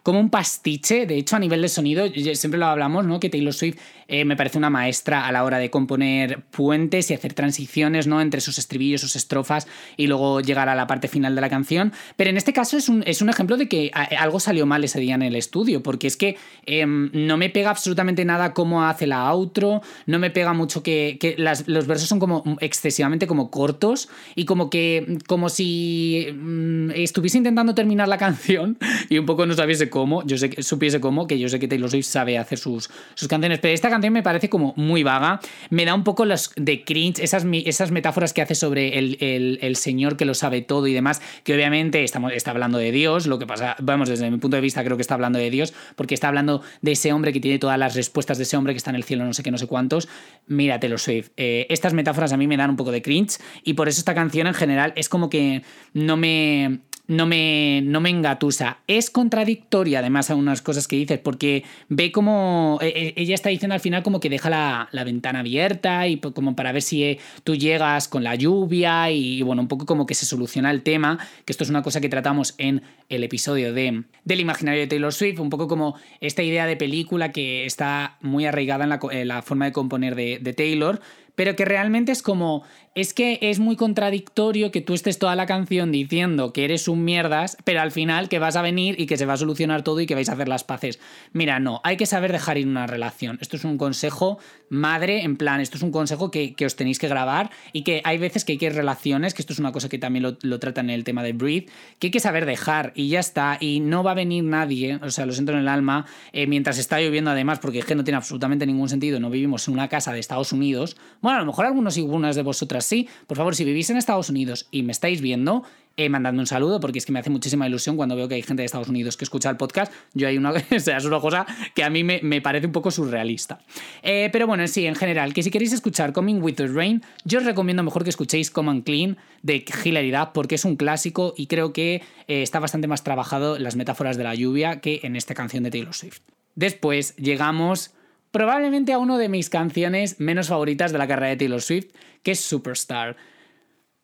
como 0.03 0.21
un 0.21 0.31
pastiche. 0.31 1.07
De 1.07 1.17
hecho, 1.17 1.37
a 1.37 1.39
nivel 1.39 1.63
de 1.63 1.69
sonido, 1.69 2.07
siempre 2.35 2.59
lo 2.59 2.67
hablamos, 2.67 3.05
¿no? 3.05 3.21
Que 3.21 3.31
Taylor 3.31 3.55
Swift 3.55 3.79
eh, 4.09 4.25
me 4.25 4.37
parece 4.37 4.59
una 4.59 4.71
maestra 4.71 5.27
a 5.27 5.33
la 5.33 5.45
hora 5.45 5.59
de 5.59 5.71
componer 5.71 6.43
puentes 6.51 7.11
y 7.11 7.15
hacer 7.15 7.35
transiciones, 7.35 8.07
¿no? 8.07 8.21
Entre 8.21 8.41
sus 8.41 8.59
estribillos, 8.59 9.01
sus 9.01 9.17
estrofas 9.17 9.67
y 9.97 10.07
luego 10.07 10.41
llegar 10.41 10.69
a 10.69 10.75
la 10.75 10.87
parte 10.87 11.09
final 11.09 11.35
de 11.35 11.41
la 11.41 11.51
canción. 11.51 11.93
Pero 12.17 12.31
en 12.31 12.37
este 12.37 12.53
caso 12.53 12.77
es 12.77 12.89
un, 12.89 13.03
es 13.07 13.23
un 13.23 13.29
ejemplo 13.29 13.57
de 13.57 13.69
que 13.69 13.91
algo 14.19 14.41
salió 14.41 14.67
mal 14.67 14.85
ese 14.85 15.01
día 15.01 15.15
en 15.15 15.23
el 15.23 15.37
estudio, 15.37 15.83
porque 15.83 16.07
es 16.07 16.17
que 16.17 16.37
em, 16.67 17.11
no 17.13 17.37
me 17.37 17.51
pega 17.51 17.71
absolutamente 17.71 18.25
nada 18.25 18.55
cómo 18.55 18.85
hace 18.85 19.07
la 19.07 19.31
outro, 19.31 19.83
no 20.07 20.19
me 20.19 20.31
pega 20.31 20.53
mucho 20.53 20.83
que, 20.83 21.19
los 21.67 21.87
versos 21.87 22.09
son 22.09 22.19
como 22.19 22.43
excesivamente 22.61 23.27
como 23.27 23.51
cortos 23.51 24.09
y 24.35 24.45
como 24.45 24.71
que 24.71 25.19
como 25.27 25.49
si 25.49 26.27
mm, 26.33 26.91
estuviese 26.95 27.39
intentando 27.39 27.75
terminar 27.75 28.09
la 28.09 28.19
canción 28.19 28.79
y 29.09 29.19
un 29.19 29.27
poco 29.27 29.47
no 29.47 29.55
sabiese 29.55 29.91
cómo, 29.91 30.25
yo 30.27 30.37
sé 30.39 30.51
que 30.51 30.63
supiese 30.63 31.01
cómo, 31.01 31.27
que 31.27 31.39
yo 31.39 31.49
sé 31.49 31.59
que 31.59 31.69
Taylor 31.69 31.91
Swift 31.91 32.07
sabe 32.07 32.39
hacer 32.39 32.59
sus, 32.59 32.91
sus 33.15 33.29
canciones, 33.29 33.59
pero 33.59 33.75
esta 33.75 33.91
canción 33.93 34.13
me 34.13 34.23
parece 34.23 34.49
como 34.49 34.75
muy 34.77 35.03
vaga, 35.03 35.41
me 35.71 35.85
da 35.85 35.95
un 35.95 36.05
poco 36.05 36.25
los 36.25 36.53
de 36.57 36.85
cringe, 36.85 37.21
esas, 37.21 37.45
esas 37.65 37.91
metáforas 37.91 38.33
que 38.33 38.43
hace 38.43 38.55
sobre 38.55 38.99
el, 38.99 39.77
señor 39.77 40.17
que 40.17 40.25
lo 40.25 40.35
sabe 40.35 40.63
todo 40.63 40.87
y 40.87 40.93
demás, 40.93 41.23
que 41.45 41.55
obviamente 41.55 42.03
estamos, 42.05 42.33
está 42.33 42.51
hablando 42.51 42.79
de 42.79 42.93
Dios, 42.93 43.27
lo 43.27 43.39
que 43.39 43.47
pasa, 43.47 43.77
vamos, 43.81 44.09
desde 44.09 44.31
mi 44.31 44.39
punto 44.39 44.57
de 44.57 44.61
vista 44.61 44.83
creo 44.85 44.97
que 44.97 45.03
está 45.03 45.15
hablando 45.15 45.39
de 45.39 45.51
Dios, 45.51 45.73
porque 45.97 46.15
está 46.15 46.29
hablando 46.29 46.63
de 46.81 46.93
ese 46.93 47.13
hombre 47.13 47.33
que 47.33 47.41
tiene 47.41 47.59
todas 47.59 47.79
las 47.79 47.95
respuestas 47.95 48.39
de 48.39 48.45
ese 48.45 48.57
hombre 48.57 48.73
que 48.73 48.79
está 48.79 48.91
en 48.91 48.97
el 48.97 49.05
cielo, 49.05 49.25
no 49.25 49.35
sé 49.35 49.43
qué, 49.43 49.51
no 49.51 49.59
sé 49.59 49.67
cuántos, 49.67 50.09
mira 50.47 50.81
Taylor 50.81 50.99
Swift, 50.99 51.31
eh, 51.37 51.67
estas 51.71 51.93
metáforas 51.93 52.33
a 52.33 52.37
mí 52.37 52.47
me 52.47 52.57
dan 52.57 52.71
un 52.71 52.77
poco 52.77 52.91
de 52.91 53.03
cringe 53.03 53.39
y 53.65 53.75
por 53.75 53.89
eso 53.89 54.01
esta 54.01 54.15
canción 54.15 54.47
en 54.47 54.55
general 54.55 54.93
es 54.97 55.09
como 55.09 55.31
que 55.31 55.63
no 55.95 56.17
me 56.17 56.81
no 57.13 57.27
me, 57.27 57.81
no 57.85 58.01
me 58.01 58.11
engatusa. 58.11 58.79
Es 58.87 59.11
contradictoria, 59.11 60.01
además, 60.01 60.31
a 60.31 60.35
unas 60.35 60.63
cosas 60.63 60.89
que 60.89 60.97
dices, 60.97 61.19
porque 61.19 61.65
ve 61.89 62.11
como. 62.11 62.79
e- 62.81 62.89
e- 62.89 63.15
Ella 63.17 63.35
está 63.35 63.51
diciendo 63.51 63.75
al 63.75 63.81
final 63.81 64.03
como 64.03 64.19
que 64.21 64.31
deja 64.31 64.51
la, 64.51 64.89
la 64.93 65.05
ventana 65.05 65.41
abierta 65.41 66.09
y 66.09 66.19
como 66.19 66.57
para 66.57 66.73
ver 66.73 66.83
si 66.83 67.05
eh, 67.05 67.19
tú 67.45 67.55
llegas 67.55 68.09
con 68.09 68.25
la 68.25 68.35
lluvia 68.35 69.11
y, 69.11 69.43
bueno, 69.43 69.63
un 69.63 69.69
poco 69.69 69.87
como 69.87 70.07
que 70.07 70.15
se 70.15 70.27
soluciona 70.27 70.71
el 70.71 70.83
tema, 70.83 71.19
que 71.45 71.53
esto 71.53 71.65
es 71.65 71.71
una 71.71 71.83
cosa 71.83 72.01
que 72.01 72.09
tratamos 72.09 72.55
en 72.59 72.83
el 73.09 73.25
episodio 73.25 73.73
de, 73.73 74.05
del 74.25 74.41
imaginario 74.41 74.81
de 74.81 74.87
Taylor 74.87 75.13
Swift, 75.13 75.39
un 75.39 75.51
poco 75.51 75.69
como 75.69 75.97
esta 76.21 76.43
idea 76.43 76.67
de 76.67 76.77
película 76.77 77.33
que 77.33 77.67
está 77.67 78.17
muy 78.21 78.47
arraigada 78.47 78.85
en 79.13 79.29
la, 79.29 79.43
forma 79.43 79.67
de 79.67 79.73
componer 79.73 80.15
de 80.15 80.55
Taylor, 80.57 81.01
pero 81.35 81.57
que 81.57 81.65
realmente 81.65 82.13
es 82.13 82.23
como, 82.23 82.63
es 82.95 83.15
que 83.15 83.39
es 83.41 83.59
muy 83.59 83.77
contradictorio 83.77 84.71
que 84.71 84.83
tú 84.83 84.93
estés 84.93 85.19
toda 85.19 85.35
la 85.35 85.47
canción 85.47 85.93
diciendo 85.93 86.53
que 86.53 86.65
eres 86.65 86.89
un 86.89 87.05
mierdas, 87.05 87.57
pero 87.65 87.81
al 87.81 87.91
final 87.91 88.29
que 88.29 88.39
vas 88.39 88.57
a 88.57 88.63
venir 88.63 89.01
y 89.01 89.07
que 89.07 89.17
se 89.17 89.25
va 89.25 89.35
a 89.35 89.39
solucionar 89.39 89.83
todo 89.83 90.01
y 90.01 90.07
que 90.07 90.15
vais 90.15 90.29
a 90.29 90.33
hacer 90.33 90.49
las 90.49 90.65
paces. 90.65 90.99
Mira, 91.33 91.59
no, 91.59 91.81
hay 91.85 91.97
que 91.97 92.07
saber 92.07 92.33
dejar 92.33 92.59
ir 92.59 92.67
una 92.67 92.87
relación. 92.87 93.39
Esto 93.41 93.57
es 93.57 93.65
un 93.65 93.79
consejo 93.79 94.39
madre, 94.69 95.23
en 95.23 95.37
plan, 95.37 95.61
esto 95.61 95.77
es 95.77 95.83
un 95.83 95.91
consejo 95.91 96.31
que, 96.31 96.55
que 96.55 96.67
os 96.67 96.77
tenéis 96.77 96.99
que 96.99 97.09
grabar 97.09 97.51
y 97.73 97.83
que 97.83 98.03
hay 98.05 98.19
veces 98.19 98.45
que 98.45 98.53
hay 98.53 98.59
que 98.59 98.71
relaciones, 98.71 99.35
que 99.35 99.43
esto 99.43 99.53
es 99.53 99.59
una 99.59 99.73
cosa 99.73 99.89
que 99.89 99.99
también 99.99 100.23
lo, 100.23 100.37
lo 100.43 100.59
tratan 100.59 100.91
en 100.91 100.95
el 100.95 101.05
tema 101.05 101.23
de 101.23 101.33
Breathe, 101.33 101.67
que 101.99 102.09
hay 102.09 102.11
que 102.11 102.21
saber 102.21 102.47
dejar 102.47 102.93
y 102.95 103.09
ya 103.09 103.21
está, 103.21 103.57
y 103.61 103.81
no 103.81 104.03
va 104.03 104.13
a 104.13 104.15
venir 104.15 104.45
nadie, 104.45 104.99
o 105.03 105.11
sea, 105.11 105.27
lo 105.27 105.33
siento 105.33 105.53
en 105.53 105.59
el 105.59 105.69
alma, 105.69 106.07
eh, 106.33 106.47
mientras 106.47 106.79
está 106.79 107.01
lloviendo 107.01 107.31
además, 107.31 107.59
porque 107.59 107.81
es 107.81 107.85
que 107.85 107.95
no 107.95 108.05
tiene 108.05 108.17
absolutamente 108.17 108.67
ningún 108.67 108.89
sentido, 108.89 109.21
no 109.21 109.31
vivimos 109.31 109.69
en 109.69 109.75
una 109.75 109.89
casa 109.89 110.13
de 110.13 110.21
Estados 110.21 110.53
Unidos, 110.53 110.97
bueno, 111.21 111.37
a 111.39 111.41
lo 111.41 111.47
mejor 111.47 111.67
algunos 111.67 111.97
y 111.97 112.01
algunas 112.01 112.37
de 112.37 112.43
vosotras 112.43 112.82
sí, 112.83 113.09
por 113.27 113.37
favor, 113.37 113.55
si 113.55 113.65
vivís 113.65 113.91
en 113.91 113.97
Estados 113.97 114.29
Unidos 114.29 114.69
y 114.71 114.83
me 114.83 114.93
estáis 114.93 115.21
viendo, 115.21 115.65
eh, 115.97 116.09
mandadme 116.09 116.41
un 116.41 116.47
saludo 116.47 116.81
porque 116.81 116.99
es 116.99 117.07
que 117.07 117.13
me 117.13 117.19
hace 117.19 117.29
muchísima 117.29 117.67
ilusión 117.67 117.97
cuando 117.97 118.17
veo 118.17 118.27
que 118.27 118.35
hay 118.35 118.43
gente 118.43 118.63
de 118.63 118.67
Estados 118.67 118.89
Unidos 118.89 119.17
que 119.17 119.25
escucha 119.25 119.51
el 119.51 119.57
podcast. 119.57 119.93
Yo 120.15 120.27
hay 120.27 120.39
una, 120.39 120.51
o 120.77 120.81
sea, 120.81 120.97
es 120.97 121.05
una 121.05 121.21
cosa 121.21 121.47
que 121.75 121.85
a 121.85 121.91
mí 121.91 122.03
me, 122.03 122.21
me 122.23 122.41
parece 122.41 122.67
un 122.67 122.73
poco 122.73 122.91
surrealista. 122.91 123.61
Eh, 124.03 124.31
pero 124.33 124.47
bueno, 124.47 124.67
sí, 124.69 124.87
en 124.87 124.95
general, 124.95 125.35
que 125.35 125.43
si 125.43 125.51
queréis 125.51 125.73
escuchar 125.73 126.13
Coming 126.13 126.43
with 126.43 126.55
the 126.55 126.67
Rain, 126.67 127.03
yo 127.25 127.41
os 127.41 127.45
recomiendo 127.45 127.83
mejor 127.83 128.05
que 128.05 128.11
escuchéis 128.11 128.51
Come 128.51 128.71
and 128.71 128.85
Clean 128.85 129.19
de 129.43 129.65
Hilaridad 129.85 130.33
porque 130.33 130.55
es 130.55 130.65
un 130.65 130.77
clásico 130.77 131.35
y 131.37 131.47
creo 131.47 131.73
que 131.73 132.03
eh, 132.27 132.43
está 132.43 132.59
bastante 132.59 132.89
más 132.89 133.05
trabajado 133.05 133.59
las 133.59 133.77
metáforas 133.77 134.17
de 134.17 134.25
la 134.25 134.35
lluvia 134.35 134.81
que 134.81 135.01
en 135.03 135.17
esta 135.17 135.35
canción 135.35 135.65
de 135.65 135.71
Taylor 135.71 135.95
Swift. 135.95 136.21
Después 136.55 137.17
llegamos 137.17 137.93
probablemente 138.31 138.93
a 138.93 138.99
una 138.99 139.19
de 139.19 139.29
mis 139.29 139.51
canciones 139.51 140.19
menos 140.19 140.49
favoritas 140.49 140.91
de 140.91 140.99
la 140.99 141.07
carrera 141.07 141.29
de 141.29 141.37
Taylor 141.37 141.61
Swift, 141.61 141.93
que 142.23 142.33
es 142.33 142.41
Superstar. 142.41 143.17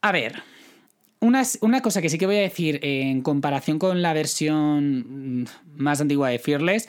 A 0.00 0.12
ver, 0.12 0.42
una, 1.20 1.42
una 1.60 1.80
cosa 1.82 2.00
que 2.02 2.08
sí 2.08 2.18
que 2.18 2.26
voy 2.26 2.36
a 2.36 2.40
decir 2.40 2.78
en 2.82 3.22
comparación 3.22 3.78
con 3.78 4.02
la 4.02 4.12
versión 4.12 5.42
mm, 5.42 5.46
más 5.76 6.00
antigua 6.00 6.28
de 6.28 6.38
Fearless 6.38 6.88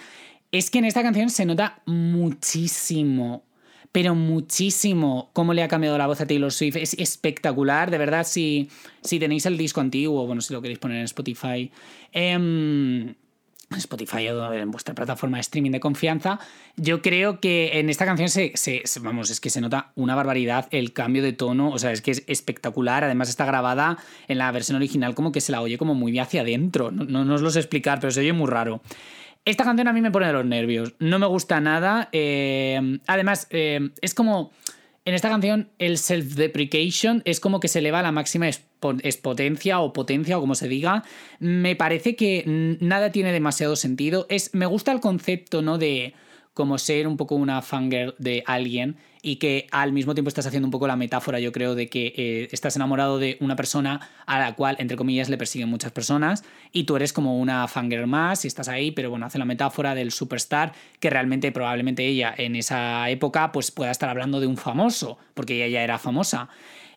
es 0.52 0.70
que 0.70 0.80
en 0.80 0.86
esta 0.86 1.04
canción 1.04 1.30
se 1.30 1.46
nota 1.46 1.82
muchísimo, 1.86 3.44
pero 3.92 4.16
muchísimo 4.16 5.30
cómo 5.34 5.54
le 5.54 5.64
ha 5.64 5.68
cambiado 5.68 5.98
la 5.98 6.08
voz 6.08 6.22
a 6.22 6.28
Taylor 6.28 6.52
Swift. 6.52 6.76
Es 6.76 6.94
espectacular, 6.96 7.92
de 7.92 7.98
verdad, 7.98 8.26
si, 8.26 8.70
si 9.02 9.20
tenéis 9.20 9.46
el 9.46 9.58
disco 9.58 9.82
antiguo, 9.82 10.26
bueno, 10.26 10.42
si 10.42 10.54
lo 10.54 10.62
queréis 10.62 10.80
poner 10.80 10.98
en 10.98 11.06
Spotify. 11.06 11.72
em, 12.12 13.14
Spotify 13.78 14.28
o 14.30 14.54
en 14.54 14.72
vuestra 14.72 14.96
plataforma 14.96 15.38
de 15.38 15.42
streaming 15.42 15.72
de 15.72 15.80
confianza, 15.80 16.40
yo 16.76 17.02
creo 17.02 17.40
que 17.40 17.80
en 17.80 17.90
esta 17.90 18.06
canción 18.06 18.30
se, 18.30 18.52
se- 18.56 18.84
vamos, 19.02 19.30
es 19.30 19.40
que 19.40 19.50
se 19.50 19.62
nota 19.62 19.92
una 19.96 20.16
barbaridad 20.16 20.68
el 20.72 20.92
cambio 20.94 21.22
de 21.22 21.34
tono, 21.34 21.70
o 21.70 21.78
sea, 21.80 21.92
es 21.92 22.02
que 22.02 22.12
es 22.12 22.24
espectacular, 22.28 23.04
además 23.04 23.30
está 23.30 23.46
grabada 23.46 23.98
en 24.28 24.40
la 24.40 24.52
versión 24.52 24.76
original 24.78 25.14
como 25.16 25.32
que 25.32 25.42
se 25.42 25.52
la 25.52 25.62
oye 25.62 25.78
como 25.78 25.94
muy 25.94 26.18
hacia 26.18 26.42
adentro, 26.42 26.92
no, 26.92 27.04
no, 27.06 27.24
no 27.26 27.36
os 27.36 27.42
lo 27.42 27.52
sé 27.52 27.60
explicar, 27.60 28.00
pero 28.00 28.12
se 28.12 28.22
oye 28.22 28.34
muy 28.34 28.48
raro. 28.50 28.82
Esta 29.46 29.64
canción 29.64 29.88
a 29.88 29.94
mí 29.94 30.02
me 30.02 30.12
pone 30.12 30.32
los 30.34 30.46
nervios, 30.46 30.94
no 31.00 31.18
me 31.20 31.26
gusta 31.28 31.62
nada, 31.62 32.10
eh, 32.12 33.00
además 33.08 33.48
eh, 33.52 33.90
es 34.02 34.14
como... 34.14 34.52
En 35.10 35.16
esta 35.16 35.30
canción, 35.30 35.72
el 35.80 35.98
self-deprecation 35.98 37.24
es 37.26 37.40
como 37.40 37.60
que 37.60 37.68
se 37.68 37.80
eleva 37.80 37.98
a 37.98 38.04
la 38.04 38.12
máxima 38.12 38.48
expo- 38.48 39.00
expotencia 39.02 39.80
o 39.80 39.92
potencia 39.92 40.38
o 40.38 40.42
como 40.42 40.54
se 40.54 40.68
diga. 40.68 41.04
Me 41.40 41.76
parece 41.76 42.16
que 42.16 42.44
nada 42.80 43.12
tiene 43.12 43.32
demasiado 43.32 43.76
sentido. 43.76 44.28
Es, 44.30 44.54
me 44.54 44.68
gusta 44.68 44.92
el 44.92 45.00
concepto, 45.00 45.64
¿no? 45.64 45.80
De 45.80 46.14
como 46.54 46.78
ser 46.78 47.08
un 47.08 47.18
poco 47.18 47.34
una 47.34 47.64
fangirl 47.64 48.14
de 48.20 48.44
alguien 48.46 48.98
y 49.22 49.36
que 49.38 49.68
al 49.72 49.92
mismo 49.92 50.14
tiempo 50.14 50.30
estás 50.30 50.46
haciendo 50.46 50.68
un 50.68 50.72
poco 50.72 50.88
la 50.88 50.96
metáfora, 50.96 51.40
yo 51.40 51.52
creo, 51.52 51.76
de 51.76 51.90
que 51.90 52.14
eh, 52.16 52.48
estás 52.52 52.76
enamorado 52.76 53.20
de 53.20 53.38
una 53.42 53.56
persona 53.56 54.10
a 54.26 54.40
la 54.40 54.56
cual, 54.56 54.76
entre 54.80 54.98
comillas, 54.98 55.30
le 55.30 55.38
persiguen 55.38 55.70
muchas 55.70 55.92
personas 55.92 56.44
y 56.72 56.86
tú 56.86 56.96
eres 56.96 57.14
como 57.14 57.38
una 57.40 57.68
fangirl 57.68 58.08
más 58.08 58.46
y 58.46 58.48
estás 58.48 58.68
ahí, 58.68 58.92
pero 58.92 59.10
bueno, 59.10 59.26
hace 59.26 59.38
la 59.38 59.46
metáfora 59.46 59.96
del 59.96 60.12
superstar 60.12 60.74
que 61.00 61.10
realmente 61.10 61.52
probablemente 61.52 62.06
ella 62.06 62.34
en 62.38 62.56
esa 62.56 63.10
época 63.10 63.52
pues 63.52 63.72
pueda 63.72 63.92
estar 63.92 64.10
hablando 64.10 64.40
de 64.40 64.48
un 64.48 64.58
famoso, 64.58 65.18
porque 65.34 65.56
ella 65.56 65.68
ya 65.68 65.84
era 65.84 65.98
famosa. 65.98 66.50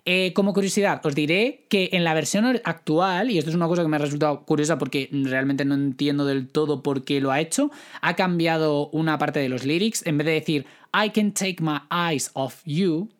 Eh, 0.04 0.32
como 0.34 0.52
curiosidad, 0.52 1.00
os 1.06 1.14
diré 1.14 1.64
que 1.68 1.90
en 1.92 2.02
la 2.02 2.12
versión 2.12 2.44
actual, 2.64 3.30
y 3.30 3.38
esto 3.38 3.50
es 3.50 3.56
una 3.56 3.68
cosa 3.68 3.82
que 3.82 3.88
me 3.88 3.96
ha 3.96 4.00
resultado 4.00 4.44
curiosa 4.44 4.76
porque 4.76 5.08
realmente 5.12 5.64
no 5.64 5.74
entiendo 5.74 6.26
del 6.26 6.48
todo 6.48 6.82
por 6.82 7.04
qué 7.04 7.20
lo 7.20 7.30
ha 7.30 7.40
hecho, 7.40 7.70
ha 8.00 8.16
cambiado 8.16 8.88
una 8.88 9.16
parte 9.18 9.38
de 9.38 9.48
los 9.48 9.64
lyrics. 9.64 10.04
En 10.04 10.18
vez 10.18 10.26
de 10.26 10.32
decir 10.32 10.66
I 10.92 11.10
can 11.10 11.32
take 11.32 11.58
my 11.60 11.78
eyes 11.88 12.32
off 12.34 12.62
you, 12.64 13.10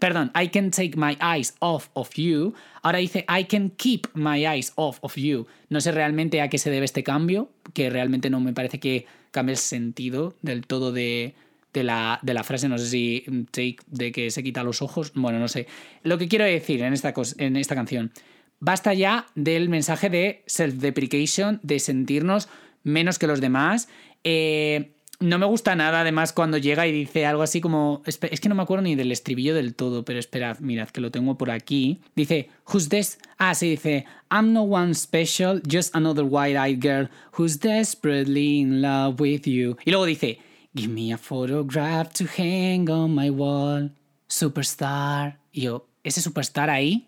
perdón, 0.00 0.32
I 0.34 0.48
can 0.48 0.72
take 0.72 0.96
my 0.96 1.16
eyes 1.20 1.54
off 1.60 1.90
of 1.92 2.12
you, 2.14 2.54
ahora 2.82 2.98
dice 2.98 3.24
I 3.28 3.44
can 3.44 3.70
keep 3.70 4.08
my 4.14 4.44
eyes 4.44 4.72
off 4.74 4.98
of 5.02 5.14
you. 5.14 5.46
No 5.68 5.80
sé 5.80 5.92
realmente 5.92 6.40
a 6.40 6.48
qué 6.48 6.58
se 6.58 6.70
debe 6.70 6.86
este 6.86 7.04
cambio, 7.04 7.50
que 7.72 7.88
realmente 7.88 8.30
no 8.30 8.40
me 8.40 8.52
parece 8.52 8.80
que 8.80 9.06
cambie 9.30 9.52
el 9.52 9.58
sentido 9.58 10.34
del 10.42 10.66
todo 10.66 10.90
de, 10.90 11.36
de 11.72 11.84
la, 11.84 12.18
de 12.22 12.34
la 12.34 12.44
frase, 12.44 12.68
no 12.68 12.78
sé 12.78 12.86
si 12.86 13.24
mm, 13.26 13.42
take 13.44 13.76
de 13.86 14.12
que 14.12 14.30
se 14.30 14.42
quita 14.42 14.62
los 14.62 14.82
ojos, 14.82 15.12
bueno, 15.14 15.38
no 15.38 15.48
sé. 15.48 15.66
Lo 16.02 16.18
que 16.18 16.28
quiero 16.28 16.44
decir 16.44 16.82
en 16.82 16.92
esta, 16.92 17.14
en 17.38 17.56
esta 17.56 17.74
canción, 17.74 18.12
basta 18.60 18.94
ya 18.94 19.26
del 19.34 19.68
mensaje 19.68 20.10
de 20.10 20.42
self-deprecation, 20.46 21.60
de 21.62 21.78
sentirnos 21.78 22.48
menos 22.82 23.18
que 23.18 23.26
los 23.26 23.40
demás. 23.40 23.88
Eh, 24.24 24.92
no 25.22 25.38
me 25.38 25.46
gusta 25.46 25.76
nada, 25.76 26.00
además, 26.00 26.32
cuando 26.32 26.58
llega 26.58 26.86
y 26.86 26.92
dice 26.92 27.26
algo 27.26 27.42
así 27.42 27.60
como. 27.60 28.02
Es 28.04 28.18
que 28.18 28.48
no 28.48 28.54
me 28.54 28.62
acuerdo 28.62 28.82
ni 28.82 28.96
del 28.96 29.12
estribillo 29.12 29.54
del 29.54 29.74
todo, 29.74 30.04
pero 30.04 30.18
esperad, 30.18 30.58
mirad, 30.58 30.88
que 30.88 31.00
lo 31.00 31.10
tengo 31.10 31.38
por 31.38 31.50
aquí. 31.50 32.00
Dice, 32.16 32.48
Who's 32.66 32.88
this? 32.88 33.18
Ah, 33.38 33.54
sí, 33.54 33.70
dice, 33.70 34.04
I'm 34.30 34.52
no 34.52 34.62
one 34.62 34.94
special, 34.94 35.62
just 35.68 35.94
another 35.94 36.24
white-eyed 36.24 36.82
girl 36.82 37.08
who's 37.38 37.58
desperately 37.58 38.60
in 38.60 38.82
love 38.82 39.20
with 39.20 39.42
you. 39.42 39.76
Y 39.84 39.90
luego 39.92 40.06
dice, 40.06 40.40
Give 40.74 40.88
me 40.92 41.12
a 41.12 41.18
photograph 41.18 42.12
to 42.14 42.24
hang 42.38 42.88
on 42.88 43.14
my 43.14 43.28
wall, 43.30 43.92
superstar. 44.26 45.38
Y 45.52 45.62
yo, 45.62 45.86
¿ese 46.02 46.20
superstar 46.22 46.70
ahí? 46.70 47.06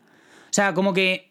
O 0.50 0.52
sea, 0.52 0.74
como 0.74 0.92
que 0.92 1.30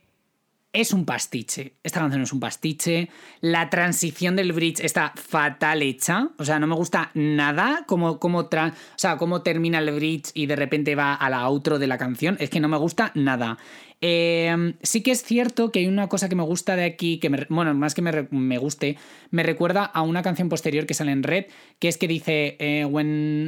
es 0.74 0.92
un 0.92 1.06
pastiche. 1.06 1.76
Esta 1.84 2.00
canción 2.00 2.24
es 2.24 2.34
un 2.34 2.40
pastiche. 2.40 3.10
La 3.42 3.70
transición 3.70 4.36
del 4.36 4.54
bridge 4.54 4.80
está 4.80 5.14
fatal 5.16 5.84
hecha. 5.84 6.30
O 6.40 6.46
sea, 6.46 6.58
no 6.58 6.66
me 6.66 6.74
gusta 6.74 7.12
nada 7.14 7.86
tra- 8.50 8.72
o 8.74 8.98
sea, 8.98 9.18
cómo 9.18 9.44
termina 9.44 9.78
el 9.78 9.92
bridge 9.92 10.32
y 10.34 10.48
de 10.48 10.56
repente 10.56 10.96
va 10.96 11.14
a 11.14 11.30
la 11.30 11.46
outro 11.46 11.78
de 11.78 11.86
la 11.86 12.00
canción. 12.00 12.38
Es 12.40 12.50
que 12.50 12.60
no 12.60 12.68
me 12.68 12.78
gusta 12.78 13.12
nada. 13.14 13.60
Eh, 14.06 14.74
sí 14.82 15.02
que 15.02 15.12
es 15.12 15.24
cierto 15.24 15.72
que 15.72 15.80
hay 15.80 15.88
una 15.88 16.10
cosa 16.10 16.28
que 16.28 16.36
me 16.36 16.44
gusta 16.44 16.76
de 16.76 16.84
aquí, 16.84 17.20
que 17.20 17.30
me, 17.30 17.46
bueno, 17.48 17.74
más 17.74 17.96
que 17.96 18.02
me, 18.02 18.28
me 18.32 18.58
guste, 18.58 18.98
me 19.32 19.44
recuerda 19.44 19.86
a 19.86 20.02
una 20.02 20.22
canción 20.22 20.50
posterior 20.50 20.86
que 20.86 20.94
sale 20.94 21.14
en 21.14 21.24
Red, 21.24 21.46
que 21.80 21.88
es 21.88 21.98
que 21.98 22.10
dice, 22.10 22.58
eh, 22.60 22.84
when, 22.84 23.48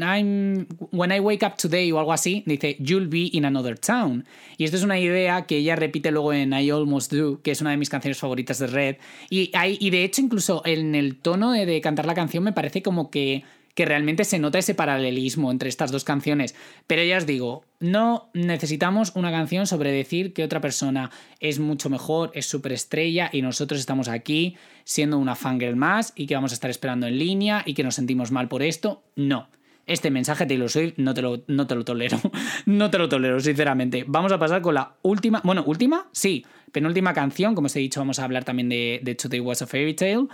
when 0.94 1.12
I 1.12 1.20
wake 1.20 1.46
up 1.46 1.58
today 1.58 1.92
o 1.92 2.00
algo 2.00 2.14
así, 2.14 2.42
dice, 2.46 2.78
you'll 2.80 3.10
be 3.10 3.30
in 3.34 3.44
another 3.44 3.78
town. 3.78 4.24
Y 4.56 4.64
esto 4.64 4.78
es 4.78 4.84
una 4.84 4.98
idea 4.98 5.46
que 5.46 5.58
ella 5.58 5.76
repite 5.76 6.10
luego 6.10 6.32
en 6.32 6.54
I 6.54 6.70
Almost 6.70 7.12
Do, 7.12 7.42
que 7.42 7.52
es 7.52 7.60
una 7.60 7.72
de 7.72 7.78
mis 7.78 7.90
canciones 7.90 8.18
favoritas 8.18 8.58
de 8.60 8.68
Red. 8.68 8.96
Y, 9.30 9.52
hay, 9.54 9.78
y 9.82 9.90
de 9.90 10.06
hecho, 10.06 10.22
incluso 10.22 10.62
en 10.64 10.96
el 10.96 11.18
tono 11.18 11.52
de 11.52 11.82
cantar 11.82 12.06
la 12.06 12.14
canción 12.14 12.46
me 12.46 12.54
parece 12.54 12.82
como 12.82 13.12
que 13.12 13.44
que 13.76 13.86
realmente 13.86 14.24
se 14.24 14.40
nota 14.40 14.58
ese 14.58 14.74
paralelismo 14.74 15.52
entre 15.52 15.70
estas 15.70 15.92
dos 15.92 16.04
canciones. 16.04 16.56
Pero 16.88 17.04
ya 17.04 17.18
os 17.18 17.26
digo, 17.26 17.66
no 17.80 18.30
necesitamos 18.34 19.12
una 19.16 19.32
canción 19.32 19.68
sobre 19.68 19.92
decir 19.92 20.34
que 20.34 20.44
otra 20.44 20.62
persona 20.62 21.12
es 21.40 21.60
mucho 21.60 21.90
mejor, 21.90 22.32
es 22.34 22.48
superestrella 22.48 23.30
y 23.32 23.42
nosotros 23.42 23.80
estamos 23.80 24.08
aquí 24.08 24.56
siendo 24.86 25.20
una 25.20 25.36
fangirl 25.36 25.76
más 25.76 26.14
y 26.16 26.26
que 26.26 26.36
vamos 26.36 26.52
a 26.52 26.56
estar 26.56 26.72
esperando 26.72 27.06
en 27.06 27.20
línea 27.20 27.64
y 27.66 27.74
que 27.74 27.84
nos 27.84 27.96
sentimos 27.96 28.32
mal 28.32 28.48
por 28.48 28.64
esto. 28.64 29.04
No. 29.16 29.50
Este 29.88 30.10
mensaje 30.10 30.48
Taylor 30.48 30.70
Swift 30.70 30.94
no 30.98 31.14
te 31.14 31.22
lo, 31.22 31.44
no 31.48 31.68
te 31.68 31.76
lo 31.76 31.86
tolero. 31.86 32.18
no 32.66 32.90
te 32.90 32.98
lo 32.98 33.08
tolero, 33.08 33.40
sinceramente. 33.40 34.04
Vamos 34.08 34.32
a 34.32 34.40
pasar 34.40 34.62
con 34.62 34.74
la 34.74 34.96
última. 35.04 35.42
Bueno, 35.44 35.64
última, 35.68 36.08
sí. 36.12 36.44
Penúltima 36.72 37.14
canción. 37.14 37.54
Como 37.54 37.68
os 37.68 37.76
he 37.76 37.80
dicho, 37.80 38.00
vamos 38.00 38.20
a 38.20 38.24
hablar 38.24 38.46
también 38.46 38.70
de, 38.70 39.00
de 39.04 39.16
Today 39.16 39.42
Was 39.42 39.62
a 39.62 39.68
Fairy 39.68 39.94
Tale. 39.94 40.28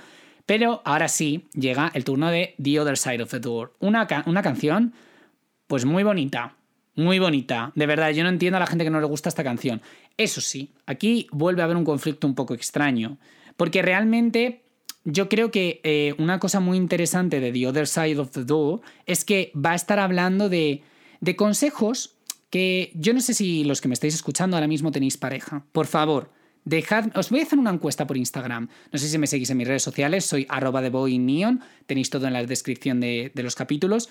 Pero 0.45 0.81
ahora 0.85 1.07
sí 1.07 1.47
llega 1.53 1.91
el 1.93 2.03
turno 2.03 2.29
de 2.29 2.55
The 2.61 2.79
Other 2.79 2.97
Side 2.97 3.23
of 3.23 3.31
the 3.31 3.39
Door. 3.39 3.73
Una, 3.79 4.07
una 4.25 4.41
canción, 4.41 4.93
pues 5.67 5.85
muy 5.85 6.03
bonita. 6.03 6.55
Muy 6.95 7.19
bonita, 7.19 7.71
de 7.73 7.85
verdad, 7.85 8.11
yo 8.11 8.23
no 8.23 8.29
entiendo 8.29 8.57
a 8.57 8.59
la 8.59 8.67
gente 8.67 8.83
que 8.83 8.89
no 8.89 8.99
le 8.99 9.07
gusta 9.07 9.29
esta 9.29 9.45
canción. 9.45 9.81
Eso 10.17 10.41
sí, 10.41 10.73
aquí 10.85 11.27
vuelve 11.31 11.61
a 11.61 11.65
haber 11.65 11.77
un 11.77 11.85
conflicto 11.85 12.27
un 12.27 12.35
poco 12.35 12.53
extraño, 12.53 13.17
porque 13.55 13.81
realmente 13.81 14.61
yo 15.05 15.29
creo 15.29 15.51
que 15.51 15.79
eh, 15.83 16.13
una 16.17 16.39
cosa 16.39 16.59
muy 16.59 16.77
interesante 16.77 17.39
de 17.39 17.53
The 17.53 17.67
Other 17.67 17.87
Side 17.87 18.19
of 18.19 18.31
the 18.31 18.43
Door 18.43 18.81
es 19.05 19.23
que 19.23 19.53
va 19.55 19.71
a 19.71 19.75
estar 19.75 19.99
hablando 19.99 20.49
de, 20.49 20.83
de 21.21 21.35
consejos 21.37 22.17
que 22.49 22.91
yo 22.93 23.13
no 23.13 23.21
sé 23.21 23.33
si 23.33 23.63
los 23.63 23.79
que 23.79 23.87
me 23.87 23.93
estáis 23.93 24.13
escuchando 24.13 24.57
ahora 24.57 24.67
mismo 24.67 24.91
tenéis 24.91 25.17
pareja. 25.17 25.63
Por 25.71 25.87
favor, 25.87 26.29
dejad, 26.65 27.05
os 27.15 27.29
voy 27.29 27.39
a 27.39 27.43
hacer 27.43 27.59
una 27.59 27.71
encuesta 27.71 28.07
por 28.07 28.17
Instagram. 28.17 28.69
No 28.91 28.99
sé 28.99 29.07
si 29.07 29.17
me 29.17 29.27
seguís 29.27 29.49
en 29.49 29.57
mis 29.57 29.67
redes 29.67 29.83
sociales, 29.83 30.25
soy 30.25 30.45
arroba 30.49 30.81
de 30.81 30.89
neon, 31.19 31.61
tenéis 31.85 32.09
todo 32.09 32.27
en 32.27 32.33
la 32.33 32.45
descripción 32.45 32.99
de, 32.99 33.31
de 33.33 33.43
los 33.43 33.55
capítulos. 33.55 34.09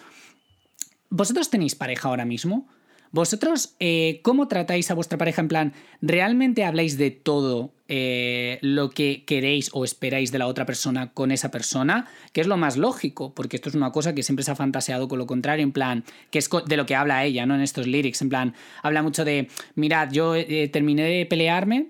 ¿Vosotros 1.11 1.51
tenéis 1.51 1.75
pareja 1.75 2.09
ahora 2.09 2.25
mismo? 2.25 2.69
¿Vosotros 3.13 3.75
eh, 3.81 4.21
cómo 4.23 4.47
tratáis 4.47 4.91
a 4.91 4.95
vuestra 4.95 5.19
pareja? 5.19 5.43
En 5.43 5.49
plan, 5.49 5.73
¿realmente 6.01 6.65
habláis 6.65 6.97
de 6.97 7.11
todo 7.11 7.73
eh, 7.89 8.59
lo 8.63 8.91
que 8.91 9.25
queréis 9.25 9.71
o 9.73 9.85
esperáis 9.85 10.31
de 10.31 10.39
la 10.39 10.47
otra 10.47 10.65
persona 10.65 11.13
con 11.13 11.33
esa 11.33 11.51
persona? 11.51 12.07
Que 12.33 12.41
es 12.41 12.47
lo 12.47 12.57
más 12.57 12.77
lógico, 12.77 13.35
porque 13.35 13.57
esto 13.57 13.69
es 13.69 13.75
una 13.75 13.91
cosa 13.91 14.15
que 14.15 14.23
siempre 14.23 14.45
se 14.45 14.53
ha 14.53 14.55
fantaseado 14.55 15.09
con 15.09 15.19
lo 15.19 15.27
contrario, 15.27 15.65
en 15.65 15.73
plan, 15.73 16.05
que 16.31 16.39
es 16.39 16.49
de 16.67 16.77
lo 16.77 16.87
que 16.87 16.95
habla 16.95 17.25
ella, 17.25 17.47
¿no? 17.47 17.57
En 17.57 17.63
estos 17.63 17.89
lyrics, 17.89 18.23
en 18.23 18.29
plan, 18.29 18.55
habla 18.83 19.03
mucho 19.03 19.25
de, 19.25 19.49
mirad, 19.75 20.13
yo 20.13 20.37
eh, 20.37 20.69
terminé 20.73 21.03
de 21.03 21.27
pelearme 21.27 21.89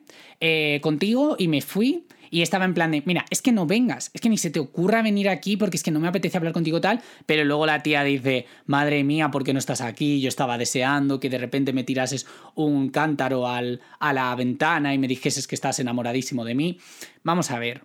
contigo 0.81 1.37
y 1.39 1.49
me 1.49 1.61
fui 1.61 2.07
y 2.31 2.43
estaba 2.43 2.65
en 2.65 2.75
plan 2.75 2.93
de, 2.93 3.03
mira, 3.05 3.25
es 3.31 3.43
que 3.43 3.53
no 3.53 3.67
vengas, 3.67 4.11
es 4.15 4.21
que 4.21 4.29
ni 4.29 4.39
se 4.39 4.51
te 4.51 4.61
ocurra 4.61 5.03
venir 5.03 5.29
aquí 5.29 5.57
porque 5.57 5.77
es 5.77 5.83
que 5.83 5.91
no 5.91 6.01
me 6.01 6.09
apetece 6.09 6.37
hablar 6.37 6.53
contigo 6.53 6.81
tal, 6.81 7.01
pero 7.27 7.45
luego 7.45 7.67
la 7.67 7.83
tía 7.83 8.05
dice, 8.05 8.47
madre 8.67 9.03
mía, 9.05 9.31
¿por 9.31 9.45
qué 9.45 9.53
no 9.53 9.59
estás 9.59 9.81
aquí? 9.81 10.21
Yo 10.21 10.29
estaba 10.29 10.57
deseando 10.57 11.21
que 11.21 11.29
de 11.29 11.39
repente 11.39 11.73
me 11.73 11.85
tirases 11.85 12.27
un 12.55 12.91
cántaro 12.91 13.49
al, 13.49 13.81
a 13.99 14.13
la 14.13 14.35
ventana 14.37 14.95
y 14.95 14.99
me 14.99 15.09
dijeses 15.09 15.47
que 15.47 15.57
estás 15.57 15.81
enamoradísimo 15.81 16.45
de 16.45 16.55
mí. 16.55 16.79
Vamos 17.23 17.51
a 17.51 17.59
ver, 17.59 17.83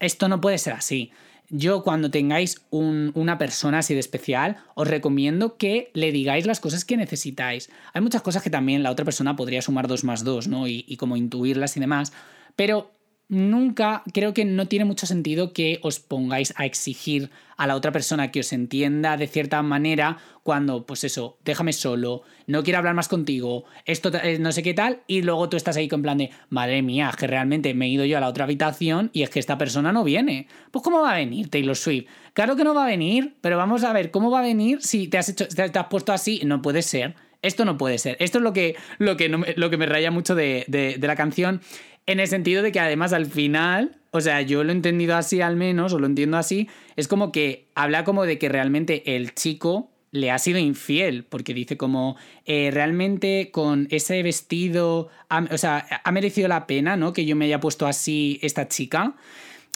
esto 0.00 0.28
no 0.28 0.40
puede 0.40 0.58
ser 0.58 0.72
así. 0.72 1.12
Yo 1.50 1.82
cuando 1.82 2.10
tengáis 2.10 2.62
una 2.70 3.36
persona 3.36 3.78
así 3.78 3.92
de 3.92 4.00
especial, 4.00 4.56
os 4.74 4.88
recomiendo 4.88 5.58
que 5.58 5.90
le 5.92 6.10
digáis 6.10 6.46
las 6.46 6.58
cosas 6.58 6.86
que 6.86 6.96
necesitáis. 6.96 7.70
Hay 7.92 8.00
muchas 8.00 8.22
cosas 8.22 8.42
que 8.42 8.48
también 8.48 8.82
la 8.82 8.90
otra 8.90 9.04
persona 9.04 9.36
podría 9.36 9.60
sumar 9.60 9.86
dos 9.86 10.04
más 10.04 10.24
dos, 10.24 10.48
¿no? 10.48 10.66
Y, 10.66 10.86
y 10.88 10.96
como 10.96 11.18
intuirlas 11.18 11.76
y 11.76 11.80
demás. 11.80 12.14
Pero 12.56 12.90
nunca, 13.28 14.02
creo 14.12 14.34
que 14.34 14.44
no 14.44 14.66
tiene 14.66 14.84
mucho 14.84 15.06
sentido 15.06 15.52
que 15.52 15.78
os 15.82 16.00
pongáis 16.00 16.52
a 16.56 16.66
exigir 16.66 17.30
a 17.56 17.66
la 17.66 17.76
otra 17.76 17.92
persona 17.92 18.30
que 18.30 18.40
os 18.40 18.52
entienda 18.52 19.16
de 19.16 19.26
cierta 19.26 19.62
manera 19.62 20.18
cuando, 20.42 20.84
pues 20.84 21.04
eso, 21.04 21.38
déjame 21.44 21.72
solo, 21.72 22.22
no 22.46 22.62
quiero 22.62 22.78
hablar 22.78 22.94
más 22.94 23.08
contigo, 23.08 23.64
esto 23.86 24.10
eh, 24.22 24.38
no 24.38 24.52
sé 24.52 24.62
qué 24.62 24.74
tal, 24.74 25.00
y 25.06 25.22
luego 25.22 25.48
tú 25.48 25.56
estás 25.56 25.76
ahí 25.76 25.88
con 25.88 26.02
plan 26.02 26.18
de, 26.18 26.30
madre 26.50 26.82
mía, 26.82 27.12
que 27.16 27.26
realmente 27.26 27.72
me 27.74 27.86
he 27.86 27.88
ido 27.88 28.04
yo 28.04 28.18
a 28.18 28.20
la 28.20 28.28
otra 28.28 28.44
habitación 28.44 29.10
y 29.12 29.22
es 29.22 29.30
que 29.30 29.40
esta 29.40 29.56
persona 29.56 29.92
no 29.92 30.04
viene. 30.04 30.48
Pues 30.70 30.82
¿cómo 30.82 31.00
va 31.00 31.12
a 31.12 31.16
venir 31.16 31.48
Taylor 31.48 31.76
Swift? 31.76 32.06
Claro 32.34 32.56
que 32.56 32.64
no 32.64 32.74
va 32.74 32.84
a 32.84 32.88
venir, 32.88 33.36
pero 33.40 33.56
vamos 33.56 33.84
a 33.84 33.92
ver, 33.92 34.10
¿cómo 34.10 34.30
va 34.30 34.40
a 34.40 34.42
venir 34.42 34.82
si 34.82 35.08
te 35.08 35.18
has, 35.18 35.28
hecho, 35.30 35.48
te 35.48 35.62
has 35.62 35.86
puesto 35.86 36.12
así? 36.12 36.42
No 36.44 36.60
puede 36.60 36.82
ser. 36.82 37.14
Esto 37.40 37.66
no 37.66 37.76
puede 37.76 37.98
ser. 37.98 38.16
Esto 38.20 38.38
es 38.38 38.44
lo 38.44 38.54
que, 38.54 38.74
lo 38.96 39.18
que, 39.18 39.28
lo 39.28 39.68
que 39.68 39.76
me 39.76 39.84
raya 39.84 40.10
mucho 40.10 40.34
de, 40.34 40.64
de 40.66 41.06
la 41.06 41.14
canción. 41.14 41.60
En 42.06 42.20
el 42.20 42.28
sentido 42.28 42.62
de 42.62 42.70
que 42.70 42.80
además 42.80 43.12
al 43.12 43.26
final, 43.26 43.96
o 44.10 44.20
sea, 44.20 44.42
yo 44.42 44.62
lo 44.62 44.70
he 44.70 44.74
entendido 44.74 45.16
así 45.16 45.40
al 45.40 45.56
menos, 45.56 45.92
o 45.92 45.98
lo 45.98 46.06
entiendo 46.06 46.36
así, 46.36 46.68
es 46.96 47.08
como 47.08 47.32
que 47.32 47.68
habla 47.74 48.04
como 48.04 48.24
de 48.24 48.38
que 48.38 48.48
realmente 48.48 49.16
el 49.16 49.34
chico 49.34 49.90
le 50.10 50.30
ha 50.30 50.38
sido 50.38 50.58
infiel, 50.58 51.24
porque 51.24 51.54
dice 51.54 51.76
como 51.76 52.16
eh, 52.44 52.70
realmente 52.72 53.50
con 53.50 53.88
ese 53.90 54.22
vestido, 54.22 55.08
o 55.50 55.58
sea, 55.58 55.86
ha 56.04 56.12
merecido 56.12 56.46
la 56.46 56.68
pena, 56.68 56.96
¿no? 56.96 57.12
Que 57.12 57.26
yo 57.26 57.34
me 57.34 57.46
haya 57.46 57.58
puesto 57.58 57.86
así 57.86 58.38
esta 58.40 58.68
chica. 58.68 59.16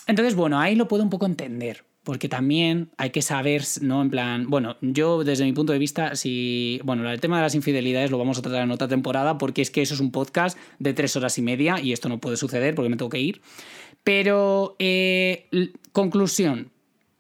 Entonces, 0.07 0.37
bueno, 0.37 0.61
ahí 0.61 0.77
lo 0.77 0.87
puedo 0.87 1.03
un 1.03 1.11
poco 1.11 1.27
entender, 1.27 1.85
porque 2.09 2.31
también 2.31 2.89
hay 2.97 3.11
que 3.11 3.21
saber, 3.21 3.65
¿no? 3.83 4.01
En 4.01 4.09
plan, 4.09 4.49
bueno, 4.49 4.79
yo 4.81 5.25
desde 5.25 5.45
mi 5.45 5.53
punto 5.53 5.75
de 5.75 5.79
vista, 5.79 6.17
si, 6.17 6.81
bueno, 6.83 7.07
el 7.11 7.21
tema 7.21 7.37
de 7.37 7.43
las 7.43 7.55
infidelidades 7.55 8.11
lo 8.11 8.17
vamos 8.17 8.39
a 8.39 8.41
tratar 8.41 8.63
en 8.63 8.71
otra 8.71 8.89
temporada, 8.89 9.37
porque 9.37 9.61
es 9.61 9.71
que 9.71 9.83
eso 9.83 9.93
es 9.93 10.01
un 10.01 10.11
podcast 10.11 10.57
de 10.79 10.95
tres 10.95 11.17
horas 11.17 11.37
y 11.37 11.43
media 11.43 11.79
y 11.83 11.93
esto 11.93 12.09
no 12.09 12.17
puede 12.17 12.39
suceder 12.39 12.75
porque 12.75 12.89
me 12.89 12.97
tengo 12.97 13.11
que 13.11 13.21
ir. 13.21 13.43
Pero, 14.05 14.75
eh, 14.79 15.49
conclusión, 15.93 16.71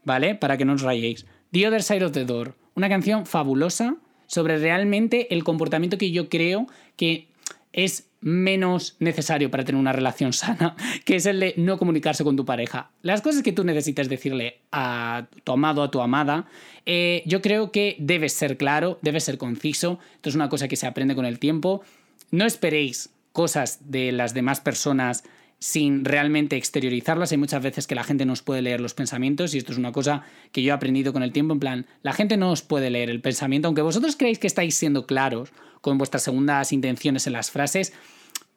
¿vale? 0.04 0.34
Para 0.36 0.56
que 0.56 0.64
no 0.64 0.72
os 0.72 0.80
rayéis. 0.80 1.26
The 1.52 1.68
Other 1.68 1.82
Side 1.82 2.06
of 2.06 2.12
the 2.12 2.24
Door, 2.24 2.54
una 2.74 2.88
canción 2.88 3.26
fabulosa 3.26 3.96
sobre 4.26 4.56
realmente 4.56 5.34
el 5.34 5.44
comportamiento 5.44 5.98
que 5.98 6.12
yo 6.12 6.30
creo 6.30 6.66
que 6.96 7.28
es 7.72 8.08
menos 8.20 8.96
necesario 8.98 9.50
para 9.50 9.64
tener 9.64 9.80
una 9.80 9.92
relación 9.92 10.32
sana, 10.32 10.76
que 11.04 11.16
es 11.16 11.26
el 11.26 11.40
de 11.40 11.54
no 11.56 11.78
comunicarse 11.78 12.24
con 12.24 12.36
tu 12.36 12.44
pareja. 12.44 12.90
Las 13.02 13.22
cosas 13.22 13.42
que 13.42 13.52
tú 13.52 13.64
necesitas 13.64 14.08
decirle 14.08 14.60
a 14.72 15.26
tu 15.44 15.52
amado, 15.52 15.82
a 15.82 15.90
tu 15.90 16.00
amada, 16.00 16.46
eh, 16.86 17.22
yo 17.26 17.40
creo 17.42 17.70
que 17.70 17.96
debes 17.98 18.32
ser 18.32 18.56
claro, 18.56 18.98
debes 19.02 19.24
ser 19.24 19.38
conciso, 19.38 19.98
esto 20.16 20.28
es 20.28 20.34
una 20.34 20.48
cosa 20.48 20.68
que 20.68 20.76
se 20.76 20.86
aprende 20.86 21.14
con 21.14 21.26
el 21.26 21.38
tiempo. 21.38 21.82
No 22.30 22.44
esperéis 22.44 23.10
cosas 23.32 23.90
de 23.90 24.10
las 24.12 24.34
demás 24.34 24.60
personas 24.60 25.24
sin 25.60 26.04
realmente 26.04 26.56
exteriorizarlas. 26.56 27.32
Hay 27.32 27.38
muchas 27.38 27.62
veces 27.62 27.86
que 27.86 27.94
la 27.94 28.04
gente 28.04 28.24
no 28.24 28.32
os 28.32 28.42
puede 28.42 28.62
leer 28.62 28.80
los 28.80 28.94
pensamientos 28.94 29.54
y 29.54 29.58
esto 29.58 29.72
es 29.72 29.78
una 29.78 29.92
cosa 29.92 30.22
que 30.52 30.62
yo 30.62 30.70
he 30.70 30.74
aprendido 30.74 31.12
con 31.12 31.22
el 31.22 31.32
tiempo. 31.32 31.52
En 31.52 31.60
plan, 31.60 31.86
la 32.02 32.12
gente 32.12 32.36
no 32.36 32.50
os 32.50 32.62
puede 32.62 32.90
leer 32.90 33.10
el 33.10 33.20
pensamiento, 33.20 33.68
aunque 33.68 33.82
vosotros 33.82 34.16
creéis 34.16 34.38
que 34.38 34.46
estáis 34.46 34.74
siendo 34.76 35.06
claros 35.06 35.52
con 35.80 35.98
vuestras 35.98 36.22
segundas 36.22 36.72
intenciones 36.72 37.26
en 37.26 37.32
las 37.32 37.50
frases. 37.50 37.92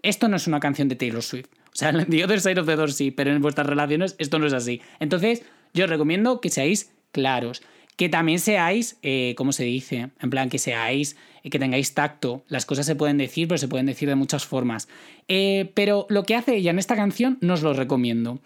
Esto 0.02 0.28
no 0.28 0.38
es 0.38 0.48
una 0.48 0.60
canción 0.60 0.88
de 0.88 0.96
Taylor 0.96 1.24
Swift. 1.24 1.48
O 1.68 1.76
sea, 1.76 1.92
The 2.10 2.24
Other 2.24 2.42
Side 2.42 2.60
of 2.60 2.68
the 2.68 2.76
Door 2.76 2.92
sí, 2.92 3.12
pero 3.12 3.32
en 3.32 3.42
vuestras 3.42 3.68
relaciones 3.68 4.16
esto 4.18 4.40
no 4.40 4.48
es 4.48 4.54
así. 4.54 4.82
Entonces, 5.00 5.44
yo 5.74 5.86
os 5.86 5.90
recomiendo 5.90 6.42
que 6.42 6.50
seáis 6.50 6.92
claros 7.12 7.62
que 8.02 8.10
también 8.10 8.40
seáis, 8.40 8.98
eh, 9.04 9.36
¿cómo 9.38 9.52
se 9.52 9.64
dice? 9.64 10.10
En 10.20 10.32
plan, 10.32 10.50
que 10.50 10.58
seáis, 10.58 11.18
eh, 11.44 11.52
que 11.52 11.60
tengáis 11.60 11.94
tacto. 11.94 12.44
Las 12.48 12.66
cosas 12.66 12.88
se 12.88 12.96
pueden 12.96 13.20
decir, 13.20 13.48
pero 13.48 13.60
se 13.60 13.68
pueden 13.68 13.86
decir 13.86 14.10
de 14.10 14.16
muchas 14.16 14.44
formas. 14.44 14.88
Eh, 15.28 15.72
pero 15.76 16.08
lo 16.10 16.24
que 16.24 16.36
hace 16.36 16.56
ella 16.56 16.72
en 16.72 16.80
esta 16.80 16.96
canción 16.96 17.38
no 17.42 17.54
os 17.54 17.62
lo 17.62 17.74
recomiendo. 17.74 18.40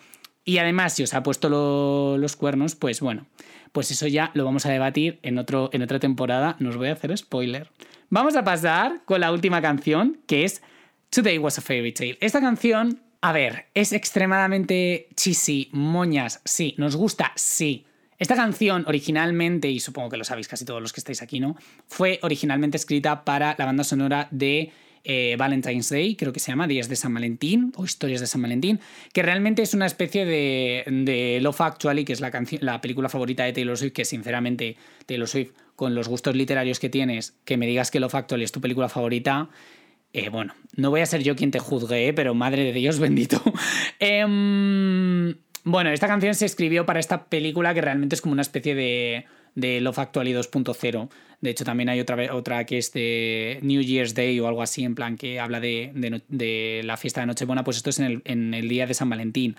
Y 0.44 0.58
además, 0.58 0.94
si 0.94 1.04
os 1.04 1.14
ha 1.14 1.24
puesto 1.24 2.18
los 2.18 2.36
cuernos, 2.36 2.76
pues 2.76 3.00
bueno, 3.00 3.28
pues 3.72 3.92
eso 3.92 4.08
ya 4.08 4.32
lo 4.34 4.44
vamos 4.44 4.66
a 4.66 4.72
debatir 4.72 5.20
en, 5.24 5.38
otro, 5.38 5.70
en 5.72 5.82
otra 5.84 6.00
temporada. 6.00 6.58
No 6.60 6.72
os 6.72 6.76
voy 6.76 6.90
a 6.90 6.94
hacer 6.94 7.18
spoiler. 7.18 7.70
Vamos 8.10 8.36
a 8.36 8.44
pasar 8.44 9.02
con 9.06 9.22
la 9.22 9.32
última 9.32 9.62
canción, 9.62 10.20
que 10.28 10.46
es 10.46 10.62
Today 11.10 11.38
Was 11.38 11.58
a 11.58 11.62
Fairy 11.62 11.91
Tale. 11.91 12.18
Esta 12.22 12.39
canción, 12.39 13.02
a 13.22 13.32
ver, 13.32 13.65
es 13.74 13.94
extremadamente 13.94 15.10
cheesy, 15.15 15.70
moñas, 15.72 16.41
sí, 16.46 16.76
nos 16.78 16.96
gusta, 16.96 17.32
sí 17.36 17.86
esta 18.18 18.36
canción 18.36 18.86
originalmente, 18.88 19.70
y 19.70 19.80
supongo 19.80 20.10
que 20.10 20.18
lo 20.18 20.24
sabéis 20.24 20.48
casi 20.48 20.65
todos 20.65 20.82
los 20.82 20.94
que 20.94 21.02
estáis 21.02 21.22
aquí, 21.22 21.39
¿no? 21.39 21.58
Fue 21.88 22.20
originalmente 22.22 22.78
escrita 22.78 23.26
para 23.26 23.56
la 23.58 23.65
banda 23.65 23.84
sonora 23.84 24.28
de 24.32 24.72
eh, 25.04 25.36
Valentine's 25.38 25.89
Day, 25.89 26.15
creo 26.15 26.32
que 26.32 26.39
se 26.39 26.52
llama 26.52 26.68
Días 26.68 26.88
de 26.88 26.96
San 26.96 27.13
Valentín 27.13 27.74
o 27.76 27.84
Historias 27.84 28.22
de 28.22 28.28
San 28.28 28.41
Valentín, 28.41 28.80
que 29.13 29.22
realmente 29.22 29.62
es 29.62 29.74
una 29.74 29.86
especie 29.86 30.26
de, 30.26 30.84
de 30.88 31.39
Love 31.41 31.62
Actually, 31.62 32.06
que 32.06 32.13
es 32.13 32.22
la, 32.22 32.32
la 32.62 32.82
película 32.82 33.10
favorita 33.10 33.44
de 33.44 33.54
Taylor 33.54 33.78
Swift, 33.78 33.94
que 33.94 34.06
sinceramente 34.06 34.78
Taylor 35.06 35.28
Swift, 35.28 35.52
con 35.76 35.96
los 35.96 36.08
gustos 36.08 36.36
literarios 36.36 36.80
que 36.80 36.90
tienes, 36.90 37.38
que 37.46 37.58
me 37.58 37.68
digas 37.68 37.92
que 37.92 38.00
Love 38.00 38.16
Actually 38.16 38.44
es 38.44 38.52
tu 38.52 38.62
película 38.62 38.90
favorita, 38.90 39.50
eh, 40.14 40.30
bueno, 40.30 40.54
no 40.78 40.92
voy 40.92 41.02
a 41.02 41.06
ser 41.06 41.24
yo 41.24 41.36
quien 41.36 41.52
te 41.52 41.60
juzgue, 41.60 42.08
¿eh? 42.08 42.14
pero 42.14 42.34
madre 42.34 42.64
de 42.64 42.74
Dios 42.74 43.00
bendito. 43.02 43.42
eh, 44.00 45.36
bueno, 45.66 45.90
esta 45.90 46.08
canción 46.08 46.36
se 46.36 46.46
escribió 46.46 46.86
para 46.86 47.00
esta 47.00 47.26
película 47.26 47.74
que 47.74 47.82
realmente 47.82 48.16
es 48.16 48.22
como 48.22 48.34
una 48.34 48.44
especie 48.44 48.76
de, 48.76 49.26
de 49.56 49.82
Love 49.82 49.98
Actually 49.98 50.32
2.0. 50.32 51.10
De 51.42 51.50
hecho, 51.50 51.66
también 51.66 51.90
hay 51.90 52.00
otra, 52.00 52.34
otra 52.36 52.66
que 52.66 52.78
es 52.78 52.94
de 52.94 53.60
New 53.64 53.82
Year's 53.82 54.14
Day 54.14 54.40
o 54.40 54.48
algo 54.48 54.62
así, 54.62 54.84
en 54.84 54.94
plan 54.94 55.18
que 55.18 55.40
habla 55.40 55.60
de, 55.60 55.92
de, 56.28 56.82
la 56.84 56.98
fiesta 56.98 57.22
de 57.22 57.28
Nochebuena. 57.28 57.64
Pues 57.64 57.78
esto 57.78 57.90
es 57.90 58.00
en 58.00 58.06
el, 58.06 58.22
en 58.26 58.54
el 58.54 58.70
día 58.70 58.86
de 58.86 58.94
San 58.94 59.10
Valentín. 59.10 59.56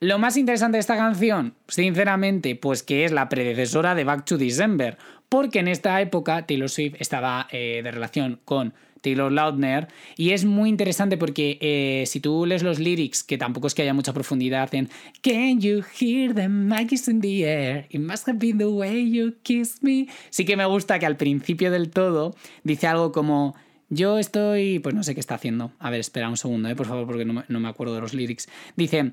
Lo 0.00 0.18
más 0.18 0.36
interesante 0.36 0.76
de 0.76 0.80
esta 0.80 0.96
canción, 0.96 1.54
sinceramente, 1.66 2.56
pues 2.56 2.82
que 2.82 3.04
es 3.04 3.12
la 3.12 3.28
predecesora 3.28 3.94
de 3.94 4.04
Back 4.04 4.24
to 4.24 4.38
December, 4.38 4.98
porque 5.28 5.58
en 5.58 5.68
esta 5.68 6.00
época 6.00 6.46
Taylor 6.46 6.70
Swift 6.70 6.96
estaba 6.98 7.48
eh, 7.50 7.80
de 7.82 7.90
relación 7.90 8.40
con 8.44 8.74
Taylor 9.04 9.30
Lautner. 9.30 9.88
Y 10.16 10.30
es 10.30 10.44
muy 10.44 10.70
interesante 10.70 11.16
porque 11.16 11.58
eh, 11.60 12.04
si 12.06 12.20
tú 12.20 12.46
lees 12.46 12.62
los 12.62 12.78
lyrics, 12.78 13.22
que 13.22 13.38
tampoco 13.38 13.66
es 13.66 13.74
que 13.74 13.82
haya 13.82 13.94
mucha 13.94 14.12
profundidad 14.12 14.74
en 14.74 14.88
Can 15.22 15.60
you 15.60 15.82
hear 16.00 16.34
the 16.34 16.48
magic 16.48 17.06
in 17.06 17.20
the 17.20 17.44
air? 17.44 17.86
It 17.90 18.00
must 18.00 18.26
have 18.26 18.38
been 18.38 18.58
the 18.58 18.66
way 18.66 19.08
you 19.08 19.34
kissed 19.42 19.82
me. 19.82 20.08
Sí 20.30 20.44
que 20.44 20.56
me 20.56 20.64
gusta 20.64 20.98
que 20.98 21.06
al 21.06 21.16
principio 21.16 21.70
del 21.70 21.90
todo 21.90 22.34
dice 22.64 22.86
algo 22.86 23.12
como 23.12 23.54
yo 23.90 24.18
estoy, 24.18 24.78
pues 24.78 24.94
no 24.94 25.02
sé 25.02 25.14
qué 25.14 25.20
está 25.20 25.34
haciendo. 25.34 25.72
A 25.78 25.90
ver, 25.90 26.00
espera 26.00 26.28
un 26.28 26.36
segundo, 26.36 26.68
eh, 26.68 26.74
por 26.74 26.86
favor, 26.86 27.06
porque 27.06 27.24
no 27.24 27.60
me, 27.60 27.68
acuerdo 27.68 27.94
de 27.94 28.00
los 28.00 28.14
lyrics. 28.14 28.48
Dice, 28.76 29.12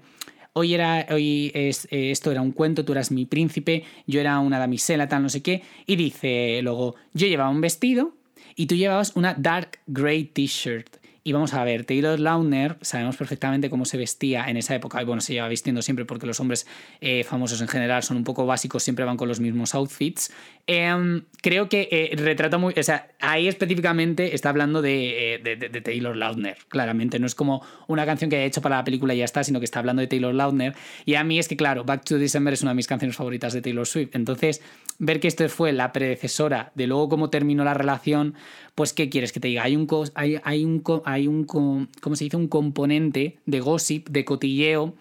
hoy, 0.54 0.74
era, 0.74 1.06
hoy 1.12 1.52
es, 1.54 1.88
eh, 1.92 2.12
esto 2.12 2.32
era 2.32 2.42
un 2.42 2.52
cuento, 2.52 2.86
tú 2.86 2.92
eras 2.92 3.12
mi 3.12 3.26
príncipe, 3.26 3.84
yo 4.08 4.20
era 4.20 4.40
una 4.40 4.60
damisela, 4.60 5.08
tal, 5.08 5.24
no 5.24 5.30
sé 5.30 5.42
qué. 5.42 5.64
Y 5.86 5.96
dice 5.96 6.60
luego, 6.64 6.96
yo 7.14 7.28
llevaba 7.28 7.50
un 7.50 7.62
vestido 7.62 8.14
y 8.56 8.66
tú 8.66 8.76
llevabas 8.76 9.16
una 9.16 9.34
dark 9.34 9.80
grey 9.88 10.26
t-shirt. 10.26 11.01
Y 11.24 11.34
vamos 11.34 11.54
a 11.54 11.64
ver, 11.64 11.86
Taylor 11.86 12.20
Lautner, 12.20 12.78
sabemos 12.82 13.16
perfectamente 13.16 13.70
cómo 13.70 13.86
se 13.86 13.96
vestía 13.96 14.46
en 14.50 14.58
esa 14.58 14.74
época, 14.74 15.00
y 15.00 15.06
bueno, 15.06 15.22
se 15.22 15.34
lleva 15.34 15.48
vistiendo 15.48 15.84
siempre 15.84 16.04
porque 16.04 16.26
los 16.26 16.40
hombres 16.40 16.66
eh, 17.00 17.24
famosos 17.24 17.62
en 17.62 17.68
general 17.68 18.02
son 18.02 18.18
un 18.18 18.24
poco 18.24 18.48
básicos, 18.48 18.82
siempre 18.82 19.06
van 19.06 19.18
con 19.18 19.28
los 19.28 19.40
mismos 19.40 19.76
outfits. 19.76 20.34
Em, 20.66 21.26
creo 21.44 21.70
que 21.70 21.88
eh, 21.92 22.16
retrata 22.16 22.58
muy, 22.58 22.74
o 22.76 22.82
sea, 22.84 23.12
ahí 23.20 23.48
específicamente 23.48 24.34
está 24.34 24.50
hablando 24.50 24.82
de, 24.82 25.36
eh, 25.36 25.40
de, 25.40 25.82
Taylor 25.82 26.16
Lautner, 26.16 26.58
claramente, 26.70 27.20
no 27.20 27.28
es 27.28 27.36
como 27.36 27.64
una 27.88 28.04
canción 28.08 28.32
que 28.32 28.38
haya 28.38 28.46
hecho 28.46 28.62
para 28.64 28.78
la 28.78 28.84
película 28.84 29.14
y 29.14 29.18
ya 29.18 29.26
está, 29.26 29.44
sino 29.44 29.60
que 29.60 29.66
está 29.66 29.78
hablando 29.78 30.02
de 30.02 30.08
Taylor 30.08 30.34
Lautner. 30.34 30.74
Y 31.06 31.16
a 31.16 31.24
mí 31.24 31.38
es 31.38 31.48
que, 31.48 31.56
claro, 31.56 31.84
Back 31.84 32.04
to 32.04 32.18
December 32.18 32.54
es 32.54 32.64
una 32.64 32.72
de 32.72 32.76
mis 32.76 32.88
canciones 32.88 33.16
favoritas 33.16 33.54
de 33.54 33.62
Taylor 33.62 33.86
Swift, 33.86 34.16
entonces 34.16 34.62
ver 34.98 35.20
que 35.20 35.28
esto 35.28 35.48
fue 35.50 35.72
la 35.72 35.92
predecesora 35.94 36.72
de 36.74 36.88
luego 36.88 37.10
cómo 37.10 37.30
terminó 37.30 37.64
la 37.64 37.76
relación, 37.76 38.36
pues 38.76 38.94
¿qué 38.94 39.10
quieres 39.10 39.32
que 39.32 39.40
te 39.40 39.48
diga? 39.48 39.64
Hay 39.64 39.76
un, 39.76 39.88
hay, 40.16 40.40
hay 40.44 40.66
un, 40.66 40.84
hay 41.06 41.28
un, 41.28 41.46
¿cómo 41.46 42.16
se 42.16 42.24
dice? 42.24 42.38
Un 42.38 42.48
componente 42.48 43.38
de 43.46 43.60
gossip, 43.60 44.10
de 44.10 44.26
cotilleo, 44.26 44.96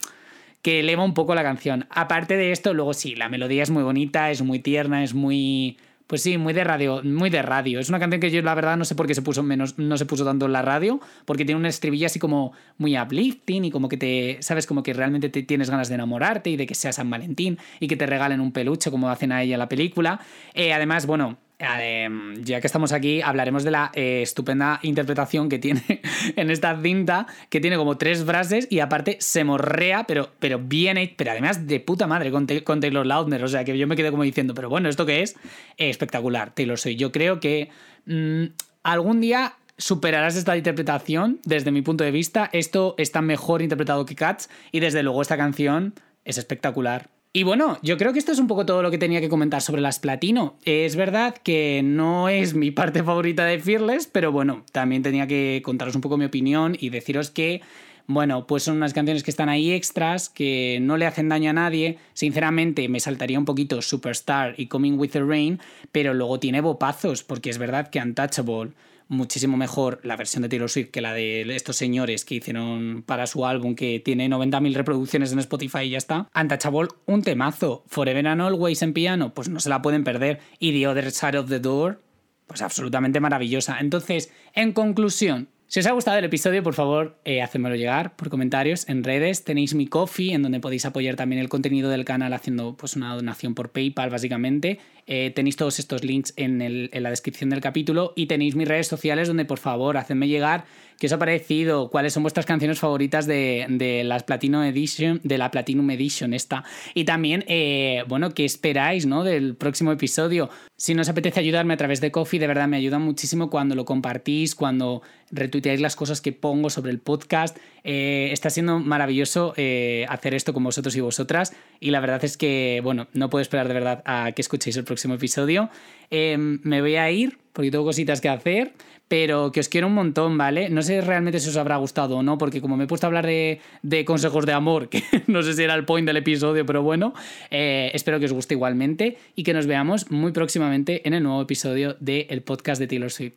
que 0.62 0.80
eleva 0.80 1.04
un 1.04 1.14
poco 1.14 1.34
la 1.34 1.42
canción. 1.42 1.86
Aparte 1.90 2.36
de 2.36 2.52
esto, 2.52 2.74
luego 2.74 2.94
sí, 2.94 3.14
la 3.14 3.28
melodía 3.28 3.62
es 3.62 3.70
muy 3.70 3.82
bonita, 3.82 4.30
es 4.30 4.42
muy 4.42 4.58
tierna, 4.58 5.02
es 5.04 5.14
muy... 5.14 5.78
Pues 6.06 6.22
sí, 6.22 6.38
muy 6.38 6.52
de 6.52 6.64
radio, 6.64 7.02
muy 7.04 7.30
de 7.30 7.40
radio. 7.40 7.78
Es 7.78 7.88
una 7.88 8.00
canción 8.00 8.20
que 8.20 8.32
yo 8.32 8.42
la 8.42 8.56
verdad 8.56 8.76
no 8.76 8.84
sé 8.84 8.96
por 8.96 9.06
qué 9.06 9.14
se 9.14 9.22
puso 9.22 9.44
menos, 9.44 9.78
no 9.78 9.96
se 9.96 10.06
puso 10.06 10.24
tanto 10.24 10.46
en 10.46 10.52
la 10.52 10.60
radio, 10.60 10.98
porque 11.24 11.44
tiene 11.44 11.60
una 11.60 11.68
estribillo 11.68 12.06
así 12.06 12.18
como 12.18 12.52
muy 12.78 12.98
uplifting 12.98 13.66
y 13.66 13.70
como 13.70 13.88
que 13.88 13.96
te, 13.96 14.38
sabes, 14.40 14.66
como 14.66 14.82
que 14.82 14.92
realmente 14.92 15.28
te 15.28 15.44
tienes 15.44 15.70
ganas 15.70 15.88
de 15.88 15.94
enamorarte 15.94 16.50
y 16.50 16.56
de 16.56 16.66
que 16.66 16.74
sea 16.74 16.92
San 16.92 17.08
Valentín 17.10 17.58
y 17.78 17.86
que 17.86 17.96
te 17.96 18.06
regalen 18.06 18.40
un 18.40 18.50
peluche 18.50 18.90
como 18.90 19.08
hacen 19.08 19.30
a 19.30 19.44
ella 19.44 19.54
en 19.54 19.60
la 19.60 19.68
película. 19.68 20.20
Eh, 20.52 20.72
además, 20.72 21.06
bueno, 21.06 21.38
ya 21.60 22.60
que 22.60 22.66
estamos 22.66 22.92
aquí, 22.92 23.20
hablaremos 23.22 23.64
de 23.64 23.70
la 23.70 23.90
eh, 23.94 24.22
estupenda 24.22 24.80
interpretación 24.82 25.48
que 25.48 25.58
tiene 25.58 25.82
en 26.36 26.50
esta 26.50 26.80
cinta, 26.80 27.26
que 27.48 27.60
tiene 27.60 27.76
como 27.76 27.98
tres 27.98 28.24
frases 28.24 28.66
y 28.70 28.80
aparte 28.80 29.18
se 29.20 29.44
morrea, 29.44 30.04
pero, 30.04 30.30
pero 30.38 30.58
bien, 30.58 30.98
pero 31.16 31.32
además 31.32 31.66
de 31.66 31.80
puta 31.80 32.06
madre 32.06 32.30
con, 32.30 32.46
Taylor 32.46 33.06
Lautner. 33.06 33.44
O 33.44 33.48
sea, 33.48 33.64
que 33.64 33.76
yo 33.76 33.86
me 33.86 33.96
quedé 33.96 34.10
como 34.10 34.22
diciendo, 34.22 34.54
pero 34.54 34.68
bueno, 34.68 34.88
¿esto 34.88 35.06
qué 35.06 35.22
es? 35.22 35.36
espectacular, 35.76 36.54
Taylor 36.54 36.78
soy. 36.78 36.96
Yo 36.96 37.12
creo 37.12 37.40
que 37.40 37.70
mm, 38.06 38.44
algún 38.82 39.20
día 39.20 39.54
superarás 39.76 40.36
esta 40.36 40.56
interpretación 40.56 41.40
desde 41.44 41.70
mi 41.70 41.82
punto 41.82 42.04
de 42.04 42.10
vista. 42.10 42.48
Esto 42.52 42.94
está 42.98 43.22
mejor 43.22 43.62
interpretado 43.62 44.06
que 44.06 44.14
Cats 44.14 44.48
y 44.72 44.80
desde 44.80 45.02
luego 45.02 45.22
esta 45.22 45.36
canción 45.36 45.94
es 46.24 46.38
espectacular. 46.38 47.08
Y 47.32 47.44
bueno, 47.44 47.78
yo 47.82 47.96
creo 47.96 48.12
que 48.12 48.18
esto 48.18 48.32
es 48.32 48.40
un 48.40 48.48
poco 48.48 48.66
todo 48.66 48.82
lo 48.82 48.90
que 48.90 48.98
tenía 48.98 49.20
que 49.20 49.28
comentar 49.28 49.62
sobre 49.62 49.80
las 49.80 50.00
platino. 50.00 50.56
Es 50.64 50.96
verdad 50.96 51.36
que 51.36 51.80
no 51.84 52.28
es 52.28 52.54
mi 52.54 52.72
parte 52.72 53.04
favorita 53.04 53.44
de 53.44 53.60
Fearless, 53.60 54.08
pero 54.08 54.32
bueno, 54.32 54.64
también 54.72 55.04
tenía 55.04 55.28
que 55.28 55.62
contaros 55.64 55.94
un 55.94 56.00
poco 56.00 56.16
mi 56.16 56.24
opinión 56.24 56.76
y 56.76 56.90
deciros 56.90 57.30
que, 57.30 57.60
bueno, 58.08 58.48
pues 58.48 58.64
son 58.64 58.78
unas 58.78 58.94
canciones 58.94 59.22
que 59.22 59.30
están 59.30 59.48
ahí 59.48 59.70
extras, 59.70 60.28
que 60.28 60.80
no 60.82 60.96
le 60.96 61.06
hacen 61.06 61.28
daño 61.28 61.50
a 61.50 61.52
nadie. 61.52 61.98
Sinceramente, 62.14 62.88
me 62.88 62.98
saltaría 62.98 63.38
un 63.38 63.44
poquito 63.44 63.80
Superstar 63.80 64.54
y 64.56 64.66
Coming 64.66 64.98
with 64.98 65.10
the 65.10 65.22
Rain, 65.22 65.60
pero 65.92 66.14
luego 66.14 66.40
tiene 66.40 66.60
bopazos, 66.60 67.22
porque 67.22 67.50
es 67.50 67.58
verdad 67.58 67.90
que 67.90 68.00
Untouchable 68.00 68.72
muchísimo 69.10 69.56
mejor 69.56 70.00
la 70.04 70.16
versión 70.16 70.42
de 70.42 70.48
Taylor 70.48 70.70
Swift 70.70 70.90
que 70.90 71.00
la 71.00 71.12
de 71.12 71.42
estos 71.54 71.76
señores 71.76 72.24
que 72.24 72.36
hicieron 72.36 73.02
para 73.04 73.26
su 73.26 73.44
álbum 73.44 73.74
que 73.74 74.00
tiene 74.00 74.30
90.000 74.30 74.72
reproducciones 74.74 75.32
en 75.32 75.40
Spotify 75.40 75.80
y 75.80 75.90
ya 75.90 75.98
está. 75.98 76.28
Untouchable, 76.34 76.88
un 77.06 77.22
temazo. 77.22 77.84
Forever 77.88 78.26
and 78.26 78.40
Always 78.40 78.82
en 78.82 78.92
piano, 78.92 79.34
pues 79.34 79.48
no 79.48 79.60
se 79.60 79.68
la 79.68 79.82
pueden 79.82 80.04
perder. 80.04 80.40
Y 80.58 80.72
The 80.72 80.88
Other 80.88 81.10
Side 81.10 81.38
of 81.38 81.48
the 81.48 81.58
Door, 81.58 82.00
pues 82.46 82.62
absolutamente 82.62 83.20
maravillosa. 83.20 83.78
Entonces, 83.80 84.32
en 84.54 84.72
conclusión, 84.72 85.48
si 85.70 85.78
os 85.78 85.86
ha 85.86 85.92
gustado 85.92 86.18
el 86.18 86.24
episodio, 86.24 86.64
por 86.64 86.74
favor, 86.74 87.16
eh, 87.24 87.42
hacedmelo 87.42 87.76
llegar 87.76 88.16
por 88.16 88.28
comentarios 88.28 88.88
en 88.88 89.04
redes. 89.04 89.44
Tenéis 89.44 89.72
mi 89.72 89.86
coffee, 89.86 90.32
en 90.32 90.42
donde 90.42 90.58
podéis 90.58 90.84
apoyar 90.84 91.14
también 91.14 91.40
el 91.40 91.48
contenido 91.48 91.88
del 91.90 92.04
canal 92.04 92.32
haciendo 92.32 92.76
pues, 92.76 92.96
una 92.96 93.14
donación 93.14 93.54
por 93.54 93.70
PayPal, 93.70 94.10
básicamente. 94.10 94.80
Eh, 95.06 95.30
tenéis 95.32 95.54
todos 95.54 95.78
estos 95.78 96.02
links 96.02 96.34
en, 96.36 96.60
en, 96.60 97.02
la 97.04 97.10
descripción 97.10 97.50
del 97.50 97.60
capítulo 97.60 98.14
y 98.16 98.26
tenéis 98.26 98.56
mis 98.56 98.66
redes 98.66 98.88
sociales 98.88 99.28
donde, 99.28 99.44
por 99.44 99.60
favor, 99.60 99.96
hacedme 99.96 100.26
llegar 100.26 100.64
¿Qué 101.00 101.06
os 101.06 101.14
ha 101.14 101.18
parecido? 101.18 101.88
¿Cuáles 101.88 102.12
son 102.12 102.24
vuestras 102.24 102.44
canciones 102.44 102.78
favoritas 102.78 103.26
de, 103.26 104.02
la 104.04 104.18
Platinum 104.20 105.90
Edition 105.90 106.34
esta? 106.34 106.62
Y 106.92 107.04
también, 107.04 107.42
eh, 107.48 108.04
bueno, 108.06 108.34
¿qué 108.34 108.44
esperáis, 108.44 109.06
no? 109.06 109.24
Del 109.24 109.54
próximo 109.54 109.92
episodio. 109.92 110.50
Si 110.76 110.92
nos 110.92 111.08
apetece 111.08 111.40
ayudarme 111.40 111.72
a 111.72 111.78
través 111.78 112.02
de 112.02 112.10
Coffee, 112.10 112.38
de 112.38 112.46
verdad 112.46 112.68
me 112.68 112.76
ayuda 112.76 112.98
muchísimo 112.98 113.48
cuando 113.48 113.74
lo 113.74 113.86
compartís, 113.86 114.54
cuando 114.54 115.00
retuiteáis 115.30 115.80
las 115.80 115.96
cosas 115.96 116.20
que 116.20 116.32
pongo 116.32 116.68
sobre 116.68 116.90
el 116.90 116.98
podcast. 116.98 117.56
Eh, 117.82 118.28
está 118.30 118.50
siendo 118.50 118.78
maravilloso 118.78 119.54
eh, 119.56 120.04
hacer 120.10 120.34
esto 120.34 120.52
con 120.52 120.64
vosotros 120.64 120.94
y 120.96 121.00
vosotras. 121.00 121.54
Y 121.80 121.92
la 121.92 122.00
verdad 122.00 122.22
es 122.26 122.36
que, 122.36 122.82
bueno, 122.84 123.08
no 123.14 123.30
puedo 123.30 123.40
esperar 123.40 123.68
de 123.68 123.74
verdad 123.74 124.02
a 124.04 124.32
que 124.32 124.42
escuchéis 124.42 124.76
el 124.76 124.84
próximo 124.84 125.14
episodio. 125.14 125.70
me 126.10 126.80
voy 126.82 126.96
a 126.96 127.10
ir 127.10 127.38
porque 127.54 127.70
tengo 127.70 127.84
cositas 127.84 128.20
que 128.20 128.28
hacer 128.28 128.74
pero 129.10 129.50
que 129.50 129.58
os 129.58 129.68
quiero 129.68 129.88
un 129.88 129.94
montón, 129.94 130.38
¿vale? 130.38 130.70
No 130.70 130.82
sé 130.82 131.00
realmente 131.00 131.40
si 131.40 131.48
os 131.48 131.56
habrá 131.56 131.76
gustado 131.78 132.18
o 132.18 132.22
no, 132.22 132.38
porque 132.38 132.60
como 132.60 132.76
me 132.76 132.84
he 132.84 132.86
puesto 132.86 133.06
a 133.06 133.08
hablar 133.08 133.26
de, 133.26 133.58
consejos 134.06 134.46
de 134.46 134.52
amor, 134.52 134.88
que 134.92 135.02
no 135.26 135.42
sé 135.42 135.54
si 135.54 135.64
era 135.64 135.74
el 135.74 135.84
point 135.84 136.06
del 136.06 136.16
episodio, 136.16 136.64
pero 136.64 136.84
bueno, 136.84 137.12
eh, 137.50 137.90
espero 137.92 138.20
que 138.20 138.26
os 138.26 138.32
guste 138.32 138.54
igualmente 138.54 139.18
y 139.34 139.42
que 139.42 139.52
nos 139.52 139.66
veamos 139.66 140.12
muy 140.12 140.30
próximamente 140.30 141.08
en 141.08 141.14
el 141.14 141.24
nuevo 141.24 141.42
episodio 141.42 141.96
del 141.98 142.42
podcast 142.42 142.80
de 142.80 142.86
Taylor 142.86 143.10
Swift. 143.10 143.34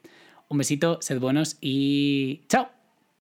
Un 0.47 0.59
besito, 0.59 0.99
sed 1.01 1.19
buenos 1.19 1.57
y 1.59 2.43
chao. 2.49 2.82